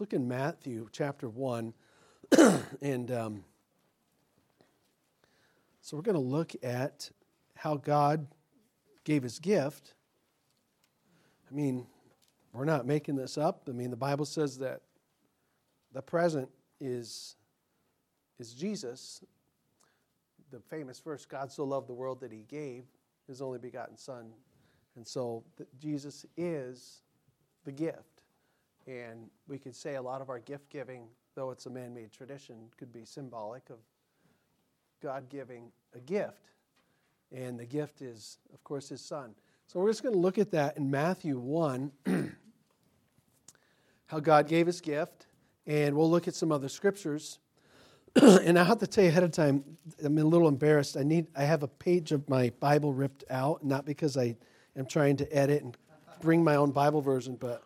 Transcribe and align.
Let's 0.00 0.12
look 0.14 0.18
in 0.18 0.28
Matthew 0.28 0.88
chapter 0.92 1.28
1. 1.28 1.74
and 2.80 3.10
um, 3.10 3.44
so 5.82 5.94
we're 5.94 6.02
going 6.02 6.14
to 6.14 6.22
look 6.22 6.52
at 6.62 7.10
how 7.54 7.76
God 7.76 8.26
gave 9.04 9.22
his 9.22 9.38
gift. 9.38 9.92
I 11.50 11.54
mean, 11.54 11.86
we're 12.54 12.64
not 12.64 12.86
making 12.86 13.16
this 13.16 13.36
up. 13.36 13.64
I 13.68 13.72
mean, 13.72 13.90
the 13.90 13.96
Bible 13.96 14.24
says 14.24 14.56
that 14.60 14.80
the 15.92 16.00
present 16.00 16.48
is, 16.80 17.36
is 18.38 18.54
Jesus. 18.54 19.22
The 20.50 20.60
famous 20.60 20.98
verse 20.98 21.26
God 21.26 21.52
so 21.52 21.64
loved 21.64 21.90
the 21.90 21.94
world 21.94 22.22
that 22.22 22.32
he 22.32 22.46
gave 22.48 22.84
his 23.28 23.42
only 23.42 23.58
begotten 23.58 23.98
Son. 23.98 24.30
And 24.96 25.06
so 25.06 25.44
Jesus 25.78 26.24
is 26.38 27.02
the 27.66 27.72
gift. 27.72 28.19
And 28.90 29.30
we 29.46 29.58
could 29.58 29.76
say 29.76 29.94
a 29.94 30.02
lot 30.02 30.20
of 30.20 30.30
our 30.30 30.40
gift 30.40 30.68
giving, 30.68 31.04
though 31.36 31.52
it's 31.52 31.66
a 31.66 31.70
man 31.70 31.94
made 31.94 32.10
tradition, 32.10 32.56
could 32.76 32.92
be 32.92 33.04
symbolic 33.04 33.70
of 33.70 33.78
God 35.00 35.28
giving 35.28 35.70
a 35.94 36.00
gift. 36.00 36.50
And 37.32 37.58
the 37.58 37.66
gift 37.66 38.02
is, 38.02 38.38
of 38.52 38.64
course, 38.64 38.88
his 38.88 39.00
son. 39.00 39.34
So 39.68 39.78
we're 39.78 39.90
just 39.90 40.02
going 40.02 40.14
to 40.14 40.20
look 40.20 40.38
at 40.38 40.50
that 40.50 40.76
in 40.76 40.90
Matthew 40.90 41.38
1, 41.38 41.92
how 44.06 44.18
God 44.18 44.48
gave 44.48 44.66
his 44.66 44.80
gift. 44.80 45.26
And 45.68 45.96
we'll 45.96 46.10
look 46.10 46.26
at 46.26 46.34
some 46.34 46.50
other 46.50 46.68
scriptures. 46.68 47.38
and 48.20 48.58
I 48.58 48.64
have 48.64 48.78
to 48.78 48.88
tell 48.88 49.04
you 49.04 49.10
ahead 49.10 49.22
of 49.22 49.30
time, 49.30 49.62
I'm 50.02 50.18
a 50.18 50.24
little 50.24 50.48
embarrassed. 50.48 50.96
I 50.96 51.04
need 51.04 51.28
I 51.36 51.44
have 51.44 51.62
a 51.62 51.68
page 51.68 52.10
of 52.10 52.28
my 52.28 52.50
Bible 52.58 52.92
ripped 52.92 53.22
out, 53.30 53.64
not 53.64 53.84
because 53.84 54.16
I 54.16 54.36
am 54.76 54.86
trying 54.86 55.16
to 55.18 55.32
edit 55.32 55.62
and 55.62 55.76
bring 56.20 56.42
my 56.42 56.56
own 56.56 56.72
Bible 56.72 57.02
version, 57.02 57.36
but 57.38 57.62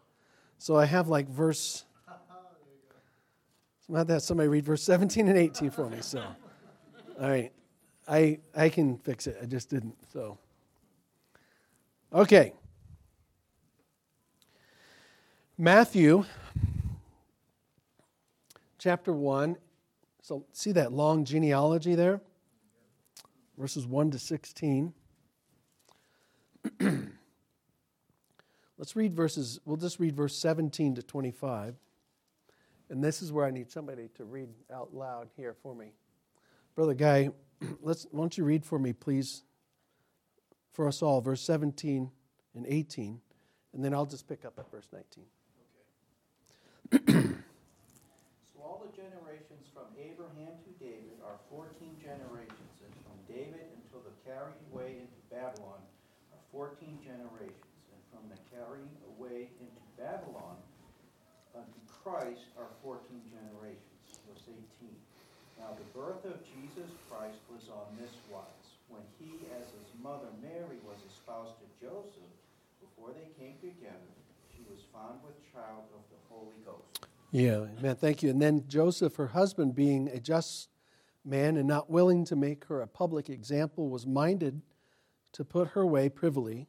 so 0.64 0.76
I 0.78 0.86
have 0.86 1.08
like 1.08 1.28
verse. 1.28 1.84
Not 3.86 4.06
that 4.06 4.22
somebody 4.22 4.48
read 4.48 4.64
verse 4.64 4.82
17 4.82 5.28
and 5.28 5.36
18 5.36 5.70
for 5.70 5.90
me. 5.90 5.98
So, 6.00 6.24
all 7.20 7.28
right, 7.28 7.52
I 8.08 8.38
I 8.56 8.70
can 8.70 8.96
fix 8.96 9.26
it. 9.26 9.36
I 9.42 9.44
just 9.44 9.68
didn't. 9.68 9.94
So, 10.10 10.38
okay. 12.14 12.54
Matthew 15.58 16.24
chapter 18.78 19.12
1. 19.12 19.58
So, 20.22 20.46
see 20.54 20.72
that 20.72 20.94
long 20.94 21.26
genealogy 21.26 21.94
there? 21.94 22.22
Verses 23.58 23.86
1 23.86 24.12
to 24.12 24.18
16. 24.18 24.94
Let's 28.76 28.96
read 28.96 29.14
verses, 29.14 29.60
we'll 29.64 29.76
just 29.76 30.00
read 30.00 30.16
verse 30.16 30.36
17 30.36 30.96
to 30.96 31.02
25. 31.02 31.76
And 32.90 33.02
this 33.02 33.22
is 33.22 33.32
where 33.32 33.46
I 33.46 33.50
need 33.50 33.70
somebody 33.70 34.08
to 34.16 34.24
read 34.24 34.48
out 34.72 34.94
loud 34.94 35.28
here 35.36 35.54
for 35.62 35.74
me. 35.74 35.92
Brother 36.74 36.94
Guy, 36.94 37.30
let's, 37.82 38.06
why 38.10 38.20
don't 38.20 38.36
you 38.36 38.44
read 38.44 38.64
for 38.64 38.78
me, 38.78 38.92
please, 38.92 39.42
for 40.72 40.88
us 40.88 41.02
all, 41.02 41.20
verse 41.20 41.40
17 41.42 42.10
and 42.54 42.66
18, 42.68 43.20
and 43.72 43.84
then 43.84 43.94
I'll 43.94 44.06
just 44.06 44.28
pick 44.28 44.44
up 44.44 44.58
at 44.58 44.70
verse 44.70 44.88
19. 44.92 45.24
Okay. 46.94 47.28
so 48.54 48.60
all 48.60 48.84
the 48.84 48.94
generations 48.94 49.70
from 49.72 49.86
Abraham 49.98 50.58
to 50.66 50.84
David 50.84 51.14
are 51.24 51.38
14 51.48 51.70
generations, 52.02 52.74
and 52.82 52.92
from 53.06 53.18
David 53.32 53.70
until 53.86 54.02
the 54.02 54.14
carried 54.28 54.58
away 54.72 54.98
into 54.98 55.18
Babylon 55.30 55.78
are 56.32 56.42
14 56.52 56.98
generations 57.02 57.63
from 58.24 58.32
the 58.32 58.56
carrying 58.56 58.88
away 59.16 59.52
into 59.60 59.80
Babylon 60.00 60.56
unto 61.52 61.80
Christ 62.02 62.48
are 62.56 62.72
14 62.82 63.04
generations. 63.28 64.00
Verse 64.24 64.48
18. 64.48 64.88
Now 65.60 65.76
the 65.76 65.84
birth 65.92 66.24
of 66.24 66.40
Jesus 66.48 66.88
Christ 67.10 67.36
was 67.52 67.68
on 67.68 67.84
this 68.00 68.12
wise. 68.32 68.48
When 68.88 69.02
he, 69.20 69.44
as 69.60 69.68
his 69.76 69.88
mother 70.02 70.28
Mary, 70.40 70.80
was 70.84 70.96
espoused 71.12 71.52
to 71.60 71.68
Joseph, 71.84 72.32
before 72.80 73.12
they 73.12 73.28
came 73.36 73.56
together, 73.60 74.12
she 74.54 74.62
was 74.70 74.80
found 74.92 75.20
with 75.24 75.34
child 75.52 75.84
of 75.92 76.02
the 76.08 76.20
Holy 76.32 76.56
Ghost. 76.64 77.06
Yeah, 77.30 77.66
amen. 77.78 77.96
Thank 77.96 78.22
you. 78.22 78.30
And 78.30 78.40
then 78.40 78.64
Joseph, 78.68 79.16
her 79.16 79.28
husband, 79.28 79.74
being 79.74 80.08
a 80.08 80.20
just 80.20 80.68
man 81.24 81.56
and 81.56 81.66
not 81.66 81.90
willing 81.90 82.24
to 82.26 82.36
make 82.36 82.66
her 82.66 82.80
a 82.80 82.86
public 82.86 83.28
example, 83.28 83.88
was 83.88 84.06
minded 84.06 84.62
to 85.32 85.44
put 85.44 85.68
her 85.68 85.82
away 85.82 86.08
privily. 86.08 86.68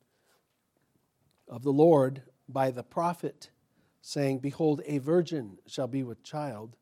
of 1.51 1.63
the 1.63 1.73
Lord 1.73 2.23
by 2.47 2.71
the 2.71 2.81
prophet, 2.81 3.51
saying, 4.01 4.39
Behold, 4.39 4.81
a 4.85 4.97
virgin 4.99 5.59
shall 5.67 5.87
be 5.87 6.01
with 6.01 6.23
child, 6.23 6.77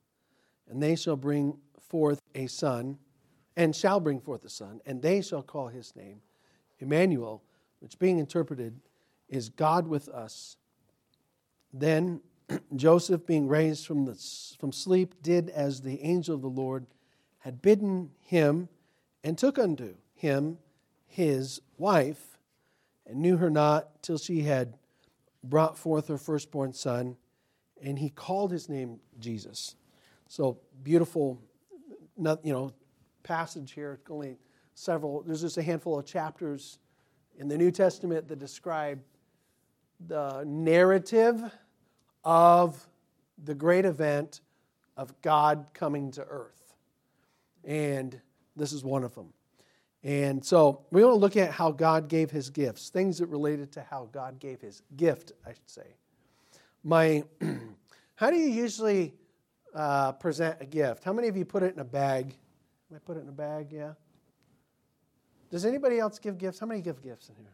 and 0.69 0.81
they 0.81 0.95
shall 0.95 1.17
bring 1.17 1.57
forth 1.81 2.21
a 2.35 2.45
son, 2.45 2.99
and 3.57 3.75
shall 3.75 3.99
bring 3.99 4.21
forth 4.21 4.45
a 4.45 4.49
son, 4.49 4.79
and 4.85 5.01
they 5.01 5.21
shall 5.21 5.41
call 5.41 5.67
his 5.67 5.95
name 5.95 6.21
Emmanuel, 6.77 7.43
which 7.79 7.97
being 7.97 8.19
interpreted 8.19 8.79
is 9.27 9.49
God 9.49 9.87
with 9.87 10.07
us. 10.07 10.55
Then 11.73 12.21
Joseph, 12.75 13.25
being 13.25 13.47
raised 13.47 13.85
from, 13.87 14.05
the, 14.05 14.15
from 14.59 14.71
sleep, 14.71 15.15
did 15.23 15.49
as 15.49 15.81
the 15.81 16.01
angel 16.01 16.35
of 16.35 16.41
the 16.41 16.47
Lord 16.47 16.85
had 17.39 17.61
bidden 17.61 18.11
him, 18.21 18.69
and 19.23 19.37
took 19.37 19.57
unto 19.57 19.95
him 20.13 20.57
his 21.07 21.59
wife 21.77 22.28
and 23.09 23.19
knew 23.19 23.37
her 23.37 23.49
not 23.49 24.03
till 24.03 24.19
she 24.19 24.43
had 24.43 24.77
brought 25.43 25.77
forth 25.77 26.07
her 26.07 26.17
firstborn 26.17 26.73
son, 26.73 27.17
and 27.81 27.97
he 27.97 28.09
called 28.09 28.51
his 28.51 28.69
name 28.69 28.99
Jesus. 29.19 29.75
So 30.27 30.59
beautiful, 30.83 31.41
you 32.17 32.53
know, 32.53 32.71
passage 33.23 33.71
here. 33.71 33.99
Only 34.09 34.37
several. 34.75 35.23
There's 35.23 35.41
just 35.41 35.57
a 35.57 35.63
handful 35.63 35.97
of 35.97 36.05
chapters 36.05 36.77
in 37.37 37.47
the 37.47 37.57
New 37.57 37.71
Testament 37.71 38.27
that 38.27 38.37
describe 38.37 39.01
the 40.05 40.43
narrative 40.45 41.41
of 42.23 42.87
the 43.43 43.55
great 43.55 43.85
event 43.85 44.41
of 44.95 45.19
God 45.21 45.67
coming 45.73 46.11
to 46.11 46.23
earth, 46.23 46.75
and 47.63 48.19
this 48.55 48.71
is 48.71 48.83
one 48.83 49.03
of 49.03 49.15
them. 49.15 49.33
And 50.03 50.43
so 50.43 50.85
we 50.91 51.03
want 51.03 51.15
to 51.15 51.19
look 51.19 51.35
at 51.35 51.51
how 51.51 51.71
God 51.71 52.07
gave 52.07 52.31
his 52.31 52.49
gifts, 52.49 52.89
things 52.89 53.17
that 53.17 53.27
related 53.27 53.71
to 53.73 53.81
how 53.81 54.07
God 54.11 54.39
gave 54.39 54.61
his 54.61 54.81
gift, 54.95 55.33
I 55.45 55.53
should 55.53 55.69
say. 55.69 55.95
My, 56.83 57.23
how 58.15 58.29
do 58.31 58.37
you 58.37 58.47
usually 58.47 59.13
uh, 59.75 60.13
present 60.13 60.57
a 60.61 60.65
gift? 60.65 61.03
How 61.03 61.11
many 61.11 61.27
of 61.27 61.35
you 61.35 61.43
put 61.43 61.63
it 61.63 61.73
in 61.73 61.79
a 61.79 61.85
bag? 61.85 62.33
I 62.95 62.99
put 62.99 63.17
it 63.17 63.21
in 63.21 63.29
a 63.29 63.33
bag, 63.33 63.71
yeah? 63.71 63.93
Does 65.51 65.65
anybody 65.65 65.99
else 65.99 66.17
give 66.17 66.37
gifts? 66.37 66.59
How 66.59 66.65
many 66.65 66.81
give 66.81 67.01
gifts 67.01 67.29
in 67.29 67.35
here? 67.35 67.51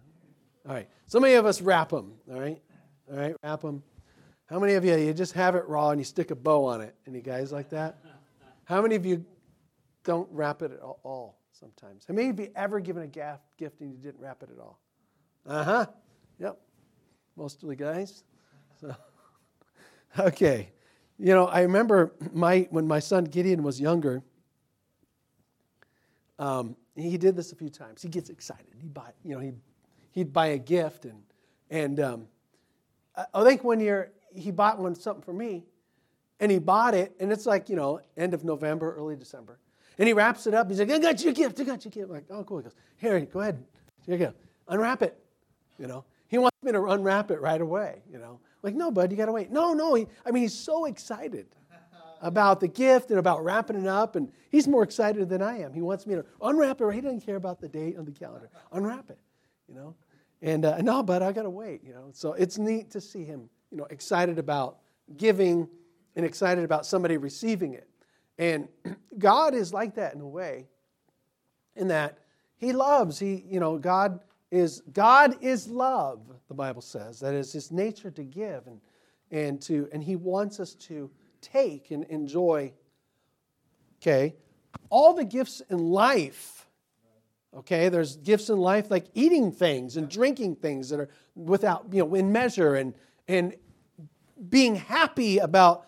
All 0.67 0.73
right. 0.73 0.87
So 1.07 1.19
many 1.19 1.35
of 1.35 1.45
us 1.45 1.61
wrap 1.61 1.89
them, 1.89 2.13
all 2.31 2.39
right? 2.39 2.61
All 3.11 3.17
right, 3.17 3.35
wrap 3.43 3.61
them. 3.61 3.83
How 4.47 4.59
many 4.59 4.73
of 4.73 4.85
you, 4.85 4.95
you 4.95 5.13
just 5.13 5.33
have 5.33 5.55
it 5.55 5.67
raw 5.67 5.89
and 5.89 5.99
you 5.99 6.05
stick 6.05 6.31
a 6.31 6.35
bow 6.35 6.65
on 6.65 6.81
it? 6.81 6.95
Any 7.07 7.21
guys 7.21 7.51
like 7.51 7.69
that? 7.69 7.97
How 8.65 8.81
many 8.81 8.95
of 8.95 9.05
you 9.05 9.25
don't 10.03 10.27
wrap 10.31 10.61
it 10.61 10.71
at 10.71 10.79
all? 10.79 11.37
Sometimes. 11.65 12.05
Of 12.07 12.39
you 12.39 12.51
ever 12.55 12.79
given 12.79 13.03
a 13.03 13.07
gift 13.07 13.81
and 13.81 13.91
you 13.91 13.97
didn't 13.97 14.19
wrap 14.19 14.43
it 14.43 14.49
at 14.51 14.59
all? 14.59 14.79
Uh 15.45 15.63
huh. 15.63 15.85
Yep. 16.39 16.59
Most 17.35 17.63
of 17.63 17.69
the 17.69 17.75
guys. 17.75 18.23
So, 18.79 18.95
okay. 20.19 20.69
You 21.17 21.33
know, 21.33 21.47
I 21.47 21.61
remember 21.61 22.13
my 22.33 22.67
when 22.69 22.87
my 22.87 22.99
son 22.99 23.23
Gideon 23.23 23.63
was 23.63 23.79
younger. 23.79 24.21
Um, 26.37 26.75
he 26.95 27.17
did 27.17 27.35
this 27.35 27.51
a 27.51 27.55
few 27.55 27.69
times. 27.69 28.01
He 28.01 28.09
gets 28.09 28.29
excited. 28.29 28.75
He 28.79 28.87
buy, 28.87 29.11
you 29.23 29.35
know, 29.35 29.39
he 29.39 29.53
he'd 30.11 30.33
buy 30.33 30.47
a 30.47 30.57
gift 30.57 31.05
and 31.05 31.23
and 31.69 31.99
um, 31.99 32.27
I 33.33 33.43
think 33.43 33.63
one 33.63 33.79
year 33.79 34.11
he 34.35 34.51
bought 34.51 34.77
one 34.77 34.93
something 34.93 35.23
for 35.23 35.33
me, 35.33 35.65
and 36.39 36.51
he 36.51 36.59
bought 36.59 36.93
it, 36.93 37.15
and 37.19 37.31
it's 37.31 37.45
like 37.45 37.69
you 37.69 37.75
know 37.75 38.01
end 38.17 38.33
of 38.33 38.43
November, 38.43 38.93
early 38.95 39.15
December, 39.15 39.59
and 39.97 40.07
he 40.07 40.13
wraps 40.13 40.47
it 40.47 40.53
up. 40.53 40.69
He's 40.69 40.79
like, 40.79 40.91
I 40.91 40.99
got 40.99 41.23
you 41.23 41.29
a 41.29 41.33
gift. 41.33 41.59
I 41.59 41.63
got 41.63 41.83
you 41.85 41.89
a 41.89 41.91
gift. 41.91 42.09
I'm 42.09 42.15
like, 42.15 42.25
oh, 42.29 42.43
cool. 42.43 42.57
He 42.57 42.63
goes, 42.63 42.75
here, 42.97 43.19
go 43.21 43.39
ahead. 43.39 43.63
Here 44.05 44.17
you 44.17 44.25
go. 44.25 44.33
Unwrap 44.67 45.01
it. 45.01 45.17
You 45.77 45.87
know, 45.87 46.05
he 46.27 46.37
wants 46.37 46.57
me 46.63 46.71
to 46.71 46.83
unwrap 46.85 47.31
it 47.31 47.41
right 47.41 47.59
away. 47.61 48.01
You 48.11 48.17
know, 48.17 48.39
like, 48.61 48.75
no, 48.75 48.91
bud, 48.91 49.11
you 49.11 49.17
got 49.17 49.25
to 49.25 49.31
wait. 49.31 49.51
No, 49.51 49.73
no. 49.73 49.93
He, 49.95 50.07
I 50.25 50.31
mean, 50.31 50.43
he's 50.43 50.53
so 50.53 50.85
excited 50.85 51.47
about 52.21 52.59
the 52.59 52.67
gift 52.67 53.09
and 53.09 53.19
about 53.19 53.43
wrapping 53.43 53.75
it 53.75 53.87
up. 53.87 54.15
And 54.15 54.31
he's 54.49 54.67
more 54.67 54.83
excited 54.83 55.29
than 55.29 55.41
I 55.41 55.59
am. 55.59 55.73
He 55.73 55.81
wants 55.81 56.07
me 56.07 56.15
to 56.15 56.25
unwrap 56.41 56.81
it. 56.81 56.93
He 56.93 57.01
doesn't 57.01 57.21
care 57.21 57.35
about 57.35 57.59
the 57.59 57.67
date 57.67 57.97
on 57.97 58.05
the 58.05 58.11
calendar. 58.11 58.49
Unwrap 58.71 59.09
it, 59.09 59.19
you 59.67 59.75
know. 59.75 59.95
And 60.41 60.65
uh, 60.65 60.81
no, 60.81 61.03
but 61.03 61.21
I 61.21 61.31
got 61.31 61.43
to 61.43 61.49
wait, 61.49 61.83
you 61.83 61.93
know. 61.93 62.09
So 62.13 62.33
it's 62.33 62.57
neat 62.57 62.91
to 62.91 63.01
see 63.01 63.23
him, 63.23 63.49
you 63.71 63.77
know, 63.77 63.85
excited 63.89 64.39
about 64.39 64.77
giving 65.17 65.67
and 66.15 66.25
excited 66.25 66.63
about 66.63 66.85
somebody 66.85 67.17
receiving 67.17 67.73
it. 67.73 67.87
And 68.37 68.67
God 69.17 69.53
is 69.53 69.73
like 69.73 69.95
that 69.95 70.13
in 70.13 70.21
a 70.21 70.27
way, 70.27 70.67
in 71.75 71.87
that 71.89 72.19
He 72.57 72.73
loves. 72.73 73.19
He, 73.19 73.43
you 73.47 73.59
know, 73.59 73.77
God 73.77 74.19
is 74.51 74.81
God 74.93 75.37
is 75.41 75.67
love. 75.67 76.21
The 76.47 76.53
Bible 76.53 76.81
says 76.81 77.19
that 77.19 77.33
is 77.33 77.51
His 77.51 77.71
nature 77.71 78.11
to 78.11 78.23
give 78.23 78.67
and 78.67 78.79
and 79.31 79.61
to 79.63 79.87
and 79.91 80.03
He 80.03 80.15
wants 80.15 80.59
us 80.59 80.73
to 80.75 81.09
take 81.41 81.91
and 81.91 82.03
enjoy. 82.05 82.73
Okay, 84.01 84.35
all 84.89 85.13
the 85.13 85.25
gifts 85.25 85.61
in 85.69 85.79
life. 85.79 86.67
Okay, 87.55 87.87
there's 87.87 88.17
gifts 88.17 88.49
in 88.49 88.57
life 88.57 88.91
like 88.91 89.05
eating 89.13 89.51
things 89.51 89.95
and 89.95 90.09
drinking 90.09 90.57
things 90.57 90.89
that 90.89 90.99
are 90.99 91.09
without 91.35 91.85
you 91.91 91.99
know 91.99 92.15
in 92.15 92.31
measure 92.31 92.75
and 92.75 92.93
and 93.27 93.55
being 94.49 94.75
happy 94.75 95.37
about 95.37 95.87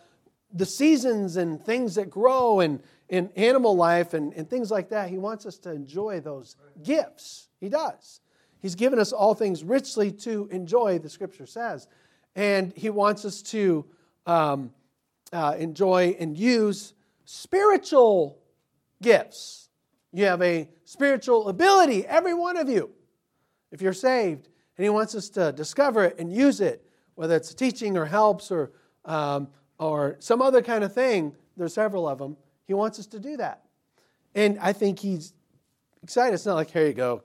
the 0.54 0.66
seasons 0.66 1.38
and 1.38 1.64
things 1.64 1.96
that 1.96 2.10
grow 2.10 2.60
and 2.60 2.82
in 3.10 3.30
animal 3.36 3.76
life 3.76 4.14
and, 4.14 4.34
and 4.34 4.50
things 4.50 4.70
like 4.72 4.90
that. 4.90 5.10
He 5.10 5.18
wants 5.18 5.46
us 5.46 5.58
to 5.60 5.72
enjoy 5.72 6.20
those 6.20 6.56
gifts. 6.84 7.50
He 7.60 7.70
does. 7.70 8.22
He's 8.60 8.76
given 8.76 9.00
us 9.00 9.12
all 9.12 9.34
things 9.34 9.64
richly 9.64 10.12
to 10.12 10.48
enjoy, 10.52 11.00
the 11.00 11.10
scripture 11.10 11.46
says. 11.46 11.88
And 12.36 12.74
he 12.76 12.90
wants 12.90 13.24
us 13.26 13.42
to 13.44 13.86
um, 14.26 14.72
uh, 15.32 15.56
enjoy 15.58 16.16
and 16.20 16.38
use 16.38 16.94
spiritual 17.26 18.40
gifts. 19.02 19.70
You 20.12 20.26
have 20.26 20.42
a 20.42 20.70
spiritual 20.86 21.50
ability, 21.50 22.06
every 22.06 22.34
one 22.34 22.58
of 22.58 22.70
you, 22.70 22.90
if 23.72 23.82
you're 23.82 23.94
saved. 23.94 24.50
And 24.78 24.84
he 24.84 24.90
wants 24.90 25.16
us 25.16 25.30
to 25.30 25.52
discover 25.52 26.04
it 26.06 26.20
and 26.20 26.32
use 26.32 26.62
it, 26.62 26.86
whether 27.16 27.36
it's 27.36 27.54
teaching 27.54 27.98
or 27.98 28.06
helps 28.06 28.52
or 28.52 28.72
um, 29.06 29.48
or 29.80 30.16
some 30.20 30.42
other 30.42 30.62
kind 30.62 30.84
of 30.84 30.94
thing, 30.94 31.36
there's 31.56 31.74
several 31.74 32.08
of 32.08 32.18
them, 32.18 32.38
he 32.66 32.74
wants 32.74 33.00
us 33.00 33.08
to 33.08 33.20
do 33.20 33.38
that. 33.38 33.64
And 34.36 34.60
I 34.60 34.74
think 34.74 35.00
he's 35.00 35.34
excited. 36.04 36.34
It's 36.34 36.46
not 36.46 36.56
like, 36.56 36.70
here 36.70 36.86
you 36.86 36.94
go, 36.94 37.24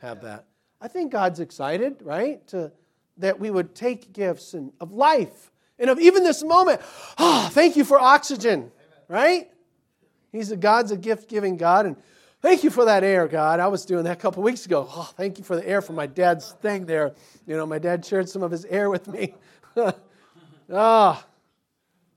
have 0.00 0.22
that. 0.22 0.46
I 0.80 0.88
think 0.88 1.12
God's 1.12 1.40
excited, 1.40 1.96
right? 2.02 2.46
To, 2.48 2.72
that 3.18 3.38
we 3.38 3.50
would 3.50 3.74
take 3.74 4.12
gifts 4.12 4.54
and, 4.54 4.72
of 4.80 4.92
life 4.92 5.50
and 5.78 5.90
of 5.90 5.98
even 6.00 6.24
this 6.24 6.42
moment. 6.42 6.80
Oh, 7.18 7.48
thank 7.52 7.76
you 7.76 7.84
for 7.84 7.98
oxygen, 7.98 8.70
right? 9.08 9.50
He's 10.32 10.50
a 10.50 10.56
God's 10.56 10.90
a 10.90 10.96
gift 10.96 11.28
giving 11.28 11.56
God. 11.56 11.86
And 11.86 11.96
thank 12.42 12.64
you 12.64 12.70
for 12.70 12.84
that 12.86 13.04
air, 13.04 13.28
God. 13.28 13.60
I 13.60 13.68
was 13.68 13.84
doing 13.84 14.04
that 14.04 14.12
a 14.12 14.20
couple 14.20 14.42
weeks 14.42 14.66
ago. 14.66 14.88
Oh, 14.90 15.10
thank 15.16 15.38
you 15.38 15.44
for 15.44 15.56
the 15.56 15.66
air 15.66 15.80
from 15.80 15.96
my 15.96 16.06
dad's 16.06 16.52
thing 16.52 16.86
there. 16.86 17.14
You 17.46 17.56
know, 17.56 17.66
my 17.66 17.78
dad 17.78 18.04
shared 18.04 18.28
some 18.28 18.42
of 18.42 18.50
his 18.50 18.64
air 18.64 18.90
with 18.90 19.06
me. 19.08 19.34
ah, 20.72 21.24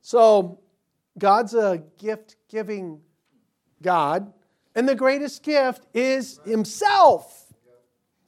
so, 0.08 0.58
God's 1.20 1.54
a 1.54 1.84
gift 1.98 2.38
giving 2.48 3.02
God, 3.82 4.32
and 4.74 4.88
the 4.88 4.96
greatest 4.96 5.44
gift 5.44 5.86
is 5.94 6.40
Himself. 6.46 7.52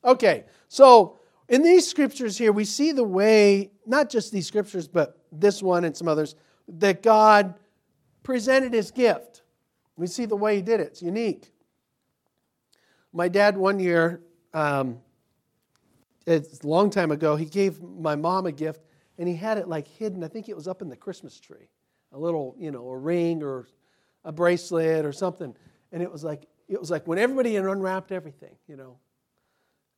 Okay, 0.03 0.43
so 0.67 1.17
in 1.47 1.63
these 1.63 1.89
scriptures 1.89 2.37
here, 2.37 2.51
we 2.51 2.65
see 2.65 2.91
the 2.91 3.05
way, 3.05 3.71
not 3.85 4.09
just 4.09 4.33
these 4.33 4.45
scriptures, 4.45 4.89
but 4.89 5.23
this 5.31 5.63
one 5.63 5.85
and 5.85 5.95
some 5.95 6.09
others, 6.09 6.35
that 6.67 7.01
God 7.01 7.57
presented 8.23 8.73
His 8.73 8.91
gift. 8.91 9.43
We 9.95 10.07
see 10.07 10.25
the 10.25 10.35
way 10.35 10.57
He 10.57 10.61
did 10.61 10.81
it, 10.81 10.87
it's 10.87 11.01
unique. 11.01 11.49
My 13.13 13.29
dad, 13.29 13.55
one 13.55 13.79
year, 13.79 14.19
um, 14.53 14.99
it's 16.27 16.59
a 16.59 16.67
long 16.67 16.89
time 16.89 17.11
ago, 17.11 17.37
he 17.37 17.45
gave 17.45 17.81
my 17.81 18.17
mom 18.17 18.47
a 18.47 18.51
gift 18.51 18.81
and 19.19 19.27
he 19.27 19.35
had 19.35 19.57
it 19.57 19.67
like 19.67 19.87
hidden. 19.87 20.23
I 20.23 20.29
think 20.29 20.49
it 20.49 20.55
was 20.55 20.67
up 20.67 20.81
in 20.81 20.89
the 20.89 20.95
Christmas 20.95 21.39
tree, 21.39 21.69
a 22.13 22.17
little, 22.17 22.55
you 22.57 22.71
know, 22.71 22.87
a 22.89 22.97
ring 22.97 23.43
or 23.43 23.67
a 24.23 24.31
bracelet 24.31 25.05
or 25.05 25.11
something. 25.11 25.55
And 25.91 26.01
it 26.01 26.11
was 26.11 26.23
like 26.23 26.47
it 26.67 26.79
was 26.79 26.89
like 26.89 27.05
when 27.05 27.19
everybody 27.19 27.53
had 27.53 27.65
unwrapped 27.65 28.11
everything, 28.11 28.55
you 28.67 28.77
know. 28.77 28.97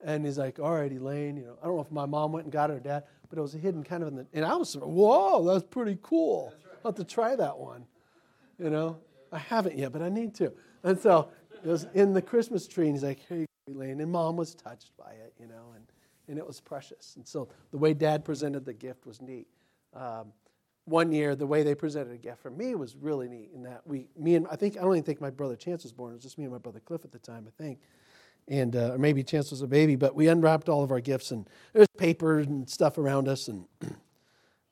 And 0.03 0.25
he's 0.25 0.39
like, 0.39 0.59
"All 0.59 0.73
right, 0.73 0.91
Elaine, 0.91 1.38
you 1.38 1.45
know, 1.45 1.57
I 1.62 1.68
don't 1.68 1.75
know 1.75 1.83
if 1.83 1.91
my 1.91 2.07
mom 2.07 2.31
went 2.31 2.45
and 2.45 2.51
got 2.51 2.71
it 2.71 2.73
or 2.73 2.79
dad, 2.79 3.03
but 3.29 3.38
it 3.38 3.41
was 3.41 3.53
hidden 3.53 3.83
kind 3.83 4.01
of 4.01 4.09
in 4.09 4.15
the." 4.15 4.27
And 4.33 4.44
I 4.44 4.56
was, 4.56 4.75
like, 4.75 4.83
"Whoa, 4.83 5.45
that's 5.45 5.63
pretty 5.63 6.00
cool. 6.01 6.51
Right. 6.51 6.75
I'll 6.83 6.91
have 6.91 6.95
to 6.95 7.03
try 7.03 7.35
that 7.35 7.59
one." 7.59 7.85
You 8.57 8.71
know, 8.71 8.97
I 9.31 9.38
haven't 9.38 9.77
yet, 9.77 9.91
but 9.91 10.01
I 10.01 10.09
need 10.09 10.33
to. 10.35 10.51
And 10.83 11.00
so 11.00 11.29
it 11.63 11.68
was 11.68 11.85
in 11.94 12.13
the 12.13 12.21
Christmas 12.21 12.68
tree, 12.68 12.88
and 12.88 12.95
he's 12.95 13.03
like, 13.03 13.19
"Hey, 13.29 13.45
Elaine," 13.68 14.01
and 14.01 14.12
mom 14.12 14.38
was 14.38 14.56
touched 14.56 14.97
by 14.97 15.12
it, 15.12 15.35
you 15.39 15.45
know, 15.45 15.73
and 15.75 15.85
and 16.31 16.39
it 16.39 16.48
was 16.48 16.62
precious. 16.62 17.16
And 17.18 17.28
so 17.28 17.50
the 17.72 17.78
way 17.78 17.94
Dad 17.94 18.24
presented 18.25 18.66
the 18.66 18.74
gift 18.74 19.06
was 19.06 19.22
neat. 19.22 19.48
Um, 19.94 20.31
one 20.86 21.12
year, 21.12 21.36
the 21.36 21.45
way 21.45 21.62
they 21.62 21.75
presented 21.75 22.13
a 22.13 22.18
gift 22.18 22.42
for 22.42 22.50
me 22.50 22.74
was 22.74 22.95
really 22.95 23.28
neat. 23.28 23.51
In 23.54 23.63
that 23.63 23.81
we, 23.86 24.07
me 24.18 24.36
and 24.36 24.48
I 24.50 24.56
think 24.56 24.78
I 24.78 24.81
don't 24.81 24.94
even 24.94 25.04
think 25.04 25.22
my 25.22 25.30
brother 25.30 25.56
Chance 25.56 25.83
was 25.83 25.92
born. 25.92 26.12
It 26.12 26.16
was 26.16 26.24
just 26.24 26.38
me 26.38 26.45
and 26.45 26.54
my 26.54 26.57
brother 26.57 26.80
Cliff 26.80 27.06
at 27.06 27.12
the 27.12 27.19
time, 27.19 27.45
I 27.48 27.51
think, 27.62 27.80
and 28.48 28.75
uh, 28.75 28.94
or 28.94 28.98
maybe 28.98 29.24
Chance 29.24 29.51
was 29.51 29.62
a 29.62 29.68
baby. 29.68 29.95
But 29.95 30.16
we 30.16 30.28
unwrapped 30.28 30.69
all 30.69 30.83
of 30.83 30.92
our 30.92 31.01
gifts, 31.01 31.31
and 31.31 31.48
there's 31.74 31.88
paper 31.98 32.39
and 32.39 32.68
stuff 32.68 32.98
around 32.98 33.28
us, 33.28 33.48
and 33.48 33.66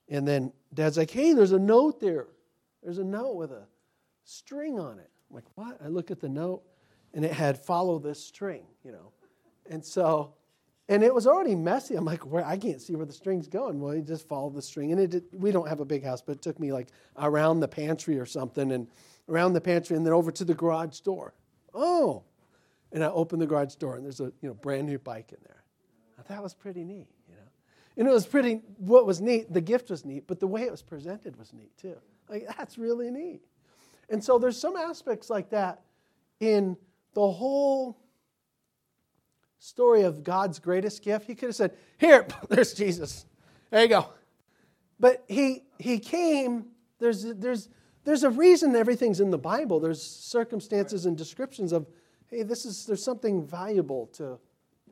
and 0.10 0.28
then 0.28 0.52
Dad's 0.74 0.98
like, 0.98 1.12
"Hey, 1.12 1.34
there's 1.34 1.52
a 1.52 1.60
note 1.60 2.00
there. 2.00 2.28
There's 2.82 2.98
a 2.98 3.04
note 3.04 3.36
with 3.36 3.52
a 3.52 3.68
string 4.24 4.80
on 4.80 4.98
it." 4.98 5.12
I'm 5.30 5.36
like, 5.36 5.46
"What?" 5.56 5.78
I 5.84 5.90
look 5.90 6.10
at 6.10 6.22
the 6.22 6.30
note, 6.30 6.64
and 7.14 7.24
it 7.24 7.34
had 7.34 7.64
"Follow 7.64 8.00
this 8.00 8.24
string," 8.24 8.64
you 8.84 8.92
know, 8.92 9.12
and 9.70 9.86
so 9.86 10.34
and 10.90 11.04
it 11.04 11.14
was 11.14 11.28
already 11.28 11.54
messy. 11.54 11.96
I'm 11.96 12.04
like, 12.04 12.26
where 12.26 12.44
I 12.44 12.58
can't 12.58 12.82
see 12.82 12.96
where 12.96 13.06
the 13.06 13.14
string's 13.14 13.48
going. 13.48 13.80
Well, 13.80 13.96
you 13.96 14.02
just 14.02 14.28
follow 14.28 14.50
the 14.50 14.62
string. 14.62 14.92
And 14.92 15.00
it 15.00 15.12
did, 15.12 15.24
we 15.32 15.52
don't 15.52 15.70
have 15.70 15.80
a 15.80 15.86
big 15.86 16.04
house, 16.04 16.22
but 16.22 16.38
it 16.38 16.42
took 16.42 16.60
me 16.60 16.74
like 16.74 16.88
around 17.16 17.60
the 17.60 17.68
pantry 17.68 18.18
or 18.18 18.26
something, 18.26 18.72
and 18.72 18.88
around 19.30 19.54
the 19.54 19.62
pantry, 19.62 19.96
and 19.96 20.06
then 20.06 20.14
over 20.14 20.32
to 20.32 20.44
the 20.44 20.56
garage 20.56 21.00
door. 21.02 21.36
Oh, 21.76 22.24
and 22.92 23.04
I 23.04 23.08
opened 23.08 23.40
the 23.40 23.46
garage 23.46 23.76
door, 23.76 23.98
and 23.98 24.04
there's 24.04 24.20
a 24.20 24.34
you 24.42 24.50
know 24.50 24.56
brand 24.56 24.88
new 24.88 24.98
bike 24.98 25.32
in 25.32 25.38
there. 25.46 25.64
that 26.28 26.42
was 26.42 26.56
pretty 26.56 26.84
neat, 26.84 27.08
you 27.28 27.36
know. 27.36 27.52
And 27.98 28.08
it 28.08 28.12
was 28.12 28.26
pretty. 28.26 28.62
What 28.78 29.06
was 29.06 29.22
neat, 29.22 29.54
the 29.54 29.62
gift 29.62 29.92
was 29.92 30.04
neat, 30.04 30.26
but 30.26 30.40
the 30.40 30.48
way 30.48 30.64
it 30.64 30.72
was 30.72 30.82
presented 30.82 31.38
was 31.38 31.54
neat 31.54 31.78
too. 31.78 31.98
Like 32.28 32.48
that's 32.58 32.80
really 32.80 33.12
neat. 33.12 33.42
And 34.10 34.24
so 34.24 34.40
there's 34.40 34.60
some 34.60 34.76
aspects 34.76 35.30
like 35.30 35.52
that 35.52 35.84
in 36.40 36.76
the 37.14 37.30
whole 37.30 37.96
story 39.60 40.04
of 40.04 40.24
God's 40.24 40.58
greatest 40.60 41.04
gift, 41.04 41.28
he 41.28 41.36
could 41.36 41.50
have 41.50 41.56
said, 41.56 41.74
Here, 41.98 42.26
there's 42.50 42.74
Jesus. 42.74 43.26
There 43.70 43.84
you 43.84 43.90
go. 43.90 44.08
But 45.00 45.24
he, 45.28 45.64
he 45.78 46.00
came, 46.00 46.66
there's, 47.00 47.24
there's, 47.24 47.70
there's 48.04 48.24
a 48.24 48.30
reason 48.30 48.76
everything's 48.76 49.20
in 49.20 49.30
the 49.30 49.38
Bible. 49.38 49.80
There's 49.80 50.02
circumstances 50.02 51.06
and 51.06 51.18
descriptions 51.18 51.72
of, 51.72 51.88
hey, 52.28 52.44
this 52.44 52.66
is, 52.66 52.86
there's 52.86 53.04
something 53.04 53.46
valuable 53.46 54.08
to 54.14 54.40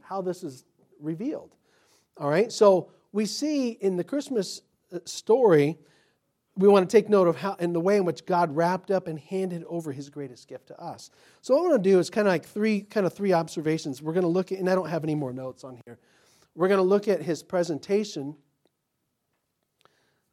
how 0.02 0.22
this 0.22 0.44
is 0.44 0.64
revealed. 1.02 1.56
All 2.18 2.30
right, 2.30 2.52
so 2.52 2.90
we 3.12 3.26
see 3.26 3.72
in 3.72 3.98
the 3.98 4.04
Christmas 4.04 4.62
uh, 4.94 5.00
story 5.06 5.78
we 6.58 6.68
want 6.68 6.90
to 6.90 6.98
take 6.98 7.08
note 7.08 7.28
of 7.28 7.38
how 7.38 7.54
in 7.56 7.72
the 7.72 7.80
way 7.80 7.98
in 7.98 8.06
which 8.06 8.26
God 8.26 8.56
wrapped 8.56 8.90
up 8.90 9.08
and 9.08 9.20
handed 9.20 9.64
over 9.66 9.92
his 9.92 10.10
greatest 10.10 10.48
gift 10.48 10.68
to 10.68 10.82
us. 10.82 11.12
So 11.42 11.56
what 11.56 11.66
I 11.66 11.70
want 11.70 11.84
to 11.84 11.90
do 11.90 12.00
is 12.00 12.10
kind 12.10 12.28
of 12.28 12.34
like 12.34 12.46
three 12.46 12.82
kind 12.82 13.06
of 13.06 13.14
three 13.14 13.34
observations. 13.34 14.02
We're 14.02 14.14
going 14.14 14.24
to 14.24 14.30
look 14.30 14.52
at 14.52 14.58
and 14.58 14.70
I 14.70 14.76
don't 14.76 14.90
have 14.90 15.04
any 15.04 15.16
more 15.16 15.32
notes 15.32 15.64
on 15.64 15.80
here. 15.86 16.00
We're 16.56 16.68
going 16.68 16.80
to 16.80 16.84
look 16.84 17.08
at 17.08 17.22
his 17.22 17.44
presentation 17.44 18.36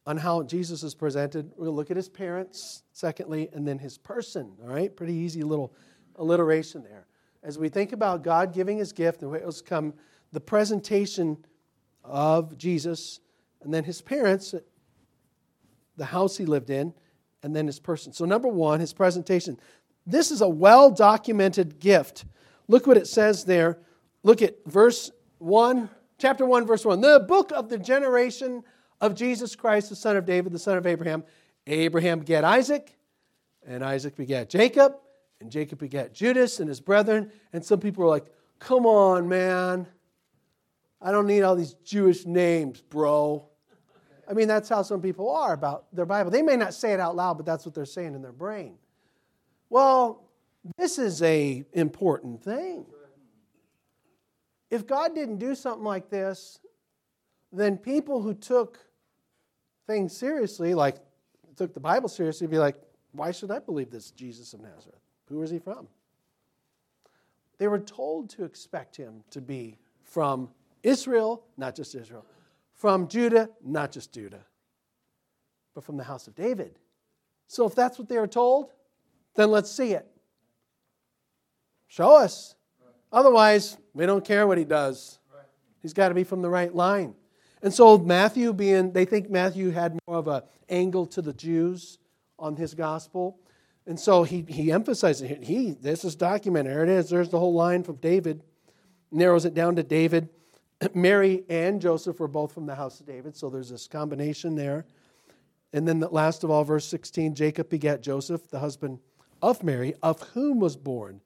on 0.07 0.16
how 0.16 0.43
Jesus 0.43 0.83
is 0.83 0.95
presented. 0.95 1.50
We're 1.50 1.66
going 1.66 1.73
to 1.75 1.76
look 1.76 1.90
at 1.90 1.97
his 1.97 2.09
parents, 2.09 2.83
secondly, 2.93 3.49
and 3.52 3.66
then 3.66 3.78
his 3.78 3.99
person. 3.99 4.52
All 4.62 4.69
right? 4.69 4.95
Pretty 4.95 5.14
easy 5.14 5.43
little 5.43 5.75
alliteration 6.16 6.83
there. 6.83 7.07
As 7.43 7.59
we 7.59 7.69
think 7.69 7.93
about 7.93 8.23
God 8.23 8.54
giving 8.54 8.78
his 8.78 8.93
gift 8.93 9.23
and 9.23 9.31
what 9.31 9.45
was 9.45 9.61
come, 9.61 9.95
the 10.33 10.40
presentation 10.40 11.45
of 12.02 12.57
Jesus, 12.57 13.21
and 13.62 13.73
then 13.73 13.85
his 13.85 14.00
parents, 14.02 14.54
the 15.97 16.07
house 16.07 16.37
he 16.37 16.45
lived 16.47 16.71
in, 16.71 16.93
and 17.43 17.55
then 17.55 17.67
his 17.67 17.79
person. 17.79 18.13
So, 18.13 18.25
number 18.25 18.49
one, 18.49 18.81
his 18.81 18.93
presentation. 18.93 19.59
This 20.07 20.31
is 20.31 20.41
a 20.41 20.49
well 20.49 20.91
documented 20.91 21.79
gift. 21.79 22.25
Look 22.69 22.87
what 22.87 22.97
it 22.97 23.07
says 23.07 23.45
there. 23.45 23.79
Look 24.23 24.43
at 24.43 24.57
verse 24.67 25.11
1, 25.39 25.89
chapter 26.19 26.47
1, 26.47 26.67
verse 26.67 26.85
1. 26.85 27.01
The 27.01 27.25
book 27.27 27.53
of 27.53 27.69
the 27.69 27.79
generation 27.79 28.63
of 29.01 29.15
Jesus 29.15 29.55
Christ, 29.55 29.91
the 29.91 29.97
son 29.97 30.17
of 30.17 30.25
David, 30.25 30.53
the 30.53 30.59
son 30.59 30.79
of 30.79 30.87
Abraham. 30.87 31.25
Abraham 31.67 32.21
begat 32.21 32.45
Isaac, 32.45 32.97
and 33.67 33.85
Isaac 33.85 34.17
begat 34.17 34.51
Jacob, 34.51 34.97
and 35.41 35.51
Jacob 35.51 35.79
begat 35.79 36.15
Judas 36.15 36.61
and 36.61 36.69
his 36.69 36.81
brethren. 36.81 37.31
And 37.53 37.65
some 37.65 37.81
people 37.81 38.05
are 38.05 38.09
like, 38.09 38.27
come 38.59 38.87
on, 38.87 39.29
man. 39.29 39.87
I 41.01 41.13
don't 41.13 41.27
need 41.27 41.43
all 41.43 41.57
these 41.57 41.75
Jewish 41.85 42.25
names, 42.25 42.81
bro. 42.81 43.49
I 44.28 44.33
mean, 44.33 44.49
that's 44.49 44.69
how 44.69 44.83
some 44.83 45.00
people 45.00 45.31
are 45.31 45.52
about 45.52 45.87
their 45.95 46.07
Bible. 46.07 46.31
They 46.31 46.43
may 46.43 46.57
not 46.57 46.75
say 46.75 46.93
it 46.93 47.00
out 47.00 47.16
loud, 47.16 47.35
but 47.35 47.47
that's 47.47 47.64
what 47.64 47.75
they're 47.75 47.85
saying 47.85 48.14
in 48.14 48.23
their 48.23 48.33
brain. 48.33 48.76
Well, 49.71 50.25
this 50.78 50.99
is 50.99 51.23
a 51.23 51.64
important 51.73 52.43
thing. 52.43 52.87
If 54.71 54.87
God 54.87 55.14
didn't 55.14 55.38
do 55.38 55.54
something 55.54 55.85
like 55.85 56.11
this, 56.11 56.59
then 57.52 57.76
people 57.76 58.23
who 58.23 58.35
took 58.35 58.78
things 59.87 60.16
seriously, 60.16 60.75
like 60.75 60.97
took 61.57 61.75
the 61.75 61.81
Bible 61.81 62.09
seriously, 62.09 62.47
would 62.47 62.52
be 62.52 62.59
like, 62.59 62.76
why 63.12 63.31
should 63.31 63.50
I 63.50 63.61
believe 63.61 63.90
this 63.90 64.11
Jesus 64.11 64.54
of 64.54 64.61
Nazareth? 64.61 65.00
Who 65.28 65.43
is 65.43 65.50
he 65.50 65.59
from? 65.59 65.87
They 67.59 67.69
were 67.69 67.78
told 67.78 68.31
to 68.31 68.45
expect 68.45 68.97
him 68.97 69.23
to 69.31 69.40
be 69.40 69.78
from 70.02 70.50
Israel, 70.83 71.45
not 71.57 71.76
just 71.76 71.95
Israel, 71.95 72.26
from 72.75 73.09
Judah, 73.09 73.49
not 73.64 73.93
just 73.93 74.12
Judah, 74.12 74.45
but 75.75 75.85
from 75.85 75.97
the 75.97 76.04
house 76.04 76.26
of 76.26 76.35
David. 76.35 76.78
So 77.47 77.66
if 77.66 77.75
that's 77.75 77.99
what 77.99 78.09
they 78.09 78.16
are 78.16 78.26
told, 78.26 78.73
then 79.35 79.50
let's 79.50 79.71
see 79.71 79.93
it. 79.93 80.07
Show 81.87 82.16
us. 82.16 82.54
Otherwise, 83.12 83.76
we 83.93 84.07
don't 84.07 84.25
care 84.25 84.47
what 84.47 84.59
he 84.59 84.64
does. 84.64 85.19
He's 85.81 85.93
got 85.93 86.09
to 86.09 86.14
be 86.14 86.25
from 86.25 86.43
the 86.43 86.49
right 86.49 86.75
line. 86.75 87.14
And 87.62 87.73
so 87.73 87.99
Matthew 87.99 88.52
being, 88.52 88.93
they 88.93 89.04
think 89.04 89.31
Matthew 89.31 89.71
had 89.71 89.99
more 90.07 90.19
of 90.19 90.28
an 90.28 90.43
angle 90.69 91.07
to 91.07 91.23
the 91.23 91.33
Jews 91.33 91.99
on 92.38 92.57
his 92.57 92.75
gospel. 92.75 93.38
And 93.87 94.00
so 94.00 94.23
he, 94.23 94.45
he 94.49 94.73
emphasizes 94.73 95.31
it. 95.31 95.45
He, 95.45 95.73
this 95.73 96.04
is 96.04 96.16
documented. 96.16 96.73
There 96.73 96.83
it 96.83 96.88
is. 96.88 97.11
There's 97.11 97.28
the 97.28 97.38
whole 97.38 97.54
line 97.54 97.83
from 97.83 97.97
David. 97.97 98.43
Narrows 99.12 99.45
it 99.45 99.54
down 99.54 99.76
to 99.76 99.83
David. 99.83 100.28
Mary 100.95 101.45
and 101.49 101.81
Joseph 101.81 102.21
were 102.21 102.29
both 102.29 102.53
from 102.53 102.67
the 102.67 102.75
house 102.75 103.00
of 103.00 103.07
David. 103.07 103.37
So 103.37 103.50
there's 103.50 103.71
this 103.71 103.87
combination 103.87 104.55
there. 104.55 104.85
And 105.73 105.88
then 105.88 105.99
the 105.99 106.09
last 106.09 106.45
of 106.45 106.50
all, 106.50 106.64
verse 106.64 106.87
16 106.87 107.35
Jacob 107.35 107.69
begat 107.69 108.03
Joseph, 108.03 108.49
the 108.49 108.61
husband 108.61 109.00
of 109.43 109.62
Mary, 109.62 109.95
of 110.03 110.21
whom 110.35 110.61
was 110.61 110.76
born 110.76 111.21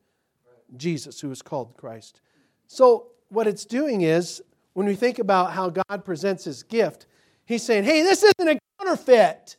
Jesus, 0.76 1.20
who 1.20 1.30
is 1.30 1.42
called 1.42 1.76
Christ. 1.76 2.20
So 2.66 3.08
what 3.28 3.46
it's 3.46 3.64
doing 3.64 4.02
is, 4.02 4.42
when 4.74 4.86
we 4.86 4.94
think 4.94 5.18
about 5.18 5.52
how 5.52 5.70
God 5.70 6.04
presents 6.04 6.44
his 6.44 6.62
gift, 6.62 7.06
he's 7.44 7.62
saying, 7.62 7.84
hey, 7.84 8.02
this 8.02 8.22
isn't 8.22 8.48
a 8.48 8.58
counterfeit. 8.78 9.56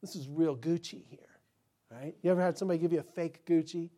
This 0.00 0.16
is 0.16 0.28
real 0.28 0.56
Gucci 0.56 1.04
here, 1.08 1.18
right? 1.90 2.14
You 2.22 2.30
ever 2.30 2.40
had 2.40 2.56
somebody 2.56 2.78
give 2.78 2.92
you 2.92 3.00
a 3.00 3.02
fake 3.14 3.44
Gucci? 3.44 3.90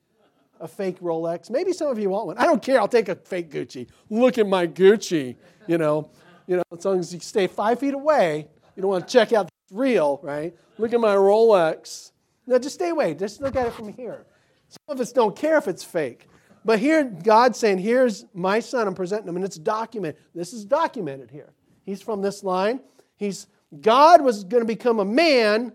A 0.61 0.69
fake 0.69 1.01
Rolex? 1.01 1.51
Maybe 1.51 1.73
some 1.73 1.89
of 1.89 1.99
you 1.99 2.11
want 2.11 2.27
one. 2.27 2.39
I 2.39 2.45
don't 2.45 2.63
care. 2.63 2.79
I'll 2.79 2.89
take 2.89 3.09
a 3.09 3.17
fake 3.17 3.51
Gucci. 3.51 3.89
Look 4.11 4.39
at 4.39 4.47
my 4.47 4.67
Gucci, 4.67 5.37
you 5.67 5.79
know. 5.79 6.11
You 6.47 6.57
know, 6.57 6.63
as 6.77 6.85
long 6.85 6.99
as 6.99 7.15
you 7.15 7.21
stay 7.21 7.47
five 7.47 7.79
feet 7.79 7.95
away, 7.95 8.49
you 8.75 8.83
don't 8.83 8.91
want 8.91 9.07
to 9.07 9.13
check 9.13 9.33
out 9.33 9.47
it's 9.47 9.77
real, 9.77 10.21
right? 10.23 10.55
Look 10.79 10.93
at 10.93 11.01
my 11.01 11.15
Rolex. 11.15 12.13
No, 12.47 12.59
just 12.59 12.75
stay 12.75 12.91
away. 12.91 13.15
Just 13.15 13.41
look 13.41 13.57
at 13.57 13.67
it 13.67 13.73
from 13.73 13.93
here. 13.93 14.27
Some 14.69 14.97
of 14.97 15.01
us 15.01 15.13
don't 15.13 15.37
care 15.37 15.57
if 15.59 15.69
it's 15.69 15.85
fake. 15.85 16.27
But 16.65 16.79
here, 16.79 17.05
God's 17.05 17.59
saying, 17.59 17.79
here's 17.79 18.27
my 18.35 18.61
son, 18.61 18.87
I'm 18.87 18.95
presenting 18.95 19.29
him, 19.29 19.37
and 19.37 19.45
it's 19.45 19.57
documented. 19.57 20.21
This 20.35 20.53
is 20.53 20.65
documented 20.65 21.31
here. 21.31 21.53
He's 21.85 22.03
from 22.03 22.21
this 22.21 22.45
line. 22.45 22.81
He's 23.17 23.47
God 23.81 24.21
was 24.23 24.45
going 24.45 24.63
to 24.63 24.67
become 24.67 24.99
a 24.99 25.05
man 25.05 25.73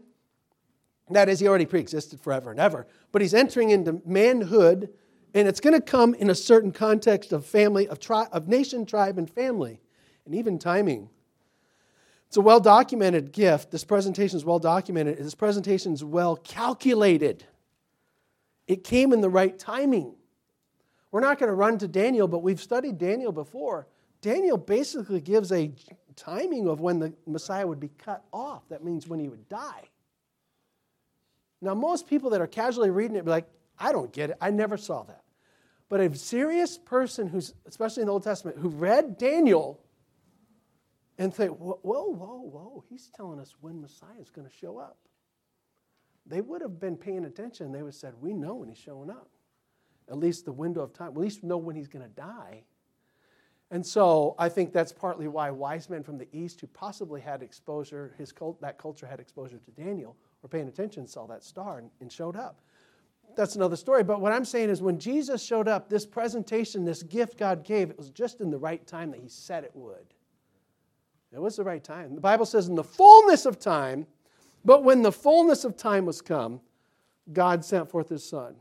that 1.12 1.30
is, 1.30 1.40
he 1.40 1.48
already 1.48 1.66
pre 1.66 1.80
existed 1.80 2.20
forever 2.20 2.52
and 2.52 2.60
ever, 2.60 2.88
but 3.12 3.22
he's 3.22 3.34
entering 3.34 3.70
into 3.70 4.02
manhood, 4.06 4.90
and 5.34 5.48
it's 5.48 5.60
going 5.60 5.76
to 5.76 5.82
come 5.82 6.16
in 6.16 6.30
a 6.30 6.36
certain 6.36 6.72
context 6.72 7.32
of 7.32 7.46
family, 7.46 7.88
of, 7.88 8.00
tri- 8.00 8.28
of 8.32 8.48
nation, 8.48 8.86
tribe, 8.86 9.18
and 9.18 9.30
family, 9.30 9.80
and 10.26 10.34
even 10.34 10.58
timing. 10.58 11.10
It's 12.28 12.38
a 12.38 12.42
well 12.42 12.60
documented 12.60 13.32
gift. 13.32 13.72
This 13.72 13.84
presentation 13.84 14.38
is 14.38 14.44
well 14.44 14.60
documented. 14.60 15.20
This 15.20 15.36
presentation 15.36 15.94
is 15.94 16.04
well 16.04 16.36
calculated. 16.36 17.46
It 18.68 18.84
came 18.84 19.14
in 19.14 19.22
the 19.22 19.30
right 19.30 19.58
timing. 19.58 20.16
We're 21.12 21.22
not 21.22 21.40
going 21.40 21.50
to 21.50 21.56
run 21.56 21.78
to 21.78 21.88
Daniel, 21.88 22.28
but 22.28 22.40
we've 22.40 22.60
studied 22.60 22.98
Daniel 22.98 23.32
before. 23.32 23.88
Daniel 24.22 24.58
basically 24.58 25.22
gives 25.22 25.52
a 25.52 25.72
timing 26.16 26.68
of 26.68 26.80
when 26.80 26.98
the 26.98 27.14
Messiah 27.28 27.68
would 27.68 27.80
be 27.80 27.92
cut 28.00 28.24
off. 28.34 28.68
That 28.70 28.84
means 28.84 29.08
when 29.08 29.20
he 29.20 29.30
would 29.30 29.48
die. 29.48 29.84
Now, 31.65 31.74
most 31.74 32.07
people 32.07 32.29
that 32.29 32.41
are 32.41 32.48
casually 32.48 32.91
reading 32.91 33.17
it 33.17 33.25
be 33.25 33.31
like, 33.31 33.48
I 33.79 33.91
don't 33.91 34.13
get 34.13 34.29
it. 34.29 34.38
I 34.39 34.51
never 34.51 34.77
saw 34.77 35.03
that. 35.03 35.24
But 35.89 36.00
a 36.00 36.15
serious 36.15 36.77
person 36.77 37.27
who's, 37.27 37.53
especially 37.65 38.01
in 38.01 38.07
the 38.07 38.13
Old 38.13 38.24
Testament, 38.24 38.57
who 38.57 38.69
read 38.69 39.17
Daniel 39.17 39.79
and 41.17 41.34
think, 41.34 41.57
whoa, 41.57 41.77
whoa, 41.84 42.41
whoa, 42.41 42.84
he's 42.88 43.10
telling 43.15 43.39
us 43.39 43.55
when 43.62 43.81
Messiah 43.81 44.19
is 44.22 44.29
going 44.29 44.48
to 44.48 44.53
show 44.53 44.77
up. 44.77 44.98
They 46.27 46.41
would 46.41 46.62
have 46.62 46.79
been 46.79 46.98
paying 46.98 47.25
attention. 47.25 47.72
They 47.72 47.81
would 47.81 47.93
have 47.93 47.95
said, 47.95 48.13
We 48.19 48.34
know 48.34 48.55
when 48.55 48.69
he's 48.69 48.79
showing 48.79 49.10
up. 49.10 49.29
At 50.10 50.17
least 50.17 50.45
the 50.45 50.53
window 50.53 50.81
of 50.81 50.93
time. 50.93 51.10
At 51.10 51.17
least 51.17 51.43
know 51.43 51.57
when 51.57 51.75
he's 51.75 51.88
going 51.88 52.03
to 52.03 52.10
die. 52.10 52.63
And 53.72 53.86
so 53.86 54.36
I 54.38 54.50
think 54.50 54.74
that's 54.74 54.91
partly 54.91 55.27
why 55.27 55.51
wise 55.51 55.89
men 55.89 56.03
from 56.03 56.17
the 56.17 56.27
East 56.31 56.62
who 56.62 56.67
possibly 56.67 57.22
had 57.22 57.41
exposure, 57.41 58.15
his 58.17 58.31
cult, 58.31 58.62
that 58.62 58.77
culture 58.77 59.07
had 59.07 59.19
exposure 59.19 59.57
to 59.57 59.72
Daniel, 59.72 60.15
were 60.46 60.50
paying 60.50 60.68
attention, 60.68 61.08
saw 61.08 61.25
that 61.25 61.44
star, 61.44 61.80
and, 61.80 61.90
and 62.00 62.12
showed 62.12 62.36
up. 62.36 62.62
That's 63.36 63.56
another 63.56 63.75
story. 63.75 64.04
But 64.04 64.22
what 64.22 64.32
I'm 64.32 64.46
saying 64.46 64.70
is 64.70 64.80
when 64.80 65.00
Jesus 65.00 65.44
showed 65.44 65.68
up, 65.68 65.90
this 65.90 66.06
presentation, 66.06 66.86
this 66.86 67.02
gift 67.02 67.40
God 67.40 67.66
gave, 67.66 67.90
it 67.90 67.98
was 67.98 68.12
just 68.12 68.42
in 68.42 68.52
the 68.52 68.58
right 68.60 68.86
time 68.86 69.10
that 69.10 69.20
he 69.20 69.28
said 69.28 69.64
it 69.64 69.72
would. 69.74 70.14
It 71.34 71.42
was 71.42 71.56
the 71.56 71.64
right 71.64 71.84
time. 71.84 72.14
The 72.14 72.22
Bible 72.22 72.46
says, 72.46 72.68
in 72.68 72.75
the 72.75 72.84
fullness 72.84 73.48
of 73.48 73.58
time, 73.58 74.06
but 74.64 74.84
when 74.84 75.02
the 75.02 75.12
fullness 75.12 75.66
of 75.66 75.75
time 75.75 76.06
was 76.06 76.22
come, 76.22 76.62
God 77.34 77.66
sent 77.66 77.90
forth 77.90 78.10
his 78.10 78.24
son. 78.24 78.56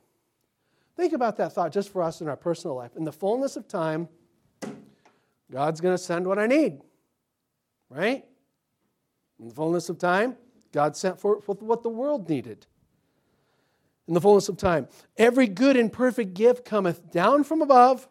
Think 0.96 1.12
about 1.12 1.36
that 1.36 1.52
thought 1.52 1.70
just 1.70 1.90
for 1.90 2.02
us 2.02 2.22
in 2.22 2.28
our 2.28 2.36
personal 2.36 2.76
life. 2.76 2.96
In 2.96 3.04
the 3.04 3.12
fullness 3.12 3.56
of 3.56 3.68
time, 3.68 4.08
God's 5.52 5.82
going 5.82 5.94
to 5.94 6.02
send 6.02 6.26
what 6.26 6.38
I 6.38 6.46
need, 6.46 6.80
right? 7.90 8.24
In 9.38 9.48
the 9.48 9.54
fullness 9.54 9.90
of 9.90 9.98
time, 9.98 10.36
God 10.74 10.96
sent 10.96 11.20
forth 11.20 11.46
what 11.46 11.84
the 11.84 11.88
world 11.88 12.28
needed. 12.28 12.66
In 14.08 14.14
the 14.14 14.20
fullness 14.20 14.48
of 14.48 14.56
time, 14.56 14.88
every 15.16 15.46
good 15.46 15.76
and 15.76 15.90
perfect 15.90 16.34
gift 16.34 16.64
cometh 16.64 17.12
down 17.12 17.44
from 17.44 17.62
above, 17.62 18.08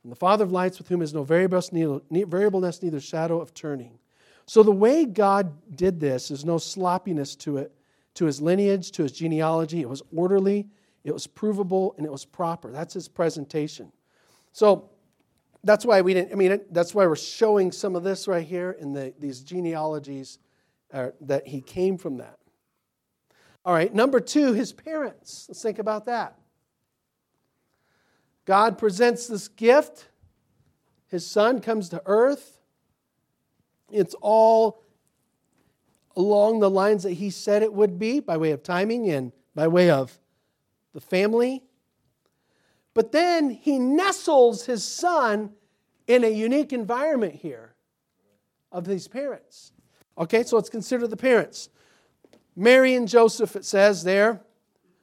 from 0.00 0.10
the 0.10 0.16
Father 0.16 0.44
of 0.44 0.52
lights, 0.52 0.78
with 0.78 0.88
whom 0.88 1.02
is 1.02 1.12
no 1.12 1.24
variableness, 1.24 2.80
neither 2.80 3.00
shadow 3.00 3.40
of 3.40 3.52
turning. 3.54 3.98
So 4.46 4.62
the 4.62 4.70
way 4.70 5.04
God 5.04 5.52
did 5.76 5.98
this 5.98 6.30
is 6.30 6.44
no 6.44 6.58
sloppiness 6.58 7.34
to 7.36 7.56
it, 7.56 7.72
to 8.14 8.26
his 8.26 8.40
lineage, 8.40 8.92
to 8.92 9.02
his 9.02 9.10
genealogy. 9.10 9.80
It 9.80 9.88
was 9.88 10.02
orderly, 10.14 10.68
it 11.02 11.12
was 11.12 11.26
provable, 11.26 11.96
and 11.96 12.06
it 12.06 12.12
was 12.12 12.24
proper. 12.24 12.70
That's 12.70 12.94
his 12.94 13.08
presentation. 13.08 13.90
So 14.52 14.90
that's 15.64 15.84
why 15.84 16.02
we 16.02 16.14
didn't, 16.14 16.32
I 16.32 16.36
mean, 16.36 16.60
that's 16.70 16.94
why 16.94 17.04
we're 17.06 17.16
showing 17.16 17.72
some 17.72 17.96
of 17.96 18.04
this 18.04 18.28
right 18.28 18.46
here 18.46 18.76
in 18.78 18.92
the, 18.92 19.12
these 19.18 19.40
genealogies 19.40 20.38
uh, 20.92 21.08
that 21.20 21.48
he 21.48 21.60
came 21.60 21.98
from 21.98 22.18
that. 22.18 22.38
All 23.64 23.72
right, 23.72 23.92
number 23.94 24.20
two, 24.20 24.52
his 24.52 24.72
parents. 24.72 25.46
Let's 25.48 25.62
think 25.62 25.78
about 25.78 26.04
that. 26.06 26.38
God 28.44 28.76
presents 28.76 29.26
this 29.26 29.48
gift. 29.48 30.08
His 31.06 31.26
son 31.26 31.60
comes 31.60 31.88
to 31.90 32.02
earth. 32.04 32.60
It's 33.90 34.14
all 34.20 34.82
along 36.16 36.60
the 36.60 36.70
lines 36.70 37.02
that 37.04 37.12
he 37.12 37.30
said 37.30 37.62
it 37.62 37.72
would 37.72 37.98
be 37.98 38.20
by 38.20 38.36
way 38.36 38.50
of 38.50 38.62
timing 38.62 39.08
and 39.08 39.32
by 39.54 39.68
way 39.68 39.90
of 39.90 40.18
the 40.92 41.00
family. 41.00 41.62
But 42.92 43.12
then 43.12 43.50
he 43.50 43.78
nestles 43.78 44.66
his 44.66 44.84
son 44.84 45.50
in 46.06 46.22
a 46.22 46.28
unique 46.28 46.72
environment 46.72 47.34
here 47.34 47.74
of 48.70 48.84
these 48.84 49.08
parents. 49.08 49.72
Okay, 50.16 50.42
so 50.44 50.56
let's 50.56 50.68
consider 50.68 51.06
the 51.06 51.16
parents. 51.16 51.68
Mary 52.56 52.94
and 52.94 53.08
Joseph, 53.08 53.56
it 53.56 53.64
says 53.64 54.04
there, 54.04 54.40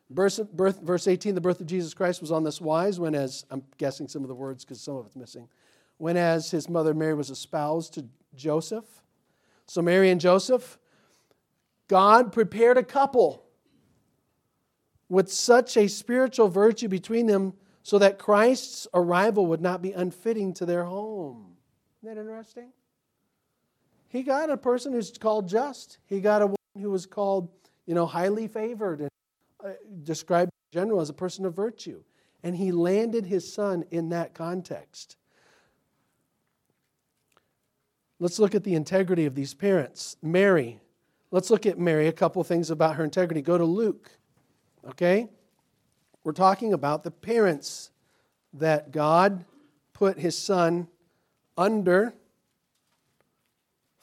birth, 0.09 0.51
birth, 0.53 0.81
verse 0.81 1.07
18, 1.07 1.35
the 1.35 1.41
birth 1.41 1.59
of 1.59 1.67
Jesus 1.67 1.93
Christ 1.93 2.21
was 2.21 2.31
on 2.31 2.43
this 2.43 2.61
wise 2.61 2.99
when, 2.99 3.13
as 3.13 3.45
I'm 3.49 3.63
guessing 3.77 4.07
some 4.07 4.21
of 4.21 4.29
the 4.29 4.35
words 4.35 4.63
because 4.63 4.81
some 4.81 4.95
of 4.95 5.05
it's 5.05 5.15
missing, 5.15 5.49
when 5.97 6.15
as 6.15 6.49
his 6.49 6.69
mother 6.69 6.93
Mary 6.93 7.13
was 7.13 7.29
espoused 7.29 7.93
to 7.95 8.05
Joseph. 8.35 8.85
So, 9.67 9.81
Mary 9.81 10.09
and 10.09 10.19
Joseph, 10.21 10.77
God 11.87 12.31
prepared 12.31 12.77
a 12.77 12.83
couple 12.83 13.43
with 15.09 15.31
such 15.31 15.75
a 15.75 15.87
spiritual 15.87 16.47
virtue 16.47 16.87
between 16.87 17.25
them 17.27 17.53
so 17.83 17.99
that 17.99 18.17
Christ's 18.17 18.87
arrival 18.93 19.45
would 19.47 19.61
not 19.61 19.81
be 19.81 19.91
unfitting 19.91 20.53
to 20.55 20.65
their 20.65 20.85
home. 20.85 21.57
Isn't 22.01 22.15
that 22.15 22.21
interesting? 22.21 22.71
He 24.11 24.23
got 24.23 24.49
a 24.49 24.57
person 24.57 24.91
who's 24.91 25.17
called 25.17 25.47
just. 25.47 25.97
He 26.05 26.19
got 26.19 26.41
a 26.41 26.47
woman 26.47 26.57
who 26.77 26.91
was 26.91 27.05
called, 27.05 27.47
you 27.85 27.95
know, 27.95 28.05
highly 28.05 28.45
favored 28.45 28.99
and 28.99 29.09
uh, 29.63 29.69
described 30.03 30.51
in 30.73 30.79
general 30.79 30.99
as 30.99 31.09
a 31.09 31.13
person 31.13 31.45
of 31.45 31.55
virtue. 31.55 32.03
And 32.43 32.53
he 32.53 32.73
landed 32.73 33.25
his 33.25 33.51
son 33.51 33.85
in 33.89 34.09
that 34.09 34.33
context. 34.33 35.15
Let's 38.19 38.37
look 38.37 38.53
at 38.53 38.65
the 38.65 38.75
integrity 38.75 39.25
of 39.25 39.33
these 39.33 39.53
parents. 39.53 40.17
Mary. 40.21 40.81
Let's 41.31 41.49
look 41.49 41.65
at 41.65 41.79
Mary, 41.79 42.07
a 42.07 42.11
couple 42.11 42.43
things 42.43 42.69
about 42.69 42.97
her 42.97 43.05
integrity. 43.05 43.41
Go 43.41 43.57
to 43.57 43.63
Luke. 43.63 44.11
Okay? 44.85 45.29
We're 46.25 46.33
talking 46.33 46.73
about 46.73 47.03
the 47.03 47.11
parents 47.11 47.91
that 48.53 48.91
God 48.91 49.45
put 49.93 50.19
his 50.19 50.37
son 50.37 50.89
under 51.57 52.13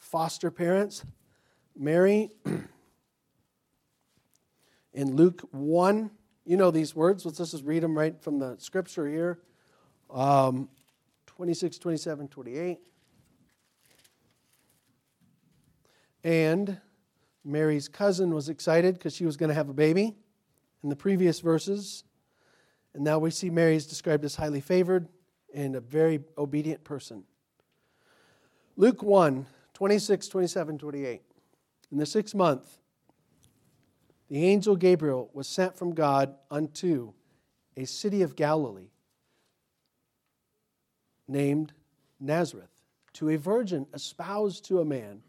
foster 0.09 0.49
parents. 0.49 1.05
Mary, 1.77 2.31
in 4.93 5.15
Luke 5.15 5.47
1, 5.51 6.09
you 6.45 6.57
know 6.57 6.71
these 6.71 6.95
words. 6.95 7.25
Let's 7.25 7.37
just 7.37 7.63
read 7.63 7.83
them 7.83 7.97
right 7.97 8.19
from 8.21 8.39
the 8.39 8.55
scripture 8.57 9.07
here 9.07 9.39
um, 10.09 10.69
26, 11.27 11.77
27, 11.77 12.27
28. 12.27 12.79
And 16.23 16.81
Mary's 17.45 17.87
cousin 17.87 18.33
was 18.33 18.49
excited 18.49 18.95
because 18.95 19.15
she 19.15 19.25
was 19.25 19.37
going 19.37 19.49
to 19.49 19.53
have 19.53 19.69
a 19.69 19.73
baby 19.73 20.15
in 20.83 20.89
the 20.89 20.95
previous 20.95 21.39
verses. 21.39 22.03
And 22.93 23.03
now 23.03 23.19
we 23.19 23.31
see 23.31 23.49
Mary 23.49 23.75
is 23.75 23.85
described 23.85 24.25
as 24.25 24.35
highly 24.35 24.59
favored 24.59 25.07
and 25.53 25.75
a 25.75 25.79
very 25.79 26.21
obedient 26.37 26.83
person. 26.83 27.23
Luke 28.75 29.03
1 29.03 29.45
26, 29.79 30.27
27, 30.27 30.77
28. 30.77 31.21
In 31.89 31.97
the 31.99 32.05
sixth 32.05 32.35
month, 32.35 32.79
the 34.27 34.43
angel 34.43 34.75
Gabriel 34.75 35.29
was 35.33 35.47
sent 35.47 35.77
from 35.77 35.95
God 35.95 36.35
unto 36.51 37.13
a 37.77 37.85
city 37.85 38.21
of 38.21 38.35
Galilee 38.35 38.89
named 41.29 41.71
Nazareth 42.19 42.81
to 43.13 43.29
a 43.29 43.37
virgin 43.37 43.87
espoused 43.93 44.65
to 44.65 44.81
a 44.81 44.85
man 44.85 45.21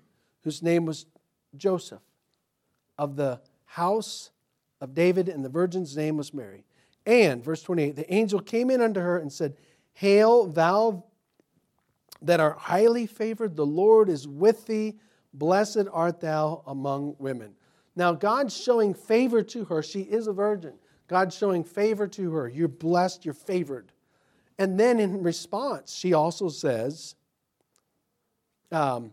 whose 0.42 0.64
name 0.64 0.84
was 0.84 1.06
Joseph 1.56 2.02
of 2.98 3.14
the 3.14 3.40
house 3.66 4.30
of 4.80 4.94
David, 4.94 5.28
and 5.28 5.44
the 5.44 5.48
virgin's 5.48 5.96
name 5.96 6.16
was 6.16 6.34
Mary. 6.34 6.64
And, 7.06 7.44
verse 7.44 7.62
28, 7.62 7.94
the 7.94 8.12
angel 8.12 8.40
came 8.40 8.68
in 8.68 8.80
unto 8.80 8.98
her 8.98 9.16
and 9.16 9.32
said, 9.32 9.54
Hail, 9.92 10.46
thou 10.46 11.04
that 12.22 12.40
are 12.40 12.52
highly 12.52 13.06
favored, 13.06 13.56
the 13.56 13.66
Lord 13.66 14.08
is 14.08 14.26
with 14.28 14.66
thee. 14.66 14.98
Blessed 15.32 15.86
art 15.92 16.20
thou 16.20 16.62
among 16.66 17.16
women. 17.18 17.54
Now, 17.96 18.12
God's 18.12 18.56
showing 18.56 18.94
favor 18.94 19.42
to 19.42 19.64
her. 19.66 19.82
She 19.82 20.00
is 20.00 20.26
a 20.26 20.32
virgin. 20.32 20.74
God's 21.08 21.36
showing 21.36 21.64
favor 21.64 22.06
to 22.08 22.32
her. 22.32 22.48
You're 22.48 22.68
blessed, 22.68 23.24
you're 23.24 23.34
favored. 23.34 23.92
And 24.58 24.78
then 24.78 25.00
in 25.00 25.22
response, 25.22 25.94
she 25.94 26.12
also 26.12 26.48
says, 26.48 27.14
um, 28.70 29.12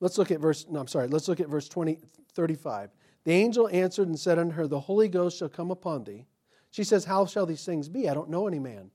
let's 0.00 0.18
look 0.18 0.30
at 0.30 0.40
verse, 0.40 0.66
no, 0.70 0.80
I'm 0.80 0.86
sorry, 0.86 1.08
let's 1.08 1.28
look 1.28 1.40
at 1.40 1.48
verse 1.48 1.68
20, 1.68 1.98
35. 2.34 2.90
The 3.24 3.32
angel 3.32 3.68
answered 3.72 4.08
and 4.08 4.18
said 4.18 4.38
unto 4.38 4.54
her, 4.54 4.66
The 4.66 4.80
Holy 4.80 5.08
Ghost 5.08 5.38
shall 5.38 5.48
come 5.48 5.70
upon 5.70 6.04
thee. 6.04 6.26
She 6.70 6.84
says, 6.84 7.04
How 7.04 7.26
shall 7.26 7.46
these 7.46 7.64
things 7.64 7.88
be? 7.88 8.08
I 8.08 8.14
don't 8.14 8.30
know 8.30 8.46
any 8.46 8.58
man. 8.58 8.90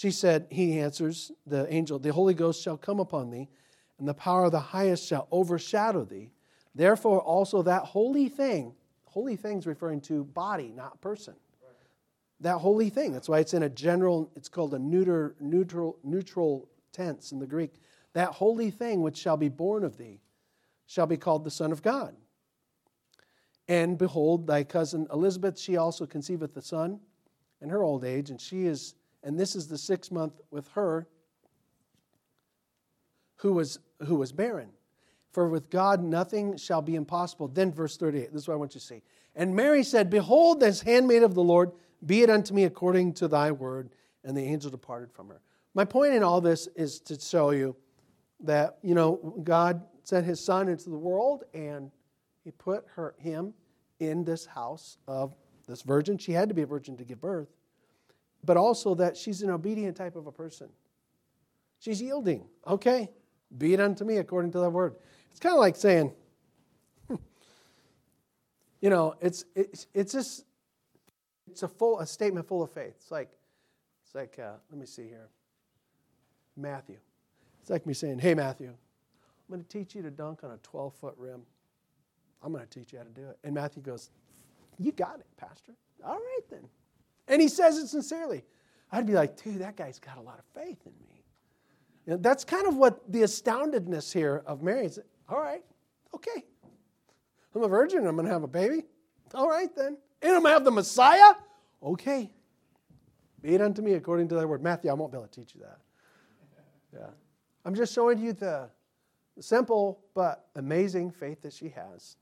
She 0.00 0.12
said, 0.12 0.46
He 0.48 0.80
answers, 0.80 1.30
the 1.46 1.70
angel, 1.70 1.98
The 1.98 2.10
Holy 2.10 2.32
Ghost 2.32 2.62
shall 2.62 2.78
come 2.78 3.00
upon 3.00 3.28
thee, 3.28 3.50
and 3.98 4.08
the 4.08 4.14
power 4.14 4.46
of 4.46 4.52
the 4.52 4.58
highest 4.58 5.06
shall 5.06 5.28
overshadow 5.30 6.06
thee. 6.06 6.30
Therefore, 6.74 7.20
also 7.20 7.60
that 7.60 7.82
holy 7.82 8.30
thing, 8.30 8.72
holy 9.04 9.36
thing's 9.36 9.66
referring 9.66 10.00
to 10.02 10.24
body, 10.24 10.72
not 10.74 11.02
person. 11.02 11.34
That 12.40 12.56
holy 12.56 12.88
thing. 12.88 13.12
That's 13.12 13.28
why 13.28 13.40
it's 13.40 13.52
in 13.52 13.62
a 13.62 13.68
general, 13.68 14.32
it's 14.34 14.48
called 14.48 14.72
a 14.72 14.78
neuter, 14.78 15.34
neutral, 15.38 15.98
neutral 16.02 16.66
tense 16.92 17.32
in 17.32 17.38
the 17.38 17.46
Greek. 17.46 17.74
That 18.14 18.30
holy 18.30 18.70
thing 18.70 19.02
which 19.02 19.18
shall 19.18 19.36
be 19.36 19.50
born 19.50 19.84
of 19.84 19.98
thee 19.98 20.22
shall 20.86 21.06
be 21.06 21.18
called 21.18 21.44
the 21.44 21.50
Son 21.50 21.72
of 21.72 21.82
God. 21.82 22.16
And 23.68 23.98
behold, 23.98 24.46
thy 24.46 24.64
cousin 24.64 25.08
Elizabeth, 25.12 25.58
she 25.58 25.76
also 25.76 26.06
conceiveth 26.06 26.56
a 26.56 26.62
son 26.62 27.00
in 27.60 27.68
her 27.68 27.82
old 27.82 28.02
age, 28.02 28.30
and 28.30 28.40
she 28.40 28.64
is, 28.64 28.94
and 29.22 29.38
this 29.38 29.54
is 29.54 29.68
the 29.68 29.78
sixth 29.78 30.10
month 30.10 30.40
with 30.50 30.68
her 30.68 31.06
who 33.36 33.52
was, 33.52 33.78
who 34.06 34.16
was 34.16 34.32
barren. 34.32 34.70
For 35.32 35.48
with 35.48 35.70
God 35.70 36.02
nothing 36.02 36.56
shall 36.56 36.82
be 36.82 36.96
impossible. 36.96 37.48
Then, 37.48 37.72
verse 37.72 37.96
38, 37.96 38.32
this 38.32 38.42
is 38.42 38.48
what 38.48 38.54
I 38.54 38.56
want 38.56 38.74
you 38.74 38.80
to 38.80 38.86
see. 38.86 39.02
And 39.36 39.54
Mary 39.54 39.84
said, 39.84 40.10
Behold, 40.10 40.60
this 40.60 40.80
handmaid 40.80 41.22
of 41.22 41.34
the 41.34 41.42
Lord, 41.42 41.70
be 42.04 42.22
it 42.22 42.30
unto 42.30 42.52
me 42.52 42.64
according 42.64 43.14
to 43.14 43.28
thy 43.28 43.52
word. 43.52 43.90
And 44.24 44.36
the 44.36 44.42
angel 44.42 44.70
departed 44.70 45.12
from 45.12 45.28
her. 45.28 45.40
My 45.72 45.84
point 45.84 46.14
in 46.14 46.22
all 46.22 46.40
this 46.40 46.66
is 46.74 47.00
to 47.00 47.18
show 47.18 47.50
you 47.50 47.76
that, 48.40 48.78
you 48.82 48.94
know, 48.94 49.34
God 49.44 49.82
sent 50.02 50.26
his 50.26 50.44
son 50.44 50.68
into 50.68 50.90
the 50.90 50.98
world 50.98 51.44
and 51.54 51.90
he 52.42 52.50
put 52.50 52.84
her, 52.96 53.14
him 53.18 53.54
in 54.00 54.24
this 54.24 54.46
house 54.46 54.98
of 55.06 55.34
this 55.68 55.82
virgin. 55.82 56.18
She 56.18 56.32
had 56.32 56.48
to 56.48 56.54
be 56.54 56.62
a 56.62 56.66
virgin 56.66 56.96
to 56.96 57.04
give 57.04 57.20
birth, 57.20 57.48
but 58.44 58.56
also 58.56 58.94
that 58.94 59.16
she's 59.16 59.42
an 59.42 59.50
obedient 59.50 59.96
type 59.96 60.16
of 60.16 60.26
a 60.26 60.32
person. 60.32 60.68
She's 61.78 62.00
yielding. 62.00 62.46
Okay, 62.66 63.10
be 63.56 63.74
it 63.74 63.80
unto 63.80 64.04
me 64.04 64.18
according 64.18 64.52
to 64.52 64.58
thy 64.58 64.68
word. 64.68 64.96
It's 65.30 65.40
kind 65.40 65.54
of 65.54 65.60
like 65.60 65.76
saying, 65.76 66.12
you 68.80 68.90
know, 68.90 69.14
it's, 69.20 69.44
it's, 69.54 69.86
it's 69.94 70.12
just, 70.12 70.44
it's 71.50 71.62
a 71.62 71.68
full, 71.68 72.00
a 72.00 72.06
statement 72.06 72.46
full 72.46 72.62
of 72.62 72.70
faith. 72.70 72.94
It's 72.96 73.10
like, 73.10 73.30
it's 74.04 74.14
like, 74.14 74.38
uh, 74.38 74.52
let 74.70 74.78
me 74.78 74.86
see 74.86 75.06
here. 75.06 75.28
Matthew. 76.56 76.98
It's 77.60 77.70
like 77.70 77.86
me 77.86 77.94
saying, 77.94 78.18
hey, 78.18 78.34
Matthew, 78.34 78.68
I'm 78.68 79.54
going 79.54 79.62
to 79.62 79.68
teach 79.68 79.94
you 79.94 80.02
to 80.02 80.10
dunk 80.10 80.44
on 80.44 80.50
a 80.50 80.58
12 80.58 80.94
foot 80.94 81.14
rim. 81.16 81.42
I'm 82.42 82.52
going 82.52 82.66
to 82.66 82.70
teach 82.70 82.92
you 82.92 82.98
how 82.98 83.04
to 83.04 83.10
do 83.10 83.28
it. 83.28 83.38
And 83.44 83.54
Matthew 83.54 83.82
goes, 83.82 84.10
You 84.78 84.92
got 84.92 85.20
it, 85.20 85.26
Pastor. 85.36 85.72
All 86.04 86.14
right, 86.14 86.40
then. 86.50 86.66
And 87.30 87.40
he 87.40 87.48
says 87.48 87.78
it 87.78 87.88
sincerely. 87.88 88.44
I'd 88.92 89.06
be 89.06 89.14
like, 89.14 89.42
Dude, 89.42 89.60
that 89.60 89.76
guy's 89.76 89.98
got 89.98 90.18
a 90.18 90.20
lot 90.20 90.38
of 90.38 90.44
faith 90.62 90.78
in 90.84 90.92
me. 91.00 91.22
You 92.06 92.12
know, 92.12 92.16
that's 92.18 92.44
kind 92.44 92.66
of 92.66 92.76
what 92.76 93.10
the 93.10 93.20
astoundedness 93.22 94.12
here 94.12 94.42
of 94.46 94.62
Mary 94.62 94.84
is. 94.84 94.98
All 95.28 95.40
right, 95.40 95.64
okay. 96.14 96.44
I'm 97.54 97.62
a 97.62 97.68
virgin. 97.68 98.06
I'm 98.06 98.16
going 98.16 98.26
to 98.26 98.32
have 98.32 98.42
a 98.42 98.48
baby. 98.48 98.84
All 99.34 99.48
right, 99.48 99.74
then. 99.74 99.96
And 100.22 100.32
I'm 100.32 100.42
going 100.42 100.44
to 100.44 100.50
have 100.50 100.64
the 100.64 100.70
Messiah. 100.70 101.34
Okay. 101.82 102.30
Be 103.42 103.54
it 103.54 103.60
unto 103.60 103.80
me 103.80 103.94
according 103.94 104.28
to 104.28 104.34
thy 104.34 104.44
word. 104.44 104.62
Matthew, 104.62 104.90
I 104.90 104.94
won't 104.94 105.12
be 105.12 105.18
able 105.18 105.28
to 105.28 105.40
teach 105.40 105.54
you 105.54 105.62
that. 105.62 105.78
Yeah. 106.92 107.06
I'm 107.64 107.74
just 107.74 107.94
showing 107.94 108.18
you 108.18 108.32
the 108.32 108.68
simple 109.40 110.00
but 110.14 110.46
amazing 110.56 111.10
faith 111.10 111.42
that 111.42 111.52
she 111.52 111.70
has. 111.70 112.16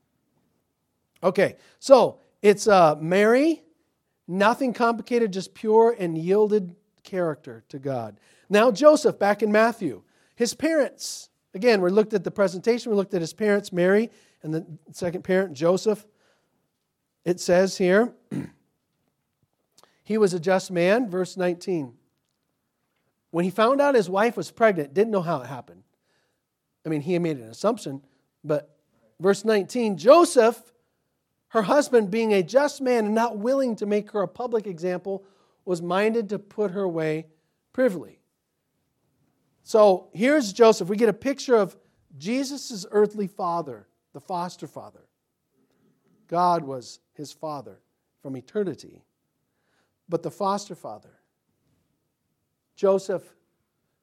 Okay, 1.21 1.57
so 1.79 2.19
it's 2.41 2.67
uh, 2.67 2.95
Mary, 2.95 3.63
nothing 4.29 4.73
complicated, 4.73 5.33
just 5.33 5.53
pure 5.53 5.95
and 5.97 6.17
yielded 6.17 6.75
character 7.03 7.63
to 7.69 7.79
God. 7.79 8.19
Now, 8.49 8.71
Joseph, 8.71 9.19
back 9.19 9.41
in 9.43 9.51
Matthew, 9.51 10.03
his 10.35 10.53
parents. 10.53 11.29
Again, 11.53 11.81
we 11.81 11.89
looked 11.89 12.13
at 12.13 12.23
the 12.23 12.31
presentation, 12.31 12.91
we 12.91 12.95
looked 12.95 13.13
at 13.13 13.21
his 13.21 13.33
parents, 13.33 13.73
Mary, 13.73 14.11
and 14.43 14.53
the 14.53 14.65
second 14.91 15.23
parent, 15.23 15.53
Joseph. 15.53 16.05
It 17.25 17.39
says 17.39 17.77
here, 17.77 18.13
he 20.03 20.17
was 20.17 20.33
a 20.33 20.39
just 20.39 20.71
man, 20.71 21.09
verse 21.09 21.35
19. 21.35 21.93
When 23.31 23.45
he 23.45 23.51
found 23.51 23.81
out 23.81 23.95
his 23.95 24.09
wife 24.09 24.37
was 24.37 24.51
pregnant, 24.51 24.93
didn't 24.93 25.11
know 25.11 25.21
how 25.21 25.41
it 25.41 25.47
happened. 25.47 25.83
I 26.85 26.89
mean, 26.89 27.01
he 27.01 27.17
made 27.19 27.37
an 27.37 27.49
assumption, 27.49 28.01
but 28.43 28.75
verse 29.19 29.43
19 29.43 29.97
Joseph 29.97 30.71
her 31.49 31.63
husband, 31.63 32.11
being 32.11 32.33
a 32.33 32.43
just 32.43 32.81
man 32.81 33.05
and 33.05 33.15
not 33.15 33.37
willing 33.37 33.75
to 33.77 33.85
make 33.85 34.11
her 34.11 34.21
a 34.21 34.27
public 34.27 34.67
example, 34.67 35.23
was 35.65 35.81
minded 35.81 36.29
to 36.29 36.39
put 36.39 36.71
her 36.71 36.81
away 36.81 37.27
privily. 37.73 38.19
So 39.63 40.09
here's 40.13 40.53
Joseph. 40.53 40.89
We 40.89 40.97
get 40.97 41.09
a 41.09 41.13
picture 41.13 41.55
of 41.55 41.77
Jesus' 42.17 42.85
earthly 42.91 43.27
father, 43.27 43.87
the 44.13 44.19
foster 44.19 44.67
father. 44.67 45.05
God 46.27 46.63
was 46.63 46.99
his 47.13 47.31
father 47.31 47.79
from 48.21 48.35
eternity. 48.35 49.03
But 50.07 50.23
the 50.23 50.31
foster 50.31 50.75
father, 50.75 51.19
Joseph, 52.75 53.23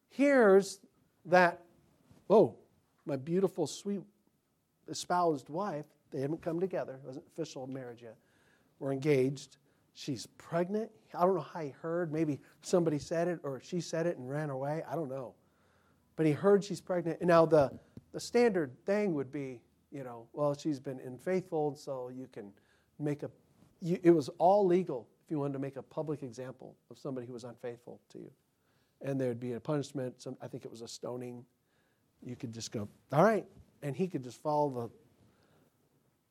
hears 0.09 0.81
that, 1.25 1.63
oh, 2.31 2.57
my 3.05 3.17
beautiful, 3.17 3.67
sweet, 3.67 4.03
espoused 4.89 5.49
wife 5.49 5.87
they 6.13 6.21
haven't 6.21 6.43
come 6.43 6.61
together. 6.61 6.95
It 6.95 7.07
wasn't 7.07 7.25
official 7.27 7.67
marriage 7.67 8.03
yet. 8.03 8.17
We're 8.79 8.93
engaged. 8.93 9.57
She's 9.95 10.27
pregnant. 10.39 10.91
I 11.15 11.23
don't 11.23 11.35
know 11.35 11.41
how 11.41 11.61
he 11.61 11.71
heard. 11.71 12.13
Maybe 12.13 12.41
somebody 12.63 12.99
said 12.99 13.29
it 13.29 13.41
or 13.43 13.61
she 13.61 13.81
said 13.81 14.07
it 14.07 14.19
and 14.19 14.29
ran 14.29 14.51
away. 14.51 14.83
I 14.91 14.95
don't 14.95 15.09
know. 15.09 15.35
But 16.17 16.27
he 16.27 16.33
heard 16.33 16.63
she's 16.65 16.81
pregnant. 16.81 17.21
And 17.21 17.29
now 17.29 17.47
the, 17.47 17.71
the 18.13 18.21
standard 18.21 18.73
thing 18.85 19.15
would 19.15 19.33
be, 19.33 19.61
you 19.91 20.05
know, 20.05 20.27
well, 20.33 20.55
she's 20.55 20.81
been 20.81 21.01
unfaithful, 21.05 21.75
so 21.77 22.11
you 22.15 22.29
can 22.33 22.53
make 22.99 23.23
a. 23.23 23.31
You, 23.81 23.99
it 24.03 24.11
was 24.11 24.29
all 24.39 24.67
legal 24.67 25.07
if 25.25 25.31
you 25.31 25.39
wanted 25.39 25.55
to 25.55 25.59
make 25.59 25.77
a 25.77 25.83
public 25.83 26.23
example 26.23 26.77
of 26.91 26.99
somebody 26.99 27.27
who 27.27 27.33
was 27.33 27.45
unfaithful 27.45 28.01
to 28.11 28.19
you. 28.19 28.31
and 29.03 29.21
there'd 29.21 29.41
be 29.41 29.53
a 29.53 29.61
punishment. 29.61 30.21
Some, 30.21 30.37
I 30.43 30.49
think 30.49 30.65
it 30.65 30.71
was 30.71 30.83
a 30.83 30.89
stoning. 30.89 31.45
You 32.25 32.37
could 32.37 32.53
just 32.53 32.73
go, 32.73 32.89
all 33.13 33.25
right, 33.25 33.47
and 33.83 33.95
he 33.97 34.09
could 34.09 34.25
just 34.25 34.43
follow 34.43 34.71
the. 34.71 34.91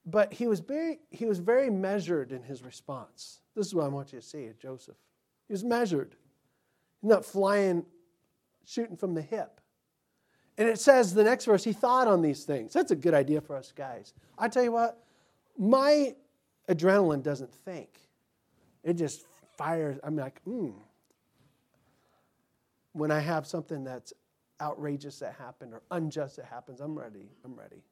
But 0.06 0.34
he 0.34 0.48
was 0.48 0.60
very, 0.60 1.00
he 1.10 1.26
was 1.26 1.40
very 1.40 1.70
measured 1.70 2.32
in 2.32 2.44
his 2.44 2.64
response. 2.64 3.42
This 3.56 3.68
is 3.68 3.76
what 3.76 3.86
I 3.86 3.88
want 3.88 4.14
you 4.14 4.20
to 4.20 4.26
see 4.26 4.50
Joseph. 4.60 4.98
He 5.48 5.54
was 5.54 5.64
measured. 5.64 6.16
He's 7.02 7.10
not 7.10 7.26
flying, 7.26 7.86
shooting 8.66 8.98
from 8.98 9.16
the 9.16 9.22
hip. 9.22 9.62
And 10.58 10.70
it 10.70 10.80
says 10.80 11.14
the 11.14 11.24
next 11.24 11.46
verse, 11.46 11.64
he 11.64 11.74
thought 11.74 12.08
on 12.08 12.22
these 12.22 12.44
things. 12.44 12.72
That's 12.72 12.92
a 12.92 12.96
good 12.96 13.14
idea 13.14 13.42
for 13.42 13.56
us 13.56 13.74
guys. 13.76 14.14
I 14.38 14.48
tell 14.48 14.64
you 14.64 14.72
what, 14.72 15.04
my 15.58 16.16
adrenaline 16.70 17.24
doesn't 17.24 17.54
think. 17.54 17.90
It 18.84 18.94
just 18.94 19.26
fires. 19.58 19.98
I'm 20.04 20.16
like, 20.16 20.42
hmm. 20.44 20.72
When 22.94 23.12
I 23.12 23.20
have 23.20 23.46
something 23.46 23.84
that's 23.84 24.14
outrageous 24.62 25.20
that 25.20 25.34
happened 25.34 25.74
or 25.74 25.82
unjust 25.92 26.38
that 26.38 26.46
happens, 26.46 26.80
I'm 26.80 26.98
ready. 26.98 27.30
I'm 27.44 27.56
ready 27.56 27.84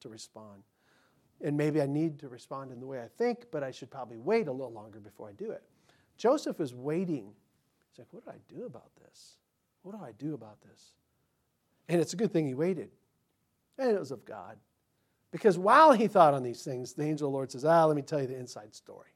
to 0.00 0.08
respond. 0.08 0.62
And 1.40 1.56
maybe 1.56 1.80
I 1.80 1.86
need 1.86 2.18
to 2.20 2.28
respond 2.28 2.72
in 2.72 2.80
the 2.80 2.86
way 2.86 3.00
I 3.00 3.08
think, 3.16 3.46
but 3.50 3.62
I 3.62 3.70
should 3.70 3.90
probably 3.90 4.18
wait 4.18 4.48
a 4.48 4.52
little 4.52 4.72
longer 4.72 4.98
before 4.98 5.28
I 5.28 5.32
do 5.32 5.50
it. 5.52 5.62
Joseph 6.16 6.60
is 6.60 6.74
waiting. 6.74 7.32
He's 7.90 7.98
like, 7.98 8.08
what 8.10 8.24
do 8.24 8.30
I 8.30 8.54
do 8.54 8.66
about 8.66 8.90
this? 9.00 9.36
What 9.82 9.96
do 9.96 10.04
I 10.04 10.12
do 10.18 10.34
about 10.34 10.60
this? 10.62 10.92
And 11.88 12.00
it's 12.00 12.12
a 12.12 12.16
good 12.16 12.32
thing 12.32 12.46
he 12.46 12.54
waited. 12.54 12.90
And 13.78 13.90
it 13.90 13.98
was 13.98 14.10
of 14.10 14.24
God. 14.24 14.56
Because 15.30 15.58
while 15.58 15.92
he 15.92 16.08
thought 16.08 16.34
on 16.34 16.42
these 16.42 16.62
things, 16.62 16.94
the 16.94 17.04
angel 17.04 17.28
of 17.28 17.32
the 17.32 17.36
Lord 17.36 17.52
says, 17.52 17.64
Ah, 17.64 17.84
let 17.84 17.96
me 17.96 18.02
tell 18.02 18.20
you 18.20 18.26
the 18.26 18.36
inside 18.36 18.74
story. 18.74 19.10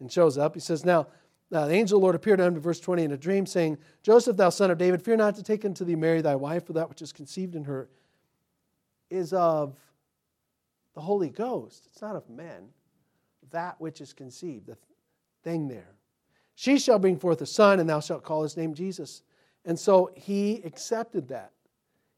And 0.00 0.10
shows 0.10 0.38
up. 0.38 0.54
He 0.54 0.60
says, 0.60 0.84
Now, 0.84 1.08
uh, 1.52 1.66
the 1.66 1.74
angel 1.74 1.98
of 1.98 2.00
the 2.00 2.04
Lord 2.04 2.14
appeared 2.14 2.40
unto 2.40 2.56
him, 2.56 2.62
verse 2.62 2.80
20, 2.80 3.04
in 3.04 3.12
a 3.12 3.16
dream, 3.16 3.46
saying, 3.46 3.78
Joseph, 4.02 4.36
thou 4.36 4.50
son 4.50 4.70
of 4.70 4.78
David, 4.78 5.02
fear 5.02 5.16
not 5.16 5.36
to 5.36 5.42
take 5.42 5.64
unto 5.64 5.84
thee 5.84 5.94
Mary 5.94 6.20
thy 6.20 6.34
wife, 6.34 6.66
for 6.66 6.72
that 6.72 6.88
which 6.88 7.02
is 7.02 7.12
conceived 7.12 7.54
in 7.54 7.64
her 7.64 7.88
is 9.10 9.32
of 9.32 9.74
the 10.94 11.00
Holy 11.00 11.28
Ghost. 11.28 11.86
It's 11.90 12.02
not 12.02 12.16
of 12.16 12.28
men. 12.28 12.68
That 13.50 13.80
which 13.80 14.00
is 14.00 14.12
conceived, 14.12 14.66
the 14.66 14.76
thing 15.42 15.68
there. 15.68 15.94
She 16.54 16.78
shall 16.78 16.98
bring 16.98 17.18
forth 17.18 17.40
a 17.40 17.46
son, 17.46 17.80
and 17.80 17.88
thou 17.88 18.00
shalt 18.00 18.24
call 18.24 18.42
his 18.42 18.56
name 18.56 18.74
Jesus. 18.74 19.22
And 19.64 19.78
so 19.78 20.10
he 20.14 20.62
accepted 20.64 21.28
that. 21.28 21.52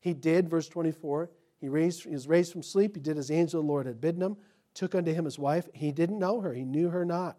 He 0.01 0.15
did, 0.15 0.49
verse 0.49 0.69
24. 0.69 1.31
He, 1.59 1.69
raised, 1.69 2.05
he 2.05 2.11
was 2.11 2.29
raised 2.29 2.53
from 2.53 2.63
sleep. 2.63 2.97
He 2.97 3.01
did 3.01 3.19
as 3.19 3.29
the 3.29 3.35
angel 3.35 3.61
of 3.61 3.67
the 3.67 3.73
Lord 3.73 3.87
had 3.87 4.01
bidden 4.01 4.23
him, 4.23 4.37
took 4.75 4.95
unto 4.95 5.13
him 5.13 5.25
his 5.25 5.39
wife. 5.39 5.69
He 5.73 5.91
didn't 5.91 6.19
know 6.19 6.41
her, 6.41 6.53
he 6.53 6.65
knew 6.65 6.91
her 6.91 7.05
not 7.05 7.37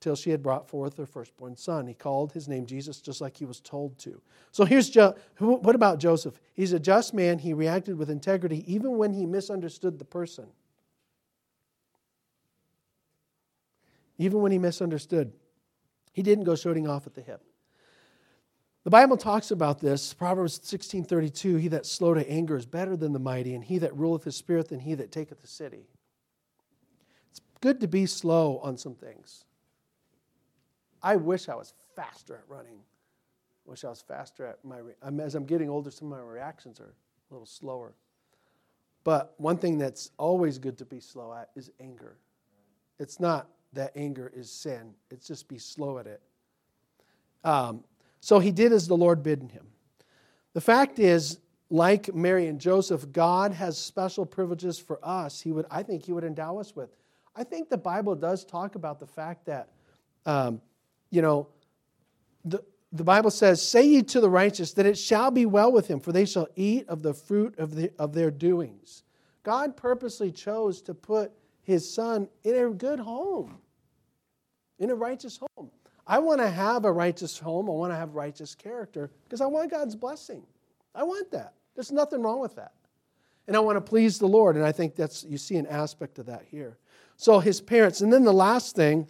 till 0.00 0.16
she 0.16 0.30
had 0.30 0.42
brought 0.42 0.68
forth 0.68 0.96
her 0.96 1.06
firstborn 1.06 1.56
son. 1.56 1.86
He 1.86 1.94
called 1.94 2.32
his 2.32 2.48
name 2.48 2.66
Jesus 2.66 3.00
just 3.00 3.20
like 3.20 3.36
he 3.36 3.44
was 3.44 3.60
told 3.60 3.98
to. 3.98 4.20
So 4.50 4.64
here's 4.64 4.88
jo- 4.88 5.14
what 5.38 5.74
about 5.74 5.98
Joseph? 5.98 6.40
He's 6.54 6.72
a 6.72 6.80
just 6.80 7.14
man. 7.14 7.38
He 7.38 7.52
reacted 7.52 7.98
with 7.98 8.10
integrity 8.10 8.64
even 8.72 8.96
when 8.96 9.12
he 9.12 9.26
misunderstood 9.26 9.98
the 9.98 10.04
person. 10.04 10.46
Even 14.18 14.40
when 14.40 14.52
he 14.52 14.58
misunderstood, 14.58 15.32
he 16.12 16.22
didn't 16.22 16.44
go 16.44 16.54
shooting 16.54 16.88
off 16.88 17.06
at 17.06 17.14
the 17.14 17.22
hip. 17.22 17.42
The 18.84 18.90
Bible 18.90 19.18
talks 19.18 19.50
about 19.50 19.80
this. 19.80 20.14
Proverbs 20.14 20.58
16:32, 20.58 21.56
he 21.56 21.68
that 21.68 21.84
slow 21.84 22.14
to 22.14 22.28
anger 22.30 22.56
is 22.56 22.66
better 22.66 22.96
than 22.96 23.12
the 23.12 23.18
mighty, 23.18 23.54
and 23.54 23.62
he 23.62 23.78
that 23.78 23.94
ruleth 23.94 24.24
his 24.24 24.36
spirit 24.36 24.68
than 24.68 24.80
he 24.80 24.94
that 24.94 25.12
taketh 25.12 25.42
the 25.42 25.46
city. 25.46 25.86
It's 27.30 27.40
good 27.60 27.80
to 27.80 27.86
be 27.86 28.06
slow 28.06 28.58
on 28.58 28.78
some 28.78 28.94
things. 28.94 29.44
I 31.02 31.16
wish 31.16 31.48
I 31.48 31.54
was 31.54 31.72
faster 31.96 32.34
at 32.34 32.44
running. 32.48 32.80
Wish 33.64 33.84
I 33.84 33.88
was 33.88 34.00
faster 34.00 34.46
at 34.46 34.64
my 34.64 34.80
as 35.22 35.34
I'm 35.34 35.44
getting 35.44 35.68
older 35.68 35.90
some 35.90 36.12
of 36.12 36.18
my 36.18 36.24
reactions 36.24 36.80
are 36.80 36.94
a 37.30 37.34
little 37.34 37.46
slower. 37.46 37.94
But 39.04 39.34
one 39.38 39.56
thing 39.56 39.78
that's 39.78 40.10
always 40.18 40.58
good 40.58 40.76
to 40.78 40.84
be 40.84 41.00
slow 41.00 41.32
at 41.32 41.50
is 41.56 41.70
anger. 41.80 42.16
It's 42.98 43.18
not 43.18 43.48
that 43.72 43.92
anger 43.96 44.30
is 44.34 44.50
sin. 44.50 44.94
It's 45.10 45.26
just 45.26 45.48
be 45.48 45.58
slow 45.58 45.98
at 45.98 46.06
it. 46.06 46.20
Um, 47.44 47.84
so 48.20 48.38
he 48.38 48.50
did 48.50 48.72
as 48.72 48.86
the 48.88 48.96
Lord 48.96 49.22
bidden 49.22 49.48
him. 49.48 49.66
The 50.52 50.60
fact 50.60 50.98
is, 50.98 51.38
like 51.70 52.12
Mary 52.12 52.48
and 52.48 52.60
Joseph, 52.60 53.12
God 53.12 53.52
has 53.52 53.78
special 53.78 54.26
privileges 54.26 54.78
for 54.78 54.98
us. 55.02 55.40
He 55.40 55.52
would, 55.52 55.66
I 55.70 55.84
think, 55.84 56.04
He 56.04 56.12
would 56.12 56.24
endow 56.24 56.58
us 56.58 56.74
with. 56.74 56.90
I 57.36 57.44
think 57.44 57.68
the 57.68 57.78
Bible 57.78 58.16
does 58.16 58.44
talk 58.44 58.74
about 58.74 58.98
the 58.98 59.06
fact 59.06 59.46
that, 59.46 59.68
um, 60.26 60.60
you 61.10 61.22
know, 61.22 61.48
the, 62.44 62.62
the 62.92 63.04
Bible 63.04 63.30
says, 63.30 63.66
Say 63.66 63.86
ye 63.86 64.02
to 64.02 64.20
the 64.20 64.30
righteous 64.30 64.72
that 64.74 64.86
it 64.86 64.96
shall 64.96 65.30
be 65.30 65.46
well 65.46 65.72
with 65.72 65.88
him, 65.88 66.00
for 66.00 66.12
they 66.12 66.24
shall 66.24 66.48
eat 66.56 66.88
of 66.88 67.02
the 67.02 67.14
fruit 67.14 67.58
of, 67.58 67.74
the, 67.74 67.92
of 67.98 68.14
their 68.14 68.30
doings. 68.30 69.02
God 69.42 69.76
purposely 69.76 70.30
chose 70.30 70.82
to 70.82 70.94
put 70.94 71.32
his 71.62 71.92
son 71.92 72.28
in 72.42 72.56
a 72.56 72.70
good 72.70 73.00
home, 73.00 73.58
in 74.78 74.90
a 74.90 74.94
righteous 74.94 75.38
home. 75.56 75.70
I 76.06 76.18
want 76.18 76.40
to 76.40 76.50
have 76.50 76.84
a 76.84 76.92
righteous 76.92 77.38
home. 77.38 77.68
I 77.68 77.72
want 77.72 77.92
to 77.92 77.96
have 77.96 78.14
righteous 78.14 78.54
character 78.54 79.10
because 79.24 79.40
I 79.40 79.46
want 79.46 79.70
God's 79.70 79.94
blessing. 79.94 80.42
I 80.94 81.04
want 81.04 81.30
that. 81.30 81.54
There's 81.74 81.92
nothing 81.92 82.22
wrong 82.22 82.40
with 82.40 82.56
that. 82.56 82.72
And 83.46 83.56
I 83.56 83.60
want 83.60 83.76
to 83.76 83.80
please 83.80 84.18
the 84.18 84.26
Lord. 84.26 84.56
And 84.56 84.64
I 84.64 84.72
think 84.72 84.96
that's, 84.96 85.24
you 85.24 85.38
see 85.38 85.56
an 85.56 85.66
aspect 85.66 86.18
of 86.18 86.26
that 86.26 86.44
here. 86.50 86.78
So 87.16 87.38
his 87.38 87.60
parents. 87.60 88.00
And 88.00 88.12
then 88.12 88.24
the 88.24 88.32
last 88.32 88.74
thing, 88.74 89.08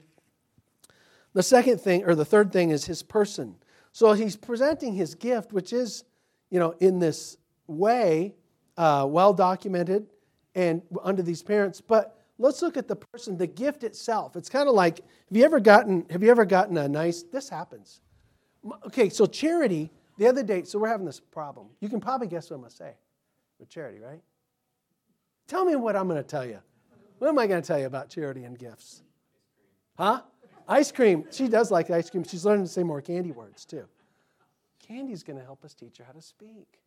the 1.33 1.43
second 1.43 1.81
thing, 1.81 2.05
or 2.05 2.15
the 2.15 2.25
third 2.25 2.53
thing 2.53 2.71
is 2.71 2.85
his 2.85 3.03
person. 3.03 3.57
So 3.93 4.13
he's 4.13 4.37
presenting 4.37 4.95
his 4.95 5.15
gift, 5.15 5.53
which 5.53 5.73
is, 5.73 6.05
you 6.51 6.59
know, 6.59 6.75
in 6.81 6.99
this 6.99 7.37
way, 7.67 8.35
uh, 8.77 9.07
well 9.09 9.33
documented 9.33 10.07
and 10.55 10.83
under 11.03 11.23
these 11.23 11.43
parents. 11.43 11.81
But 11.81 12.19
let's 12.39 12.63
look 12.63 12.77
at 12.77 12.89
the 12.89 12.97
person, 12.97 13.37
the 13.37 13.47
gift 13.47 13.85
itself. 13.85 14.37
It's 14.37 14.49
kind 14.49 14.69
of 14.69 14.75
like 14.75 14.99
have 14.99 15.37
you 15.37 15.45
ever 15.45 15.61
gotten 15.61 16.07
have 16.11 16.23
you 16.23 16.31
ever 16.31 16.45
gotten 16.45 16.77
a 16.77 16.89
nice 16.89 17.23
this 17.23 17.49
happens. 17.49 18.01
Okay, 18.87 19.09
so 19.09 19.27
charity, 19.27 19.91
the 20.19 20.27
other 20.27 20.43
day, 20.43 20.65
so 20.65 20.79
we're 20.79 20.89
having 20.89 21.07
this 21.07 21.21
problem. 21.21 21.69
You 21.81 21.89
can 21.89 22.01
probably 22.01 22.27
guess 22.27 22.51
what 22.51 22.57
I'm 22.57 22.63
gonna 22.63 22.71
say 22.71 22.93
with 23.59 23.69
charity, 23.69 24.01
right? 24.01 24.21
Tell 25.47 25.65
me 25.65 25.77
what 25.77 25.97
I'm 25.97 26.09
gonna 26.09 26.23
tell 26.23 26.45
you. 26.45 26.59
What 27.19 27.29
am 27.29 27.39
I 27.39 27.47
gonna 27.47 27.63
tell 27.63 27.79
you 27.79 27.87
about 27.87 28.09
charity 28.09 28.45
and 28.45 28.59
gifts? 28.59 29.03
Huh? 29.97 30.23
Ice 30.71 30.93
cream. 30.93 31.25
She 31.33 31.49
does 31.49 31.73
like 31.73 31.91
ice 31.91 32.09
cream. 32.09 32.23
She's 32.23 32.45
learning 32.45 32.65
to 32.65 32.71
say 32.71 32.85
more 32.85 33.03
candy 33.03 33.33
words 33.33 33.65
too. 33.65 33.87
Candy's 34.79 35.25
gonna 35.25 35.43
help 35.43 35.65
us 35.65 35.75
teach 35.75 35.99
her 35.99 36.05
how 36.05 36.13
to 36.13 36.23
speak. 36.23 36.79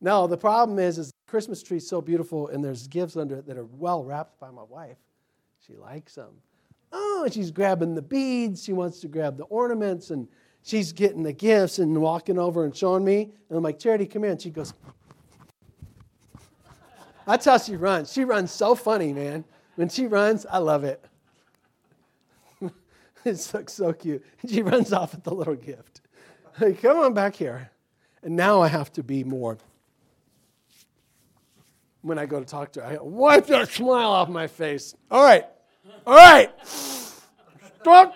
No, 0.00 0.28
the 0.28 0.36
problem 0.36 0.78
is, 0.78 0.96
is 0.96 1.08
the 1.08 1.30
Christmas 1.30 1.62
tree 1.62 1.78
is 1.78 1.88
so 1.88 2.00
beautiful, 2.00 2.48
and 2.48 2.64
there's 2.64 2.86
gifts 2.86 3.16
under 3.16 3.38
it 3.38 3.46
that 3.46 3.58
are 3.58 3.64
well 3.64 4.04
wrapped 4.04 4.38
by 4.38 4.50
my 4.50 4.62
wife. 4.62 4.98
She 5.66 5.74
likes 5.74 6.14
them. 6.14 6.30
Oh, 6.92 7.26
she's 7.30 7.50
grabbing 7.50 7.94
the 7.94 8.02
beads. 8.02 8.62
She 8.62 8.72
wants 8.72 9.00
to 9.00 9.08
grab 9.08 9.36
the 9.36 9.44
ornaments, 9.44 10.10
and 10.10 10.28
she's 10.62 10.92
getting 10.92 11.24
the 11.24 11.32
gifts 11.32 11.80
and 11.80 12.00
walking 12.00 12.38
over 12.38 12.64
and 12.64 12.76
showing 12.76 13.04
me. 13.04 13.32
And 13.48 13.56
I'm 13.56 13.64
like, 13.64 13.80
Charity, 13.80 14.06
come 14.06 14.22
here. 14.22 14.32
And 14.32 14.40
she 14.40 14.50
goes, 14.50 14.74
That's 17.26 17.46
how 17.46 17.58
she 17.58 17.74
runs. 17.74 18.12
She 18.12 18.22
runs 18.24 18.52
so 18.52 18.76
funny, 18.76 19.12
man. 19.12 19.44
When 19.74 19.88
she 19.88 20.06
runs, 20.06 20.46
I 20.46 20.58
love 20.58 20.84
it. 20.84 21.04
it's 23.30 23.52
looks 23.52 23.72
so 23.72 23.92
cute. 23.92 24.24
She 24.48 24.62
runs 24.62 24.92
off 24.92 25.12
with 25.12 25.24
the 25.24 25.34
little 25.34 25.56
gift. 25.56 26.00
Hey, 26.58 26.72
come 26.74 26.98
on 26.98 27.12
back 27.12 27.34
here. 27.34 27.70
And 28.22 28.36
now 28.36 28.60
I 28.60 28.68
have 28.68 28.92
to 28.92 29.02
be 29.02 29.24
more 29.24 29.58
when 32.02 32.18
I 32.18 32.26
go 32.26 32.38
to 32.38 32.46
talk 32.46 32.72
to 32.72 32.82
her. 32.82 33.00
I 33.00 33.02
wipe 33.02 33.46
that 33.46 33.68
smile 33.68 34.10
off 34.10 34.28
my 34.28 34.46
face. 34.46 34.94
All 35.10 35.24
right. 35.24 35.44
All 36.06 36.14
right. 36.14 36.50
Don't, 37.82 38.14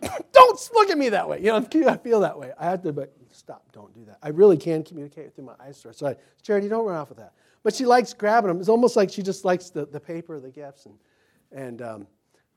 don't 0.32 0.70
look 0.74 0.90
at 0.90 0.98
me 0.98 1.08
that 1.08 1.28
way. 1.28 1.38
You 1.40 1.46
know, 1.46 1.56
I 1.56 1.96
feel 1.96 2.20
that 2.20 2.38
way. 2.38 2.52
I 2.58 2.66
have 2.66 2.82
to, 2.82 2.92
but 2.92 3.12
stop, 3.32 3.64
don't 3.72 3.92
do 3.92 4.04
that. 4.04 4.18
I 4.22 4.28
really 4.28 4.56
can 4.56 4.84
communicate 4.84 5.34
through 5.34 5.46
my 5.46 5.54
eyes. 5.60 5.84
So 5.92 6.06
I, 6.06 6.16
Charity, 6.42 6.68
don't 6.68 6.86
run 6.86 6.96
off 6.96 7.08
with 7.08 7.18
that. 7.18 7.32
But 7.64 7.74
she 7.74 7.86
likes 7.86 8.14
grabbing 8.14 8.48
them. 8.48 8.60
It's 8.60 8.68
almost 8.68 8.94
like 8.94 9.10
she 9.10 9.22
just 9.22 9.44
likes 9.44 9.70
the, 9.70 9.86
the 9.86 10.00
paper, 10.00 10.38
the 10.38 10.50
gifts. 10.50 10.86
And, 10.86 10.94
and 11.50 11.82
um, 11.82 12.06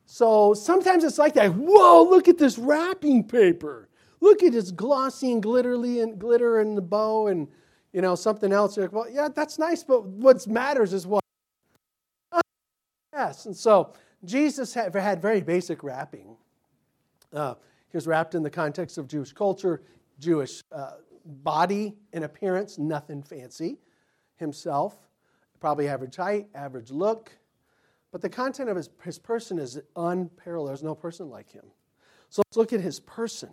so 0.07 0.55
sometimes 0.55 1.03
it's 1.03 1.19
like 1.19 1.35
that. 1.35 1.53
Whoa, 1.53 2.03
look 2.09 2.27
at 2.27 2.39
this 2.39 2.57
wrapping 2.57 3.25
paper. 3.25 3.89
Look 4.19 4.41
at 4.41 4.53
this 4.53 4.71
glossy 4.71 5.31
and 5.31 5.43
glittery 5.43 5.99
and 5.99 6.17
glitter 6.17 6.59
and 6.59 6.75
the 6.75 6.81
bow 6.81 7.27
and 7.27 7.47
you 7.93 8.01
know, 8.01 8.15
something 8.15 8.51
else. 8.51 8.77
You're 8.77 8.85
like, 8.85 8.93
well, 8.93 9.09
yeah, 9.09 9.27
that's 9.33 9.57
nice, 9.57 9.83
but 9.83 10.05
what 10.05 10.45
matters 10.47 10.93
is 10.93 11.07
what? 11.07 11.23
Yes. 13.13 13.47
And 13.47 13.57
so 13.57 13.93
Jesus 14.23 14.75
had, 14.75 14.93
had 14.93 15.19
very 15.19 15.41
basic 15.41 15.83
wrapping. 15.83 16.37
Uh, 17.33 17.55
he 17.89 17.97
was 17.97 18.05
wrapped 18.05 18.35
in 18.35 18.43
the 18.43 18.49
context 18.49 18.99
of 18.99 19.07
Jewish 19.07 19.33
culture, 19.33 19.81
Jewish 20.19 20.63
uh, 20.71 20.91
body 21.25 21.95
and 22.13 22.23
appearance, 22.23 22.77
nothing 22.77 23.23
fancy. 23.23 23.79
Himself, 24.35 24.95
probably 25.59 25.87
average 25.87 26.15
height, 26.15 26.45
average 26.53 26.91
look. 26.91 27.31
But 28.11 28.21
the 28.21 28.29
content 28.29 28.69
of 28.69 28.77
his, 28.77 28.89
his 29.03 29.19
person 29.19 29.59
is 29.59 29.79
unparalleled. 29.95 30.69
There's 30.69 30.83
no 30.83 30.95
person 30.95 31.29
like 31.29 31.51
him. 31.51 31.65
So 32.29 32.41
let's 32.47 32.57
look 32.57 32.73
at 32.73 32.81
his 32.81 32.99
person. 32.99 33.49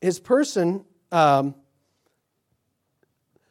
his 0.00 0.18
person, 0.18 0.84
um, 1.12 1.54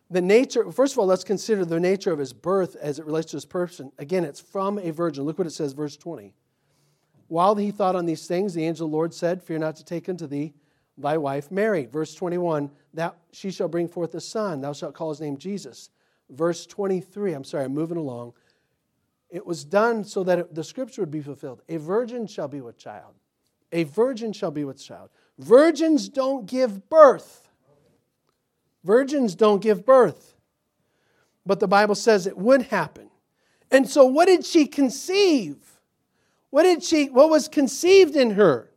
the 0.09 0.21
nature, 0.21 0.71
first 0.71 0.93
of 0.93 0.99
all, 0.99 1.07
let's 1.07 1.23
consider 1.23 1.65
the 1.65 1.79
nature 1.79 2.11
of 2.11 2.19
his 2.19 2.33
birth 2.33 2.75
as 2.75 2.99
it 2.99 3.05
relates 3.05 3.31
to 3.31 3.37
his 3.37 3.45
person. 3.45 3.91
Again, 3.97 4.23
it's 4.23 4.39
from 4.39 4.77
a 4.77 4.91
virgin. 4.91 5.23
Look 5.23 5.39
what 5.39 5.47
it 5.47 5.51
says, 5.51 5.73
verse 5.73 5.97
20. 5.97 6.33
While 7.27 7.55
he 7.55 7.71
thought 7.71 7.95
on 7.95 8.05
these 8.05 8.27
things, 8.27 8.53
the 8.53 8.65
angel 8.65 8.85
of 8.85 8.91
the 8.91 8.95
Lord 8.95 9.13
said, 9.13 9.41
Fear 9.41 9.59
not 9.59 9.75
to 9.77 9.85
take 9.85 10.07
unto 10.07 10.27
thee 10.27 10.53
thy 10.97 11.17
wife 11.17 11.51
Mary. 11.51 11.85
Verse 11.85 12.13
21, 12.13 12.69
that 12.93 13.15
she 13.31 13.51
shall 13.51 13.67
bring 13.67 13.87
forth 13.87 14.13
a 14.15 14.21
son, 14.21 14.61
thou 14.61 14.73
shalt 14.73 14.93
call 14.93 15.09
his 15.09 15.21
name 15.21 15.37
Jesus. 15.37 15.89
Verse 16.29 16.65
23, 16.65 17.33
I'm 17.33 17.43
sorry, 17.43 17.65
I'm 17.65 17.73
moving 17.73 17.97
along. 17.97 18.33
It 19.33 19.47
was 19.47 19.63
done 19.63 20.03
so 20.03 20.23
that 20.25 20.37
it, 20.37 20.53
the 20.53 20.63
scripture 20.63 21.01
would 21.01 21.09
be 21.09 21.19
fulfilled. 21.19 21.63
A 21.67 21.77
virgin 21.77 22.27
shall 22.27 22.47
be 22.47 22.61
with 22.61 22.77
child. 22.77 23.15
A 23.71 23.83
virgin 23.83 24.31
shall 24.31 24.51
be 24.51 24.63
with 24.63 24.79
child. 24.79 25.09
Virgins 25.39 26.07
don't 26.07 26.45
give 26.45 26.87
birth. 26.87 27.49
Virgins 28.83 29.33
don't 29.33 29.59
give 29.59 29.87
birth. 29.87 30.35
But 31.47 31.59
the 31.59 31.67
Bible 31.67 31.95
says 31.95 32.27
it 32.27 32.37
would 32.37 32.61
happen. 32.61 33.09
And 33.71 33.89
so 33.89 34.05
what 34.05 34.27
did 34.27 34.45
she 34.45 34.67
conceive? 34.67 35.57
What 36.51 36.61
did 36.61 36.83
she 36.83 37.09
what 37.09 37.31
was 37.31 37.47
conceived 37.47 38.15
in 38.15 38.31
her? 38.31 38.69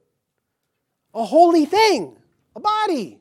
A 1.13 1.27
holy 1.27 1.67
thing, 1.67 2.17
a 2.55 2.61
body. 2.61 3.21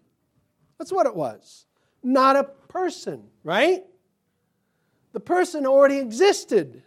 That's 0.77 0.91
what 0.91 1.05
it 1.05 1.15
was. 1.15 1.65
Not 2.01 2.37
a 2.37 2.45
person, 2.45 3.25
right? 3.43 3.83
The 5.11 5.19
person 5.19 5.65
already 5.65 5.97
existed. 5.97 6.81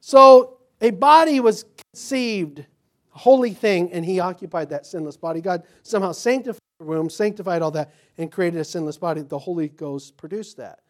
So 0.00 0.58
a 0.80 0.90
body 0.90 1.40
was 1.40 1.64
conceived, 1.92 2.60
a 2.60 3.18
holy 3.18 3.52
thing, 3.52 3.92
and 3.92 4.04
he 4.04 4.20
occupied 4.20 4.70
that 4.70 4.86
sinless 4.86 5.16
body. 5.16 5.40
God 5.40 5.64
somehow 5.82 6.12
sanctified 6.12 6.60
the 6.78 6.84
womb, 6.84 7.10
sanctified 7.10 7.62
all 7.62 7.72
that, 7.72 7.92
and 8.16 8.30
created 8.30 8.60
a 8.60 8.64
sinless 8.64 8.98
body. 8.98 9.22
The 9.22 9.38
Holy 9.38 9.68
Ghost 9.68 10.16
produced 10.16 10.56
that. 10.58 10.80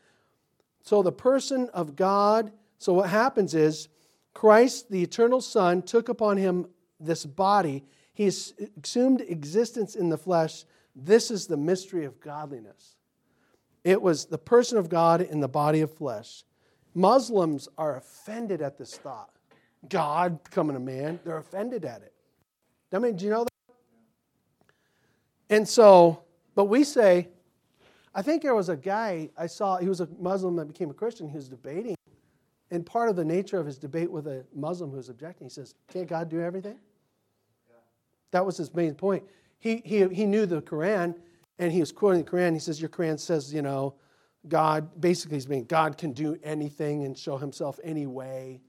So 0.82 1.02
the 1.02 1.12
person 1.12 1.68
of 1.74 1.96
God, 1.96 2.52
so 2.78 2.92
what 2.92 3.10
happens 3.10 3.54
is 3.54 3.88
Christ, 4.34 4.90
the 4.90 5.02
eternal 5.02 5.40
Son, 5.40 5.82
took 5.82 6.08
upon 6.08 6.36
him 6.36 6.68
this 7.00 7.24
body. 7.24 7.84
He 8.12 8.26
assumed 8.26 9.20
existence 9.22 9.94
in 9.94 10.08
the 10.08 10.18
flesh. 10.18 10.64
This 10.94 11.30
is 11.30 11.46
the 11.46 11.56
mystery 11.56 12.04
of 12.04 12.20
godliness. 12.20 12.96
It 13.84 14.02
was 14.02 14.26
the 14.26 14.38
person 14.38 14.76
of 14.76 14.88
God 14.88 15.20
in 15.20 15.40
the 15.40 15.48
body 15.48 15.80
of 15.80 15.94
flesh. 15.94 16.44
Muslims 16.98 17.68
are 17.78 17.96
offended 17.96 18.60
at 18.60 18.76
this 18.76 18.96
thought. 18.96 19.30
God 19.88 20.42
becoming 20.42 20.74
a 20.74 20.80
man, 20.80 21.20
they're 21.24 21.38
offended 21.38 21.84
at 21.84 22.02
it. 22.02 22.12
I 22.92 22.98
mean, 22.98 23.14
do 23.14 23.24
you 23.24 23.30
know 23.30 23.44
that? 23.44 23.74
And 25.48 25.66
so, 25.66 26.24
but 26.56 26.64
we 26.64 26.82
say, 26.82 27.28
I 28.14 28.22
think 28.22 28.42
there 28.42 28.54
was 28.54 28.68
a 28.68 28.76
guy 28.76 29.30
I 29.38 29.46
saw, 29.46 29.76
he 29.76 29.88
was 29.88 30.00
a 30.00 30.08
Muslim 30.18 30.56
that 30.56 30.66
became 30.66 30.90
a 30.90 30.94
Christian, 30.94 31.28
he 31.28 31.36
was 31.36 31.48
debating. 31.48 31.94
And 32.72 32.84
part 32.84 33.08
of 33.08 33.14
the 33.14 33.24
nature 33.24 33.58
of 33.58 33.66
his 33.66 33.78
debate 33.78 34.10
with 34.10 34.26
a 34.26 34.44
Muslim 34.52 34.90
who 34.90 34.96
was 34.96 35.08
objecting, 35.08 35.46
he 35.46 35.50
says, 35.50 35.74
Can't 35.90 36.08
God 36.08 36.28
do 36.28 36.40
everything? 36.40 36.78
Yeah. 37.68 37.76
That 38.32 38.44
was 38.44 38.56
his 38.56 38.74
main 38.74 38.94
point. 38.94 39.22
He, 39.60 39.82
he, 39.84 40.06
he 40.08 40.26
knew 40.26 40.46
the 40.46 40.60
Quran, 40.60 41.14
and 41.60 41.72
he 41.72 41.80
was 41.80 41.92
quoting 41.92 42.24
the 42.24 42.30
Quran. 42.30 42.52
He 42.54 42.58
says, 42.58 42.80
Your 42.80 42.90
Quran 42.90 43.18
says, 43.18 43.54
you 43.54 43.62
know, 43.62 43.94
God, 44.46 45.00
basically, 45.00 45.36
he's 45.36 45.48
meaning 45.48 45.64
God 45.64 45.98
can 45.98 46.12
do 46.12 46.38
anything 46.42 47.04
and 47.04 47.16
show 47.16 47.36
himself 47.36 47.80
any 47.82 48.06
way. 48.06 48.60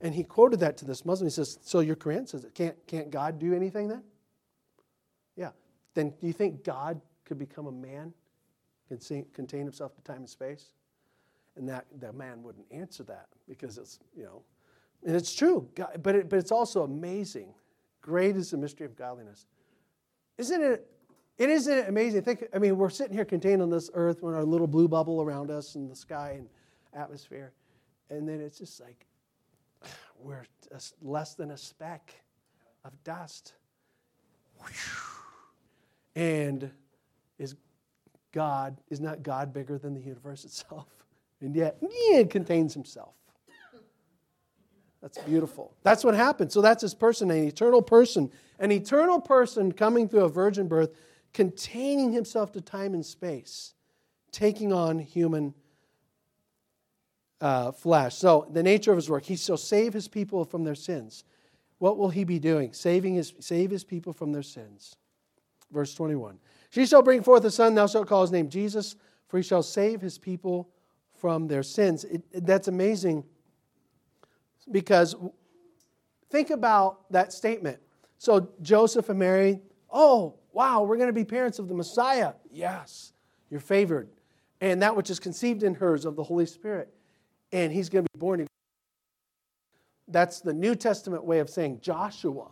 And 0.00 0.14
he 0.14 0.24
quoted 0.24 0.60
that 0.60 0.76
to 0.78 0.84
this 0.84 1.04
Muslim. 1.04 1.26
He 1.26 1.32
says, 1.32 1.58
So 1.62 1.80
your 1.80 1.96
Quran 1.96 2.28
says 2.28 2.44
it. 2.44 2.54
Can't, 2.54 2.76
can't 2.86 3.10
God 3.10 3.38
do 3.38 3.54
anything 3.54 3.88
then? 3.88 4.02
Yeah. 5.36 5.50
Then 5.94 6.10
do 6.20 6.26
you 6.26 6.32
think 6.32 6.64
God 6.64 7.00
could 7.24 7.38
become 7.38 7.66
a 7.66 7.72
man, 7.72 8.12
contain 8.88 9.64
himself 9.64 9.94
to 9.94 10.02
time 10.02 10.18
and 10.18 10.28
space? 10.28 10.72
And 11.56 11.68
that, 11.68 11.86
that 12.00 12.14
man 12.14 12.42
wouldn't 12.42 12.66
answer 12.70 13.02
that 13.04 13.26
because 13.48 13.78
it's, 13.78 14.00
you 14.16 14.24
know, 14.24 14.42
and 15.04 15.16
it's 15.16 15.34
true, 15.34 15.68
God, 15.74 16.00
but, 16.02 16.14
it, 16.14 16.28
but 16.28 16.38
it's 16.38 16.52
also 16.52 16.84
amazing. 16.84 17.52
Great 18.00 18.36
is 18.36 18.50
the 18.50 18.56
mystery 18.56 18.86
of 18.86 18.96
godliness. 18.96 19.46
Isn't 20.38 20.62
it 20.62 20.86
it 21.42 21.50
isn't 21.50 21.88
amazing. 21.88 22.22
Think, 22.22 22.44
I 22.54 22.60
mean, 22.60 22.78
we're 22.78 22.88
sitting 22.88 23.14
here 23.14 23.24
contained 23.24 23.62
on 23.62 23.68
this 23.68 23.90
earth 23.94 24.22
with 24.22 24.32
our 24.32 24.44
little 24.44 24.68
blue 24.68 24.86
bubble 24.86 25.20
around 25.20 25.50
us 25.50 25.74
and 25.74 25.90
the 25.90 25.96
sky 25.96 26.36
and 26.38 26.48
atmosphere. 26.94 27.52
And 28.10 28.28
then 28.28 28.40
it's 28.40 28.58
just 28.58 28.80
like 28.80 29.06
we're 30.20 30.46
less 31.02 31.34
than 31.34 31.50
a 31.50 31.56
speck 31.56 32.14
of 32.84 32.92
dust. 33.02 33.54
And 36.14 36.70
is 37.40 37.56
God, 38.30 38.76
is 38.88 39.00
not 39.00 39.24
God 39.24 39.52
bigger 39.52 39.78
than 39.78 39.94
the 39.94 40.00
universe 40.00 40.44
itself? 40.44 40.86
And 41.40 41.56
yet, 41.56 41.76
it 41.82 42.30
contains 42.30 42.72
himself. 42.72 43.14
That's 45.00 45.18
beautiful. 45.18 45.74
That's 45.82 46.04
what 46.04 46.14
happened. 46.14 46.52
So 46.52 46.60
that's 46.60 46.82
his 46.82 46.94
person, 46.94 47.32
an 47.32 47.48
eternal 47.48 47.82
person. 47.82 48.30
An 48.60 48.70
eternal 48.70 49.20
person 49.20 49.72
coming 49.72 50.08
through 50.08 50.22
a 50.22 50.28
virgin 50.28 50.68
birth 50.68 50.90
containing 51.32 52.12
himself 52.12 52.52
to 52.52 52.60
time 52.60 52.94
and 52.94 53.04
space, 53.04 53.74
taking 54.30 54.72
on 54.72 54.98
human 54.98 55.54
uh, 57.40 57.72
flesh. 57.72 58.14
So, 58.14 58.46
the 58.52 58.62
nature 58.62 58.92
of 58.92 58.96
his 58.96 59.10
work, 59.10 59.24
he 59.24 59.36
shall 59.36 59.56
save 59.56 59.92
his 59.92 60.08
people 60.08 60.44
from 60.44 60.64
their 60.64 60.74
sins. 60.74 61.24
What 61.78 61.98
will 61.98 62.10
he 62.10 62.22
be 62.22 62.38
doing? 62.38 62.72
Saving 62.72 63.16
his, 63.16 63.34
save 63.40 63.70
his 63.70 63.82
people 63.82 64.12
from 64.12 64.32
their 64.32 64.42
sins. 64.44 64.96
Verse 65.72 65.94
21. 65.94 66.38
She 66.70 66.86
shall 66.86 67.02
bring 67.02 67.22
forth 67.22 67.44
a 67.44 67.50
son, 67.50 67.74
thou 67.74 67.86
shalt 67.86 68.06
call 68.06 68.22
his 68.22 68.30
name 68.30 68.48
Jesus, 68.48 68.94
for 69.26 69.38
he 69.38 69.42
shall 69.42 69.62
save 69.62 70.00
his 70.00 70.18
people 70.18 70.68
from 71.14 71.48
their 71.48 71.62
sins. 71.62 72.04
It, 72.04 72.22
it, 72.30 72.46
that's 72.46 72.68
amazing 72.68 73.24
because 74.70 75.16
think 76.30 76.50
about 76.50 77.10
that 77.10 77.32
statement. 77.32 77.80
So, 78.18 78.50
Joseph 78.62 79.08
and 79.08 79.18
Mary, 79.18 79.60
oh, 79.90 80.36
Wow, 80.52 80.82
we're 80.82 80.96
going 80.96 81.08
to 81.08 81.14
be 81.14 81.24
parents 81.24 81.58
of 81.58 81.68
the 81.68 81.74
Messiah. 81.74 82.34
Yes, 82.50 83.12
you're 83.50 83.60
favored. 83.60 84.08
And 84.60 84.82
that 84.82 84.94
which 84.94 85.10
is 85.10 85.18
conceived 85.18 85.62
in 85.62 85.74
hers 85.74 86.04
of 86.04 86.14
the 86.14 86.22
Holy 86.22 86.46
Spirit. 86.46 86.92
And 87.52 87.72
he's 87.72 87.88
going 87.88 88.04
to 88.04 88.10
be 88.14 88.18
born. 88.18 88.46
That's 90.08 90.40
the 90.40 90.52
New 90.52 90.74
Testament 90.74 91.24
way 91.24 91.40
of 91.40 91.50
saying 91.50 91.80
Joshua. 91.80 92.48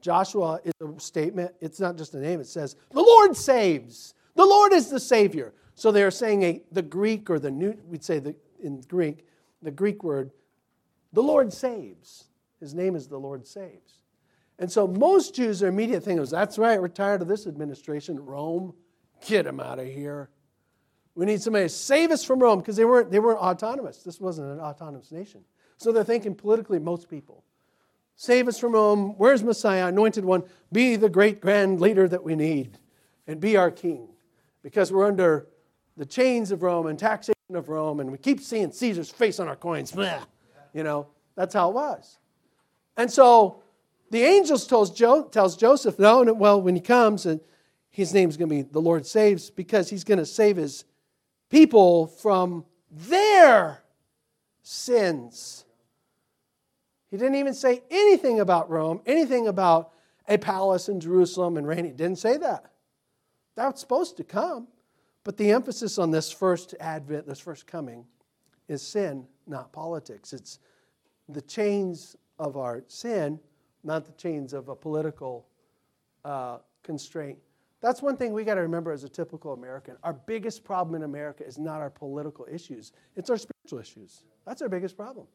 Joshua 0.00 0.60
is 0.64 0.72
a 0.80 1.00
statement, 1.00 1.52
it's 1.60 1.80
not 1.80 1.96
just 1.96 2.14
a 2.14 2.20
name, 2.20 2.40
it 2.40 2.46
says, 2.46 2.76
The 2.92 3.02
Lord 3.02 3.36
saves. 3.36 4.14
The 4.36 4.44
Lord 4.44 4.72
is 4.72 4.88
the 4.88 5.00
Savior. 5.00 5.52
So 5.74 5.90
they 5.90 6.02
are 6.02 6.10
saying 6.10 6.42
a, 6.42 6.62
the 6.72 6.82
Greek 6.82 7.28
or 7.28 7.38
the 7.38 7.50
new, 7.50 7.76
we'd 7.86 8.04
say 8.04 8.18
the, 8.18 8.34
in 8.62 8.80
Greek, 8.82 9.26
the 9.62 9.70
Greek 9.70 10.04
word, 10.04 10.30
the 11.12 11.22
Lord 11.22 11.52
saves. 11.52 12.24
His 12.60 12.74
name 12.74 12.94
is 12.94 13.08
the 13.08 13.18
Lord 13.18 13.46
saves. 13.46 14.00
And 14.58 14.70
so 14.70 14.86
most 14.86 15.34
Jews, 15.34 15.60
their 15.60 15.68
immediate 15.68 16.02
thing 16.02 16.18
was, 16.18 16.30
that's 16.30 16.58
right, 16.58 16.80
we're 16.80 16.88
tired 16.88 17.22
of 17.22 17.28
this 17.28 17.46
administration. 17.46 18.18
Rome, 18.24 18.74
get 19.26 19.46
him 19.46 19.60
out 19.60 19.78
of 19.78 19.86
here. 19.86 20.30
We 21.14 21.26
need 21.26 21.42
somebody 21.42 21.66
to 21.66 21.68
save 21.68 22.10
us 22.10 22.24
from 22.24 22.40
Rome 22.40 22.58
because 22.60 22.76
they 22.76 22.84
weren't, 22.84 23.10
they 23.10 23.18
weren't 23.18 23.38
autonomous. 23.38 24.02
This 24.02 24.20
wasn't 24.20 24.50
an 24.50 24.60
autonomous 24.60 25.12
nation. 25.12 25.42
So 25.78 25.92
they're 25.92 26.04
thinking 26.04 26.34
politically, 26.34 26.78
most 26.78 27.08
people. 27.08 27.44
Save 28.16 28.48
us 28.48 28.58
from 28.58 28.72
Rome. 28.72 29.14
Where's 29.18 29.42
Messiah, 29.44 29.88
anointed 29.88 30.24
one? 30.24 30.44
Be 30.72 30.96
the 30.96 31.10
great 31.10 31.40
grand 31.40 31.80
leader 31.80 32.08
that 32.08 32.24
we 32.24 32.34
need 32.34 32.78
and 33.26 33.40
be 33.40 33.56
our 33.58 33.70
king 33.70 34.08
because 34.62 34.90
we're 34.90 35.06
under 35.06 35.48
the 35.98 36.06
chains 36.06 36.50
of 36.50 36.62
Rome 36.62 36.86
and 36.86 36.98
taxation 36.98 37.34
of 37.54 37.68
Rome 37.68 38.00
and 38.00 38.10
we 38.10 38.18
keep 38.18 38.40
seeing 38.40 38.72
Caesar's 38.72 39.10
face 39.10 39.38
on 39.38 39.48
our 39.48 39.56
coins. 39.56 39.94
You 40.72 40.82
know, 40.82 41.08
that's 41.34 41.54
how 41.54 41.70
it 41.70 41.74
was. 41.74 42.18
And 42.96 43.10
so 43.10 43.62
the 44.16 44.24
angels 44.24 44.66
tells, 44.66 44.90
jo- 44.90 45.24
tells 45.24 45.58
Joseph, 45.58 45.98
no, 45.98 46.22
well, 46.32 46.58
when 46.62 46.74
he 46.74 46.80
comes, 46.80 47.26
and 47.26 47.38
his 47.90 48.14
name's 48.14 48.38
going 48.38 48.48
to 48.48 48.54
be 48.54 48.62
the 48.62 48.80
Lord 48.80 49.04
saves 49.04 49.50
because 49.50 49.90
he's 49.90 50.04
going 50.04 50.16
to 50.16 50.24
save 50.24 50.56
his 50.56 50.86
people 51.50 52.06
from 52.06 52.64
their 52.90 53.82
sins. 54.62 55.66
He 57.10 57.18
didn't 57.18 57.34
even 57.34 57.52
say 57.52 57.82
anything 57.90 58.40
about 58.40 58.70
Rome, 58.70 59.02
anything 59.04 59.48
about 59.48 59.92
a 60.26 60.38
palace 60.38 60.88
in 60.88 60.98
Jerusalem 60.98 61.58
and 61.58 61.66
reigning. 61.66 61.90
He 61.90 61.96
didn't 61.96 62.18
say 62.18 62.38
that. 62.38 62.72
That's 63.54 63.82
supposed 63.82 64.16
to 64.16 64.24
come. 64.24 64.66
But 65.24 65.36
the 65.36 65.52
emphasis 65.52 65.98
on 65.98 66.10
this 66.10 66.32
first 66.32 66.74
advent, 66.80 67.26
this 67.26 67.40
first 67.40 67.66
coming, 67.66 68.06
is 68.66 68.80
sin, 68.80 69.26
not 69.46 69.72
politics. 69.72 70.32
It's 70.32 70.58
the 71.28 71.42
chains 71.42 72.16
of 72.38 72.56
our 72.56 72.82
sin 72.88 73.40
not 73.86 74.04
the 74.04 74.12
chains 74.12 74.52
of 74.52 74.68
a 74.68 74.74
political 74.74 75.46
uh, 76.24 76.58
constraint. 76.82 77.38
That's 77.80 78.02
one 78.02 78.16
thing 78.16 78.32
we 78.32 78.44
got 78.44 78.54
to 78.54 78.62
remember 78.62 78.90
as 78.90 79.04
a 79.04 79.08
typical 79.08 79.52
American. 79.52 79.96
Our 80.02 80.14
biggest 80.14 80.64
problem 80.64 80.94
in 80.96 81.02
America 81.02 81.46
is 81.46 81.58
not 81.58 81.80
our 81.80 81.90
political 81.90 82.46
issues, 82.50 82.92
it's 83.14 83.30
our 83.30 83.36
spiritual 83.36 83.78
issues. 83.78 84.24
That's 84.44 84.62
our 84.62 84.68
biggest 84.68 84.96
problem. 84.96 85.26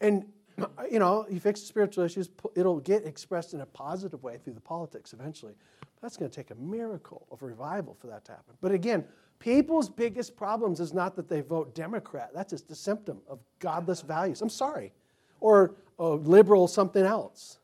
And, 0.00 0.26
you 0.90 0.98
know, 0.98 1.26
you 1.30 1.40
fix 1.40 1.60
the 1.60 1.66
spiritual 1.66 2.04
issues, 2.04 2.28
it'll 2.54 2.80
get 2.80 3.04
expressed 3.04 3.54
in 3.54 3.60
a 3.60 3.66
positive 3.66 4.22
way 4.22 4.38
through 4.38 4.54
the 4.54 4.60
politics 4.60 5.12
eventually. 5.12 5.54
That's 6.00 6.16
going 6.16 6.30
to 6.30 6.36
take 6.36 6.50
a 6.50 6.54
miracle 6.56 7.26
of 7.30 7.42
revival 7.42 7.96
for 7.98 8.08
that 8.08 8.24
to 8.26 8.32
happen. 8.32 8.54
But 8.60 8.72
again, 8.72 9.04
people's 9.38 9.88
biggest 9.88 10.36
problems 10.36 10.80
is 10.80 10.92
not 10.92 11.16
that 11.16 11.28
they 11.28 11.40
vote 11.40 11.74
Democrat. 11.74 12.30
That's 12.34 12.50
just 12.50 12.70
a 12.70 12.74
symptom 12.74 13.20
of 13.28 13.40
godless 13.58 14.02
values. 14.02 14.42
I'm 14.42 14.50
sorry. 14.50 14.92
Or 15.40 15.74
liberal 15.98 16.68
something 16.68 17.04
else. 17.04 17.58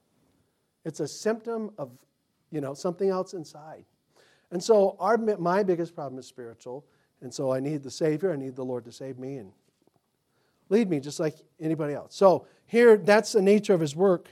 It's 0.85 1.01
a 1.01 1.09
symptom 1.09 1.71
of, 1.79 1.91
you 2.51 2.61
know, 2.61 2.75
something 2.75 3.09
else 3.09 3.35
inside. 3.35 3.85
And 4.51 4.63
so 4.63 4.97
our, 4.99 5.17
my 5.17 5.63
biggest 5.63 5.95
problem 5.95 6.19
is 6.19 6.27
spiritual. 6.27 6.85
And 7.21 7.33
so 7.33 7.53
I 7.53 7.61
need 7.61 7.83
the 7.83 7.91
Savior. 7.91 8.33
I 8.33 8.37
need 8.37 8.57
the 8.57 8.65
Lord 8.65 8.85
to 8.87 8.93
save 8.93 9.19
me 9.19 9.37
and 9.37 9.53
lead 10.69 10.89
me 10.89 11.01
just 11.01 11.21
like 11.21 11.37
anybody 11.61 11.95
else. 11.95 12.15
So 12.15 12.47
here, 12.67 12.97
that's 12.97 13.33
the 13.33 13.43
nature 13.43 13.75
of 13.75 13.81
his 13.81 13.95
work. 13.95 14.29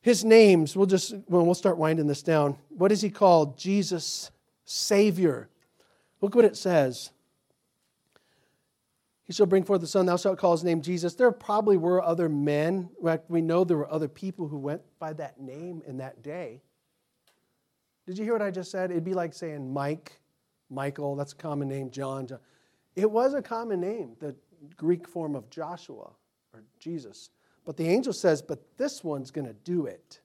His 0.00 0.24
names, 0.24 0.76
we'll 0.76 0.86
just, 0.86 1.14
well, 1.28 1.44
we'll 1.44 1.54
start 1.54 1.76
winding 1.76 2.06
this 2.06 2.22
down. 2.22 2.56
What 2.70 2.90
is 2.90 3.02
he 3.02 3.10
called? 3.10 3.58
Jesus, 3.58 4.30
Savior. 4.64 5.50
Look 6.22 6.34
what 6.34 6.46
it 6.46 6.56
says. 6.56 7.10
He 9.30 9.34
shall 9.34 9.46
bring 9.46 9.62
forth 9.62 9.80
the 9.80 9.86
Son, 9.86 10.06
thou 10.06 10.16
shalt 10.16 10.40
call 10.40 10.50
his 10.50 10.64
name 10.64 10.82
Jesus. 10.82 11.14
There 11.14 11.30
probably 11.30 11.76
were 11.76 12.02
other 12.02 12.28
men. 12.28 12.90
We 13.28 13.40
know 13.40 13.62
there 13.62 13.76
were 13.76 13.88
other 13.88 14.08
people 14.08 14.48
who 14.48 14.58
went 14.58 14.82
by 14.98 15.12
that 15.12 15.40
name 15.40 15.82
in 15.86 15.98
that 15.98 16.20
day. 16.20 16.62
Did 18.08 18.18
you 18.18 18.24
hear 18.24 18.32
what 18.32 18.42
I 18.42 18.50
just 18.50 18.72
said? 18.72 18.90
It'd 18.90 19.04
be 19.04 19.14
like 19.14 19.32
saying 19.32 19.72
Mike, 19.72 20.18
Michael, 20.68 21.14
that's 21.14 21.30
a 21.32 21.36
common 21.36 21.68
name, 21.68 21.92
John. 21.92 22.26
John. 22.26 22.40
It 22.96 23.08
was 23.08 23.34
a 23.34 23.40
common 23.40 23.80
name, 23.80 24.16
the 24.18 24.34
Greek 24.76 25.06
form 25.06 25.36
of 25.36 25.48
Joshua 25.48 26.10
or 26.52 26.64
Jesus. 26.80 27.30
But 27.64 27.76
the 27.76 27.86
angel 27.86 28.12
says, 28.12 28.42
but 28.42 28.76
this 28.78 29.04
one's 29.04 29.30
going 29.30 29.46
to 29.46 29.54
do 29.62 29.86
it. 29.86 30.22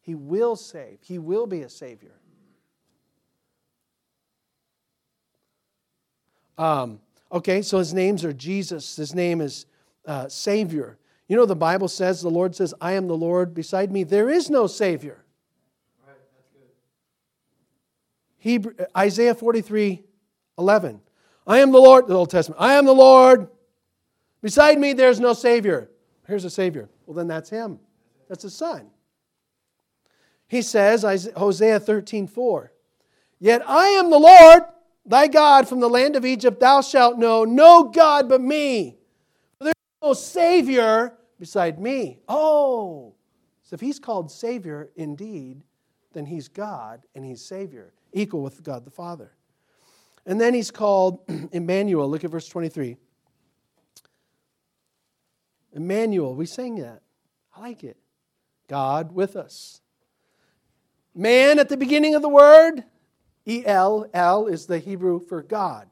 He 0.00 0.16
will 0.16 0.56
save, 0.56 0.98
he 1.00 1.20
will 1.20 1.46
be 1.46 1.62
a 1.62 1.68
savior. 1.68 2.18
Um, 6.58 6.98
okay, 7.30 7.62
so 7.62 7.78
his 7.78 7.92
names 7.94 8.24
are 8.24 8.32
Jesus, 8.32 8.96
his 8.96 9.14
name 9.14 9.40
is 9.40 9.66
uh, 10.06 10.28
Savior. 10.28 10.98
You 11.28 11.36
know, 11.36 11.46
the 11.46 11.56
Bible 11.56 11.88
says, 11.88 12.22
the 12.22 12.30
Lord 12.30 12.54
says, 12.54 12.72
I 12.80 12.92
am 12.92 13.08
the 13.08 13.16
Lord, 13.16 13.54
beside 13.54 13.90
me 13.90 14.04
there 14.04 14.30
is 14.30 14.48
no 14.50 14.66
Savior. 14.66 15.24
Right, 16.06 16.16
that's 16.36 16.48
good. 16.52 16.68
Hebrew, 18.38 18.74
Isaiah 18.96 19.34
43 19.34 20.02
11. 20.58 21.00
I 21.46 21.58
am 21.58 21.70
the 21.70 21.78
Lord, 21.78 22.08
the 22.08 22.14
Old 22.14 22.30
Testament, 22.30 22.60
I 22.60 22.74
am 22.74 22.86
the 22.86 22.92
Lord, 22.92 23.48
beside 24.42 24.78
me 24.78 24.92
there's 24.92 25.20
no 25.20 25.32
Savior. 25.32 25.90
Here's 26.26 26.44
a 26.44 26.50
Savior. 26.50 26.88
Well, 27.06 27.14
then 27.14 27.28
that's 27.28 27.50
him. 27.50 27.78
That's 28.28 28.42
his 28.42 28.54
son. 28.54 28.90
He 30.48 30.62
says, 30.62 31.02
Hosea 31.36 31.80
13, 31.80 32.26
4, 32.26 32.72
Yet 33.38 33.68
I 33.68 33.88
am 33.88 34.10
the 34.10 34.18
Lord, 34.18 34.62
thy 35.06 35.28
God, 35.28 35.68
from 35.68 35.80
the 35.80 35.88
land 35.88 36.16
of 36.16 36.24
Egypt 36.24 36.60
thou 36.60 36.80
shalt 36.80 37.18
know 37.18 37.44
no 37.44 37.84
God 37.84 38.28
but 38.28 38.40
me. 38.40 38.98
There's 39.60 39.74
no 40.02 40.12
Savior 40.12 41.16
beside 41.38 41.78
me. 41.78 42.20
Oh, 42.28 43.14
so 43.62 43.74
if 43.74 43.80
he's 43.80 43.98
called 43.98 44.30
Savior 44.30 44.90
indeed, 44.96 45.62
then 46.12 46.26
he's 46.26 46.48
God 46.48 47.02
and 47.14 47.24
he's 47.24 47.44
Savior, 47.44 47.92
equal 48.12 48.42
with 48.42 48.62
God 48.62 48.84
the 48.84 48.90
Father. 48.90 49.32
And 50.24 50.40
then 50.40 50.54
he's 50.54 50.70
called 50.70 51.20
Emmanuel. 51.52 52.08
Look 52.08 52.24
at 52.24 52.30
verse 52.30 52.48
23. 52.48 52.96
Emmanuel, 55.72 56.34
we 56.34 56.46
sing 56.46 56.76
that. 56.76 57.02
I 57.54 57.60
like 57.60 57.84
it. 57.84 57.96
God 58.68 59.12
with 59.12 59.36
us. 59.36 59.80
Man 61.14 61.58
at 61.58 61.68
the 61.68 61.76
beginning 61.76 62.14
of 62.14 62.22
the 62.22 62.28
word, 62.28 62.84
E 63.46 63.64
L, 63.64 64.06
L 64.12 64.46
is 64.46 64.66
the 64.66 64.78
Hebrew 64.78 65.20
for 65.20 65.42
God. 65.42 65.88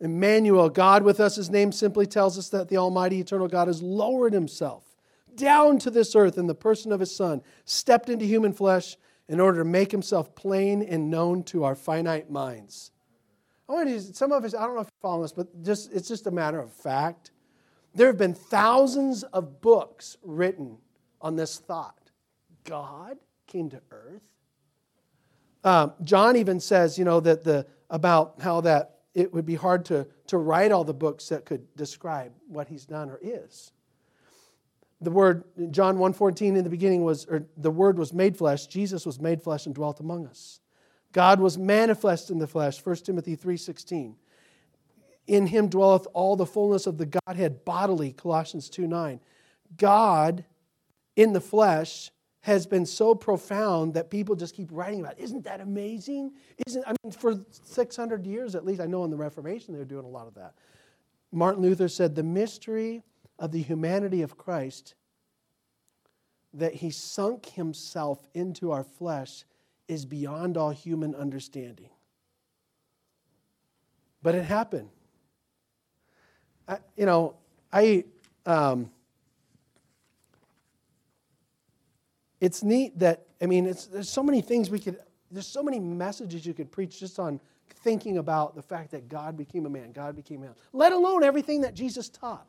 Emmanuel, 0.00 0.68
God 0.70 1.02
with 1.02 1.20
us, 1.20 1.36
his 1.36 1.50
name 1.50 1.72
simply 1.72 2.06
tells 2.06 2.38
us 2.38 2.48
that 2.50 2.68
the 2.68 2.78
Almighty 2.78 3.20
Eternal 3.20 3.48
God 3.48 3.68
has 3.68 3.82
lowered 3.82 4.32
himself 4.32 4.84
down 5.34 5.78
to 5.78 5.90
this 5.90 6.14
earth 6.16 6.38
in 6.38 6.46
the 6.46 6.54
person 6.54 6.92
of 6.92 7.00
his 7.00 7.14
Son, 7.14 7.42
stepped 7.64 8.08
into 8.08 8.24
human 8.24 8.52
flesh 8.52 8.96
in 9.28 9.40
order 9.40 9.58
to 9.58 9.64
make 9.64 9.90
himself 9.90 10.34
plain 10.34 10.82
and 10.82 11.10
known 11.10 11.42
to 11.44 11.64
our 11.64 11.74
finite 11.74 12.30
minds. 12.30 12.90
I 13.68 13.72
want 13.72 13.88
to, 13.88 14.00
some 14.00 14.32
of 14.32 14.44
us, 14.44 14.54
I 14.54 14.66
don't 14.66 14.74
know 14.74 14.80
if 14.80 14.88
you're 14.88 15.02
following 15.02 15.22
this, 15.22 15.32
but 15.32 15.62
just, 15.62 15.92
it's 15.92 16.08
just 16.08 16.26
a 16.26 16.30
matter 16.30 16.58
of 16.58 16.72
fact. 16.72 17.30
There 17.94 18.08
have 18.08 18.18
been 18.18 18.34
thousands 18.34 19.22
of 19.22 19.60
books 19.60 20.16
written 20.22 20.78
on 21.20 21.36
this 21.36 21.58
thought. 21.58 22.10
God 22.64 23.18
came 23.46 23.70
to 23.70 23.80
earth. 23.90 24.22
Um, 25.64 25.92
John 26.02 26.36
even 26.36 26.60
says, 26.60 26.98
you 26.98 27.04
know, 27.04 27.20
that 27.20 27.44
the 27.44 27.66
about 27.90 28.36
how 28.40 28.60
that 28.62 29.00
it 29.14 29.32
would 29.34 29.44
be 29.44 29.56
hard 29.56 29.84
to, 29.86 30.06
to 30.28 30.38
write 30.38 30.72
all 30.72 30.84
the 30.84 30.94
books 30.94 31.28
that 31.28 31.44
could 31.44 31.74
describe 31.76 32.32
what 32.46 32.68
he's 32.68 32.86
done 32.86 33.10
or 33.10 33.18
is. 33.20 33.72
The 35.00 35.10
word 35.10 35.44
John 35.70 35.96
1:14 35.96 36.56
in 36.56 36.64
the 36.64 36.70
beginning 36.70 37.04
was 37.04 37.24
or 37.26 37.46
the 37.56 37.70
word 37.70 37.98
was 37.98 38.12
made 38.12 38.36
flesh, 38.36 38.66
Jesus 38.66 39.06
was 39.06 39.18
made 39.20 39.42
flesh 39.42 39.66
and 39.66 39.74
dwelt 39.74 40.00
among 40.00 40.26
us. 40.26 40.60
God 41.12 41.40
was 41.40 41.58
manifest 41.58 42.30
in 42.30 42.38
the 42.38 42.46
flesh, 42.46 42.80
1 42.84 42.96
Timothy 42.96 43.34
3:16. 43.34 44.16
In 45.26 45.46
him 45.46 45.68
dwelleth 45.68 46.06
all 46.12 46.36
the 46.36 46.46
fullness 46.46 46.86
of 46.86 46.98
the 46.98 47.06
Godhead 47.06 47.64
bodily, 47.64 48.12
Colossians 48.12 48.68
2 48.68 48.86
9. 48.86 49.20
God 49.76 50.44
in 51.16 51.32
the 51.32 51.40
flesh 51.40 52.10
has 52.42 52.66
been 52.66 52.86
so 52.86 53.14
profound 53.14 53.94
that 53.94 54.10
people 54.10 54.34
just 54.34 54.54
keep 54.54 54.68
writing 54.72 55.00
about. 55.00 55.18
It. 55.18 55.24
Isn't 55.24 55.44
that 55.44 55.60
amazing? 55.60 56.32
Isn't 56.66 56.84
I 56.86 56.94
mean 57.02 57.12
for 57.12 57.34
600 57.50 58.26
years 58.26 58.54
at 58.54 58.64
least, 58.64 58.80
I 58.80 58.86
know 58.86 59.04
in 59.04 59.10
the 59.10 59.16
Reformation 59.16 59.74
they 59.74 59.78
were 59.78 59.84
doing 59.84 60.04
a 60.06 60.08
lot 60.08 60.26
of 60.26 60.34
that. 60.34 60.54
Martin 61.32 61.62
Luther 61.62 61.88
said 61.88 62.14
the 62.14 62.22
mystery 62.22 63.02
of 63.38 63.52
the 63.52 63.62
humanity 63.62 64.22
of 64.22 64.36
Christ 64.36 64.94
that 66.54 66.74
he 66.74 66.90
sunk 66.90 67.46
himself 67.46 68.26
into 68.34 68.72
our 68.72 68.82
flesh 68.82 69.44
is 69.86 70.04
beyond 70.04 70.56
all 70.56 70.70
human 70.70 71.14
understanding. 71.14 71.90
But 74.22 74.34
it 74.34 74.44
happened. 74.44 74.88
I, 76.66 76.78
you 76.96 77.06
know, 77.06 77.36
I. 77.72 78.04
Um, 78.46 78.90
it's 82.40 82.62
neat 82.62 82.98
that 82.98 83.26
I 83.40 83.46
mean, 83.46 83.64
there's 83.64 84.08
so 84.08 84.22
many 84.22 84.40
things 84.40 84.70
we 84.70 84.78
could. 84.78 84.98
There's 85.30 85.46
so 85.46 85.62
many 85.62 85.78
messages 85.78 86.44
you 86.44 86.54
could 86.54 86.70
preach 86.70 86.98
just 86.98 87.18
on 87.18 87.40
thinking 87.68 88.18
about 88.18 88.54
the 88.54 88.62
fact 88.62 88.90
that 88.90 89.08
God 89.08 89.36
became 89.36 89.64
a 89.64 89.70
man, 89.70 89.92
God 89.92 90.16
became 90.16 90.42
a 90.42 90.46
man. 90.46 90.54
Let 90.72 90.92
alone 90.92 91.24
everything 91.24 91.62
that 91.62 91.74
Jesus 91.74 92.08
taught, 92.08 92.48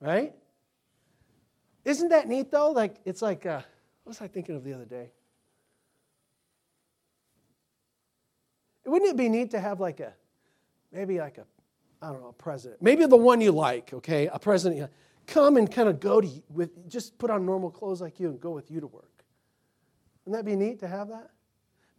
right? 0.00 0.34
Isn't 1.84 2.08
that 2.08 2.28
neat 2.28 2.50
though? 2.50 2.72
Like 2.72 2.96
it's 3.04 3.22
like, 3.22 3.46
uh, 3.46 3.62
what 4.04 4.10
was 4.10 4.20
I 4.20 4.26
thinking 4.26 4.56
of 4.56 4.64
the 4.64 4.72
other 4.72 4.84
day? 4.84 5.10
Wouldn't 8.84 9.10
it 9.10 9.16
be 9.16 9.28
neat 9.28 9.50
to 9.52 9.60
have 9.60 9.80
like 9.80 10.00
a, 10.00 10.12
maybe 10.92 11.18
like 11.18 11.38
a, 11.38 11.44
I 12.02 12.12
don't 12.12 12.20
know, 12.20 12.28
a 12.28 12.32
president, 12.32 12.82
maybe 12.82 13.06
the 13.06 13.16
one 13.16 13.40
you 13.40 13.52
like, 13.52 13.92
okay, 13.92 14.28
a 14.32 14.38
president, 14.38 14.90
come 15.26 15.56
and 15.56 15.70
kind 15.70 15.88
of 15.88 16.00
go 16.00 16.20
to 16.20 16.28
with, 16.50 16.88
just 16.88 17.18
put 17.18 17.30
on 17.30 17.44
normal 17.46 17.70
clothes 17.70 18.00
like 18.00 18.20
you 18.20 18.28
and 18.28 18.40
go 18.40 18.50
with 18.50 18.70
you 18.70 18.80
to 18.80 18.86
work. 18.86 19.24
Wouldn't 20.24 20.44
that 20.44 20.50
be 20.50 20.56
neat 20.56 20.80
to 20.80 20.88
have 20.88 21.08
that? 21.08 21.30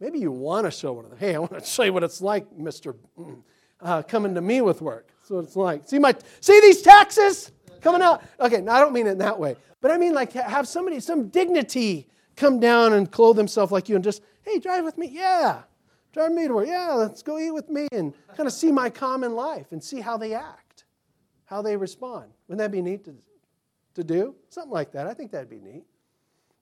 Maybe 0.00 0.18
you 0.18 0.30
want 0.30 0.64
to 0.66 0.70
show 0.70 0.92
one 0.92 1.04
of 1.04 1.10
them. 1.10 1.18
Hey, 1.18 1.34
I 1.34 1.38
want 1.38 1.58
to 1.58 1.64
show 1.64 1.82
you 1.82 1.92
what 1.92 2.04
it's 2.04 2.20
like, 2.20 2.56
Mister, 2.56 2.94
mm, 3.18 3.42
uh, 3.80 4.02
coming 4.02 4.34
to 4.34 4.40
me 4.40 4.60
with 4.60 4.80
work. 4.80 5.08
That's 5.20 5.30
what 5.30 5.44
it's 5.44 5.56
like. 5.56 5.88
See 5.88 5.98
my, 5.98 6.14
see 6.40 6.60
these 6.60 6.82
taxes 6.82 7.52
coming 7.80 8.02
out. 8.02 8.22
Okay, 8.40 8.60
now 8.60 8.74
I 8.74 8.80
don't 8.80 8.92
mean 8.92 9.06
it 9.06 9.12
in 9.12 9.18
that 9.18 9.38
way, 9.38 9.56
but 9.80 9.90
I 9.90 9.98
mean 9.98 10.14
like 10.14 10.32
have 10.32 10.68
somebody, 10.68 11.00
some 11.00 11.28
dignity, 11.28 12.08
come 12.36 12.60
down 12.60 12.92
and 12.92 13.10
clothe 13.10 13.36
themselves 13.36 13.72
like 13.72 13.88
you 13.88 13.96
and 13.96 14.04
just, 14.04 14.22
hey, 14.42 14.58
drive 14.58 14.84
with 14.84 14.98
me. 14.98 15.08
Yeah, 15.10 15.62
Drive 16.12 16.32
me 16.32 16.48
to 16.48 16.54
work. 16.54 16.66
Yeah, 16.66 16.92
let's 16.94 17.22
go 17.22 17.38
eat 17.38 17.50
with 17.50 17.68
me 17.68 17.86
and 17.92 18.14
kind 18.36 18.46
of 18.46 18.52
see 18.52 18.72
my 18.72 18.88
common 18.90 19.34
life 19.34 19.66
and 19.72 19.82
see 19.82 20.00
how 20.00 20.16
they 20.16 20.34
act, 20.34 20.67
how 21.48 21.62
they 21.62 21.76
respond. 21.76 22.26
Wouldn't 22.46 22.58
that 22.58 22.70
be 22.70 22.82
neat 22.82 23.04
to, 23.06 23.14
to 23.94 24.04
do? 24.04 24.34
Something 24.50 24.72
like 24.72 24.92
that. 24.92 25.06
I 25.06 25.14
think 25.14 25.32
that'd 25.32 25.48
be 25.48 25.60
neat. 25.60 25.84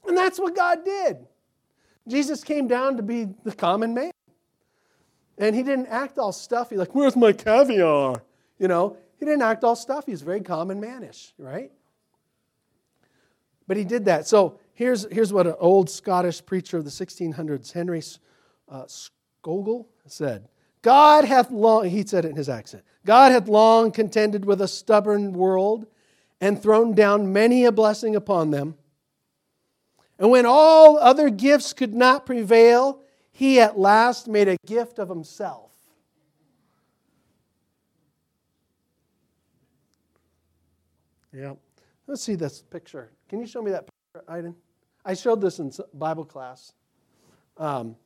And 0.07 0.17
that's 0.17 0.39
what 0.39 0.55
God 0.55 0.85
did. 0.85 1.27
Jesus 2.07 2.45
came 2.45 2.69
down 2.69 2.97
to 2.97 3.03
be 3.03 3.27
the 3.45 3.53
common 3.53 3.95
man. 3.95 4.13
And 5.39 5.55
he 5.55 5.63
didn't 5.63 5.89
act 5.89 6.19
all 6.19 6.33
stuffy, 6.33 6.77
like, 6.77 6.95
where's 6.95 7.17
my 7.17 7.33
caviar? 7.33 8.23
You 8.59 8.69
know, 8.69 8.97
he 9.19 9.27
didn't 9.27 9.43
act 9.43 9.65
all 9.65 9.77
stuffy. 9.77 10.13
He's 10.13 10.23
very 10.23 10.41
common 10.41 10.81
manish, 10.81 11.33
right? 11.37 11.73
But 13.67 13.77
he 13.77 13.85
did 13.85 14.05
that. 14.05 14.27
So 14.27 14.61
here's, 14.73 15.07
here's 15.11 15.33
what 15.33 15.47
an 15.47 15.57
old 15.59 15.91
Scottish 15.91 16.45
preacher 16.47 16.79
of 16.79 16.85
the 16.85 16.91
1600s, 16.91 17.73
Henry 17.73 18.03
uh, 18.69 18.85
Scougal 18.85 19.87
said, 20.07 20.49
God 20.87 21.25
hath 21.25 21.51
long, 21.51 21.91
he 21.91 22.07
said 22.07 22.25
it 22.25 22.29
in 22.29 22.37
his 22.37 22.49
accent, 22.49 22.85
God 23.05 23.33
hath 23.33 23.49
long 23.49 23.91
contended 23.91 24.45
with 24.45 24.61
a 24.61 24.69
stubborn 24.69 25.33
world 25.33 25.85
and 26.41 26.63
thrown 26.63 26.95
down 26.95 27.33
many 27.33 27.65
a 27.65 27.73
blessing 27.73 28.15
upon 28.15 28.53
them. 28.53 28.77
And 30.17 30.31
when 30.31 30.47
all 30.47 30.97
other 30.97 31.29
gifts 31.29 31.73
could 31.73 31.93
not 31.93 32.25
prevail, 32.25 33.01
he 33.33 33.59
at 33.59 33.77
last 33.77 34.29
made 34.29 34.47
a 34.47 34.57
gift 34.65 35.01
of 35.01 35.09
himself. 35.09 35.73
Yeah. 41.33 41.55
Let's 42.07 42.23
see 42.23 42.37
this 42.37 42.63
picture. 42.63 43.11
Can 43.29 43.41
you 43.41 43.47
show 43.49 43.61
me 43.61 43.73
that 43.73 43.89
picture, 44.15 44.25
Aiden? 44.31 44.55
I 45.05 45.15
showed 45.15 45.41
this 45.41 45.59
in 45.59 45.73
Bible 45.95 46.25
class, 46.25 46.75
um, 47.57 47.97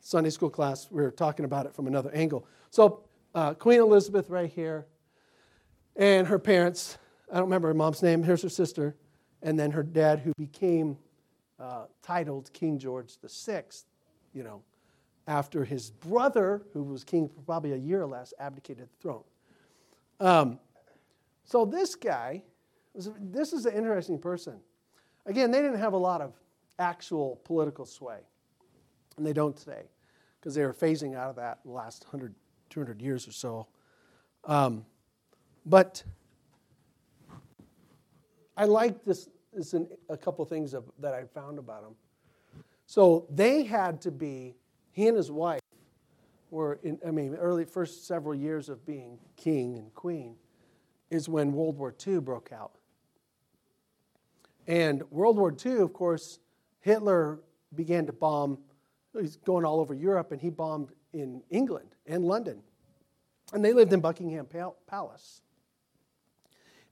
Sunday 0.00 0.30
school 0.30 0.50
class. 0.50 0.88
We 0.90 1.02
were 1.02 1.10
talking 1.10 1.44
about 1.44 1.66
it 1.66 1.74
from 1.74 1.86
another 1.86 2.10
angle. 2.12 2.46
So, 2.70 3.04
uh, 3.34 3.54
Queen 3.54 3.80
Elizabeth 3.80 4.28
right 4.28 4.50
here, 4.50 4.86
and 5.96 6.26
her 6.26 6.38
parents. 6.38 6.98
I 7.30 7.34
don't 7.34 7.44
remember 7.44 7.68
her 7.68 7.74
mom's 7.74 8.02
name. 8.02 8.22
Here's 8.22 8.42
her 8.42 8.48
sister, 8.48 8.96
and 9.42 9.58
then 9.58 9.70
her 9.70 9.82
dad, 9.82 10.18
who 10.20 10.32
became 10.36 10.98
uh, 11.60 11.84
titled 12.02 12.52
King 12.52 12.78
George 12.78 13.16
VI, 13.22 13.62
you 14.32 14.42
know, 14.42 14.62
after 15.26 15.64
his 15.64 15.90
brother, 15.90 16.62
who 16.72 16.82
was 16.82 17.04
king 17.04 17.28
for 17.28 17.40
probably 17.42 17.72
a 17.72 17.76
year 17.76 18.02
or 18.02 18.06
less, 18.06 18.34
abdicated 18.40 18.88
the 18.88 18.96
throne. 19.00 19.22
Um, 20.18 20.58
so 21.44 21.64
this 21.64 21.94
guy, 21.94 22.42
this 22.94 23.52
is 23.52 23.66
an 23.66 23.74
interesting 23.74 24.18
person. 24.18 24.60
Again, 25.26 25.50
they 25.50 25.60
didn't 25.60 25.78
have 25.78 25.92
a 25.92 25.98
lot 25.98 26.20
of 26.20 26.34
actual 26.78 27.40
political 27.44 27.84
sway, 27.84 28.20
and 29.16 29.26
they 29.26 29.32
don't 29.32 29.56
today, 29.56 29.84
because 30.38 30.54
they 30.54 30.64
were 30.64 30.74
phasing 30.74 31.16
out 31.16 31.30
of 31.30 31.36
that 31.36 31.58
the 31.64 31.70
last 31.70 32.04
100, 32.04 32.34
200 32.70 33.02
years 33.02 33.26
or 33.28 33.32
so. 33.32 33.66
Um, 34.44 34.84
but 35.66 36.02
I 38.56 38.64
like 38.64 39.04
this 39.04 39.28
is 39.52 39.74
an, 39.74 39.88
a 40.08 40.16
couple 40.16 40.44
things 40.44 40.74
of, 40.74 40.84
that 40.98 41.14
I 41.14 41.24
found 41.24 41.58
about 41.58 41.82
him. 41.82 41.94
So 42.86 43.26
they 43.30 43.64
had 43.64 44.00
to 44.02 44.10
be, 44.10 44.56
he 44.92 45.08
and 45.08 45.16
his 45.16 45.30
wife 45.30 45.60
were 46.50 46.80
in, 46.82 46.98
I 47.06 47.10
mean, 47.10 47.34
early 47.36 47.64
first 47.64 48.06
several 48.06 48.34
years 48.34 48.68
of 48.68 48.84
being 48.84 49.18
king 49.36 49.76
and 49.76 49.94
queen 49.94 50.34
is 51.10 51.28
when 51.28 51.52
World 51.52 51.78
War 51.78 51.94
II 52.06 52.20
broke 52.20 52.50
out. 52.52 52.72
And 54.66 55.02
World 55.10 55.36
War 55.36 55.54
II, 55.64 55.78
of 55.78 55.92
course, 55.92 56.38
Hitler 56.80 57.40
began 57.74 58.06
to 58.06 58.12
bomb, 58.12 58.58
he's 59.18 59.36
going 59.36 59.64
all 59.64 59.80
over 59.80 59.94
Europe, 59.94 60.32
and 60.32 60.40
he 60.40 60.50
bombed 60.50 60.92
in 61.12 61.42
England 61.50 61.94
and 62.06 62.24
London. 62.24 62.62
And 63.52 63.64
they 63.64 63.72
lived 63.72 63.92
in 63.92 64.00
Buckingham 64.00 64.46
Palace. 64.86 65.42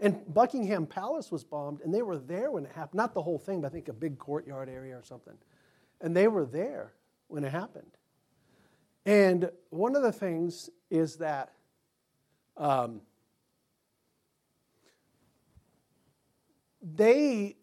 And 0.01 0.23
Buckingham 0.33 0.87
Palace 0.87 1.31
was 1.31 1.45
bombed, 1.45 1.81
and 1.83 1.93
they 1.93 2.03
were 2.03 2.19
there 2.19 2.51
when 2.51 2.65
it 2.65 2.73
happened. 2.73 2.99
Not 2.99 3.15
the 3.15 3.23
whole 3.23 3.39
thing, 3.39 3.61
but 3.61 3.69
I 3.69 3.71
think 3.71 3.89
a 3.89 3.93
big 3.93 4.19
courtyard 4.19 4.69
area 4.69 4.97
or 4.97 5.03
something. 5.03 5.35
And 6.01 6.17
they 6.17 6.29
were 6.29 6.45
there 6.45 6.93
when 7.29 7.45
it 7.45 7.51
happened. 7.51 7.91
And 9.07 9.51
one 9.71 9.97
of 9.97 10.03
the 10.03 10.13
things 10.13 10.71
is 10.91 11.17
that 11.17 11.53
um, 12.57 13.01
they 16.83 17.57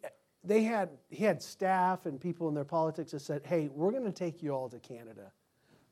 they 0.45 0.63
had 0.63 0.89
he 1.09 1.23
had 1.23 1.41
staff 1.41 2.05
and 2.05 2.19
people 2.19 2.47
in 2.47 2.53
their 2.53 2.63
politics 2.63 3.11
that 3.11 3.21
said, 3.21 3.41
"Hey, 3.45 3.69
we're 3.73 3.91
going 3.91 4.05
to 4.05 4.11
take 4.11 4.43
you 4.43 4.51
all 4.51 4.69
to 4.69 4.79
Canada. 4.79 5.31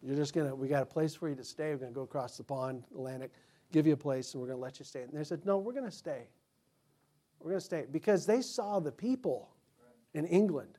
You're 0.02 0.16
just 0.16 0.34
going 0.34 0.50
to 0.50 0.56
we 0.56 0.68
got 0.68 0.84
a 0.84 0.86
place 0.86 1.16
for 1.16 1.30
you 1.30 1.36
to 1.36 1.44
stay. 1.44 1.72
We're 1.72 1.78
going 1.78 1.92
to 1.92 1.96
go 1.96 2.04
across 2.04 2.38
the 2.38 2.44
pond, 2.44 2.84
Atlantic." 2.94 3.32
give 3.74 3.88
you 3.88 3.94
a 3.94 3.98
place 3.98 4.34
and 4.34 4.42
we're 4.42 4.48
going 4.48 4.60
to 4.60 4.64
let 4.64 4.80
you 4.80 4.86
stay. 4.86 5.02
And 5.02 5.12
they 5.12 5.24
said, 5.26 5.46
no, 5.46 5.58
we're 5.58 5.74
going 5.74 5.84
to 5.84 5.92
stay. 5.92 6.28
We're 7.40 7.50
going 7.50 7.60
to 7.60 7.66
stay 7.66 7.86
because 7.92 8.26
they 8.26 8.42
saw 8.42 8.80
the 8.80 8.92
people 8.92 9.50
in 10.14 10.26
England 10.26 10.78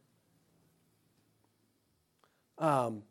um, 2.56 3.02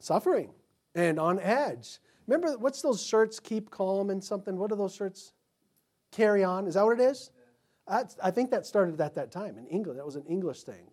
suffering 0.00 0.50
and 0.94 1.18
on 1.18 1.38
edge. 1.38 2.00
Remember, 2.26 2.58
what's 2.58 2.82
those 2.82 3.02
shirts, 3.02 3.38
keep 3.38 3.70
calm 3.70 4.10
and 4.10 4.22
something? 4.22 4.56
What 4.56 4.72
are 4.72 4.76
those 4.76 4.94
shirts? 4.94 5.32
Carry 6.10 6.44
on. 6.44 6.66
Is 6.66 6.74
that 6.74 6.84
what 6.84 7.00
it 7.00 7.04
is? 7.04 7.30
I 7.86 8.30
think 8.30 8.50
that 8.50 8.66
started 8.66 9.00
at 9.00 9.14
that 9.14 9.30
time 9.30 9.58
in 9.58 9.66
England. 9.66 9.98
That 9.98 10.06
was 10.06 10.16
an 10.16 10.24
English 10.24 10.62
thing. 10.62 10.90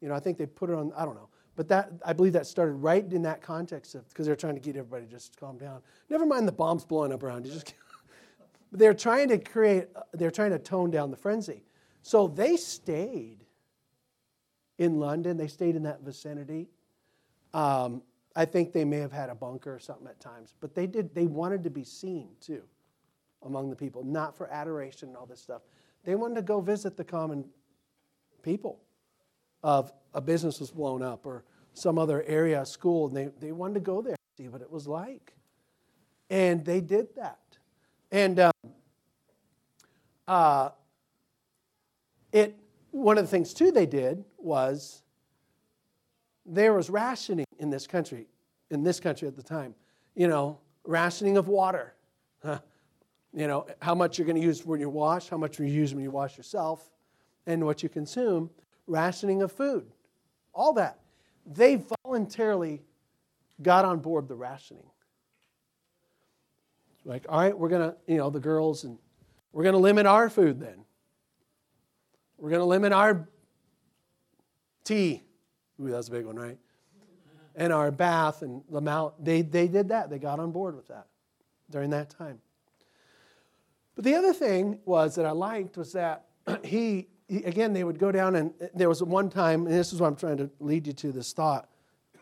You 0.00 0.08
know, 0.08 0.14
I 0.14 0.20
think 0.20 0.38
they 0.38 0.46
put 0.46 0.70
it 0.70 0.74
on, 0.74 0.92
I 0.96 1.04
don't 1.04 1.14
know. 1.14 1.28
But 1.56 1.68
that 1.68 1.90
I 2.04 2.12
believe 2.12 2.34
that 2.34 2.46
started 2.46 2.74
right 2.74 3.10
in 3.10 3.22
that 3.22 3.40
context 3.40 3.94
of 3.94 4.06
because 4.10 4.26
they're 4.26 4.36
trying 4.36 4.54
to 4.54 4.60
get 4.60 4.76
everybody 4.76 5.06
just 5.06 5.40
calm 5.40 5.56
down. 5.56 5.80
Never 6.10 6.26
mind 6.26 6.46
the 6.46 6.52
bombs 6.52 6.84
blowing 6.84 7.12
up 7.12 7.22
around 7.22 7.46
you. 7.46 7.52
Just 7.52 7.74
they're 8.72 8.94
trying 8.94 9.28
to 9.28 9.38
create. 9.38 9.88
They're 10.12 10.30
trying 10.30 10.50
to 10.50 10.58
tone 10.58 10.90
down 10.90 11.10
the 11.10 11.16
frenzy. 11.16 11.64
So 12.02 12.28
they 12.28 12.58
stayed 12.58 13.46
in 14.76 15.00
London. 15.00 15.38
They 15.38 15.48
stayed 15.48 15.76
in 15.76 15.84
that 15.84 16.02
vicinity. 16.02 16.68
Um, 17.54 18.02
I 18.36 18.44
think 18.44 18.74
they 18.74 18.84
may 18.84 18.98
have 18.98 19.12
had 19.12 19.30
a 19.30 19.34
bunker 19.34 19.74
or 19.74 19.78
something 19.78 20.06
at 20.06 20.20
times, 20.20 20.54
but 20.60 20.74
they 20.74 20.86
did. 20.86 21.14
They 21.14 21.26
wanted 21.26 21.64
to 21.64 21.70
be 21.70 21.84
seen 21.84 22.28
too 22.38 22.64
among 23.42 23.70
the 23.70 23.76
people, 23.76 24.04
not 24.04 24.36
for 24.36 24.46
adoration 24.52 25.08
and 25.08 25.16
all 25.16 25.24
this 25.24 25.40
stuff. 25.40 25.62
They 26.06 26.14
wanted 26.14 26.36
to 26.36 26.42
go 26.42 26.60
visit 26.60 26.96
the 26.96 27.04
common 27.04 27.44
people 28.42 28.80
of 29.62 29.92
a 30.14 30.20
business 30.22 30.60
was 30.60 30.70
blown 30.70 31.02
up 31.02 31.26
or 31.26 31.44
some 31.74 31.98
other 31.98 32.22
area, 32.22 32.64
school, 32.64 33.08
and 33.08 33.16
they, 33.16 33.28
they 33.38 33.52
wanted 33.52 33.74
to 33.74 33.80
go 33.80 34.00
there 34.00 34.16
see 34.36 34.48
what 34.48 34.60
it 34.60 34.70
was 34.70 34.86
like. 34.86 35.32
And 36.28 36.64
they 36.64 36.80
did 36.80 37.08
that. 37.16 37.40
And 38.10 38.38
um, 38.38 38.52
uh, 40.28 40.70
it, 42.32 42.56
one 42.90 43.18
of 43.18 43.24
the 43.24 43.30
things, 43.30 43.54
too, 43.54 43.72
they 43.72 43.86
did 43.86 44.24
was 44.36 45.02
there 46.44 46.72
was 46.72 46.90
rationing 46.90 47.46
in 47.58 47.70
this 47.70 47.86
country, 47.86 48.26
in 48.70 48.82
this 48.82 49.00
country 49.00 49.26
at 49.26 49.36
the 49.36 49.42
time. 49.42 49.74
You 50.14 50.28
know, 50.28 50.60
rationing 50.84 51.36
of 51.36 51.48
water. 51.48 51.94
Huh. 52.42 52.60
You 53.32 53.46
know, 53.46 53.66
how 53.82 53.94
much 53.94 54.18
you're 54.18 54.26
going 54.26 54.40
to 54.40 54.46
use 54.46 54.64
when 54.64 54.80
you 54.80 54.88
wash, 54.88 55.28
how 55.28 55.36
much 55.36 55.58
you 55.58 55.66
use 55.66 55.94
when 55.94 56.02
you 56.02 56.10
wash 56.10 56.36
yourself, 56.36 56.90
and 57.46 57.64
what 57.64 57.82
you 57.82 57.88
consume. 57.88 58.50
Rationing 58.86 59.42
of 59.42 59.52
food 59.52 59.90
all 60.56 60.72
that. 60.72 60.98
They 61.46 61.84
voluntarily 62.04 62.82
got 63.62 63.84
on 63.84 64.00
board 64.00 64.26
the 64.26 64.34
rationing. 64.34 64.86
Like, 67.04 67.26
all 67.28 67.38
right, 67.38 67.56
we're 67.56 67.68
going 67.68 67.90
to, 67.90 67.96
you 68.08 68.16
know, 68.16 68.30
the 68.30 68.40
girls, 68.40 68.82
and 68.82 68.98
we're 69.52 69.62
going 69.62 69.74
to 69.74 69.78
limit 69.78 70.06
our 70.06 70.28
food 70.28 70.58
then. 70.58 70.84
We're 72.38 72.50
going 72.50 72.60
to 72.60 72.66
limit 72.66 72.92
our 72.92 73.28
tea. 74.82 75.22
Ooh, 75.80 75.90
that's 75.90 76.08
a 76.08 76.10
big 76.10 76.24
one, 76.24 76.36
right? 76.36 76.58
And 77.54 77.72
our 77.72 77.90
bath 77.90 78.42
and 78.42 78.62
the 78.70 78.78
amount. 78.78 79.24
They, 79.24 79.42
they 79.42 79.68
did 79.68 79.88
that. 79.88 80.10
They 80.10 80.18
got 80.18 80.40
on 80.40 80.50
board 80.50 80.74
with 80.74 80.88
that 80.88 81.06
during 81.70 81.90
that 81.90 82.10
time. 82.10 82.40
But 83.96 84.04
the 84.04 84.14
other 84.14 84.32
thing 84.32 84.78
was 84.84 85.16
that 85.16 85.26
I 85.26 85.32
liked 85.32 85.76
was 85.76 85.92
that 85.94 86.26
he 86.62 87.08
again, 87.28 87.72
they 87.72 87.84
would 87.84 87.98
go 87.98 88.12
down, 88.12 88.36
and 88.36 88.52
there 88.74 88.88
was 88.88 89.02
one 89.02 89.30
time, 89.30 89.66
and 89.66 89.74
this 89.74 89.92
is 89.92 90.00
what 90.00 90.08
I'm 90.08 90.16
trying 90.16 90.36
to 90.36 90.50
lead 90.60 90.86
you 90.86 90.92
to 90.92 91.12
this 91.12 91.32
thought. 91.32 91.68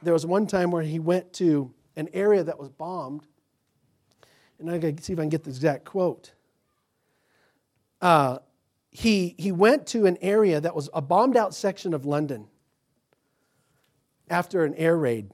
There 0.03 0.13
was 0.13 0.27
one 0.27 0.47
time 0.47 0.71
where 0.71 0.83
he 0.83 0.99
went 0.99 1.33
to 1.35 1.73
an 1.97 2.09
area 2.13 2.43
that 2.43 2.59
was 2.59 2.71
bombed, 2.71 3.27
and 4.59 4.71
I 4.71 4.79
gotta 4.79 5.03
see 5.03 5.13
if 5.13 5.19
I 5.19 5.23
can 5.23 5.29
get 5.29 5.45
the 5.45 5.51
exact 5.51 5.85
quote. 5.85 6.33
Uh, 8.01 8.39
he, 8.91 9.35
he 9.39 9.51
went 9.51 9.87
to 9.89 10.07
an 10.07 10.17
area 10.21 10.61
that 10.61 10.75
was 10.75 10.89
a 10.95 11.03
bombed 11.03 11.37
out 11.37 11.55
section 11.55 11.95
of 11.95 12.05
London 12.05 12.47
after 14.31 14.65
an 14.65 14.75
air 14.75 14.97
raid. 14.97 15.31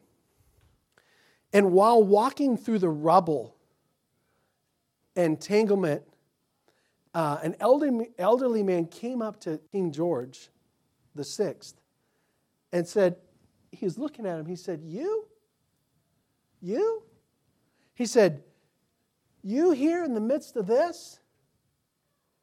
And 1.52 1.72
while 1.72 2.02
walking 2.02 2.56
through 2.56 2.78
the 2.78 2.88
rubble, 2.88 3.56
entanglement 5.16 6.04
uh, 7.14 7.38
an 7.42 7.56
elderly, 7.60 8.10
elderly 8.18 8.62
man 8.62 8.86
came 8.86 9.20
up 9.22 9.40
to 9.40 9.58
King 9.72 9.92
George 9.92 10.50
the 11.14 11.24
Sixth 11.24 11.80
and 12.72 12.86
said, 12.86 13.16
he 13.72 13.84
was 13.84 13.98
looking 13.98 14.26
at 14.26 14.38
him, 14.38 14.46
he 14.46 14.56
said, 14.56 14.82
You? 14.84 15.26
You? 16.60 17.02
He 17.94 18.06
said, 18.06 18.42
You 19.42 19.70
here 19.70 20.04
in 20.04 20.14
the 20.14 20.20
midst 20.20 20.56
of 20.56 20.66
this? 20.66 21.20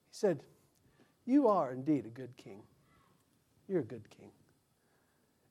He 0.09 0.15
said, 0.15 0.41
You 1.26 1.47
are 1.47 1.72
indeed 1.72 2.05
a 2.05 2.09
good 2.09 2.36
king. 2.38 2.63
You're 3.68 3.82
a 3.82 3.86
good 3.86 4.09
king. 4.09 4.32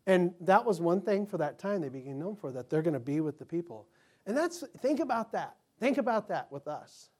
And 0.07 0.33
that 0.41 0.65
was 0.65 0.81
one 0.81 1.01
thing 1.01 1.27
for 1.27 1.39
that 1.39 1.59
time 1.59 1.81
they 1.81 1.89
became 1.89 2.19
known 2.19 2.37
for, 2.37 2.53
that 2.53 2.71
they're 2.71 2.83
going 2.83 2.95
to 2.95 3.01
be 3.01 3.21
with 3.21 3.39
the 3.39 3.45
people. 3.45 3.87
And 4.25 4.37
that's, 4.37 4.65
think 4.79 5.01
about 5.01 5.33
that. 5.33 5.57
Think 5.81 5.99
about 5.99 6.29
that 6.29 6.51
with 6.51 6.69
us. 6.69 7.11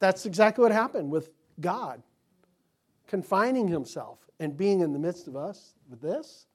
That's 0.00 0.26
exactly 0.26 0.62
what 0.62 0.72
happened 0.72 1.10
with 1.10 1.30
God, 1.60 2.02
confining 3.06 3.68
himself 3.68 4.18
and 4.40 4.56
being 4.56 4.80
in 4.80 4.92
the 4.92 4.98
midst 4.98 5.28
of 5.28 5.36
us 5.36 5.74
with 5.88 6.00
this. 6.00 6.46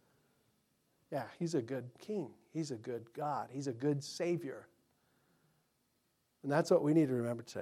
Yeah, 1.11 1.23
he's 1.39 1.55
a 1.55 1.61
good 1.61 1.89
king. 1.99 2.31
He's 2.53 2.71
a 2.71 2.75
good 2.75 3.11
God. 3.13 3.49
He's 3.51 3.67
a 3.67 3.73
good 3.73 4.03
Savior. 4.03 4.67
And 6.43 6.51
that's 6.51 6.71
what 6.71 6.83
we 6.83 6.93
need 6.93 7.07
to 7.07 7.13
remember 7.13 7.43
today. 7.43 7.57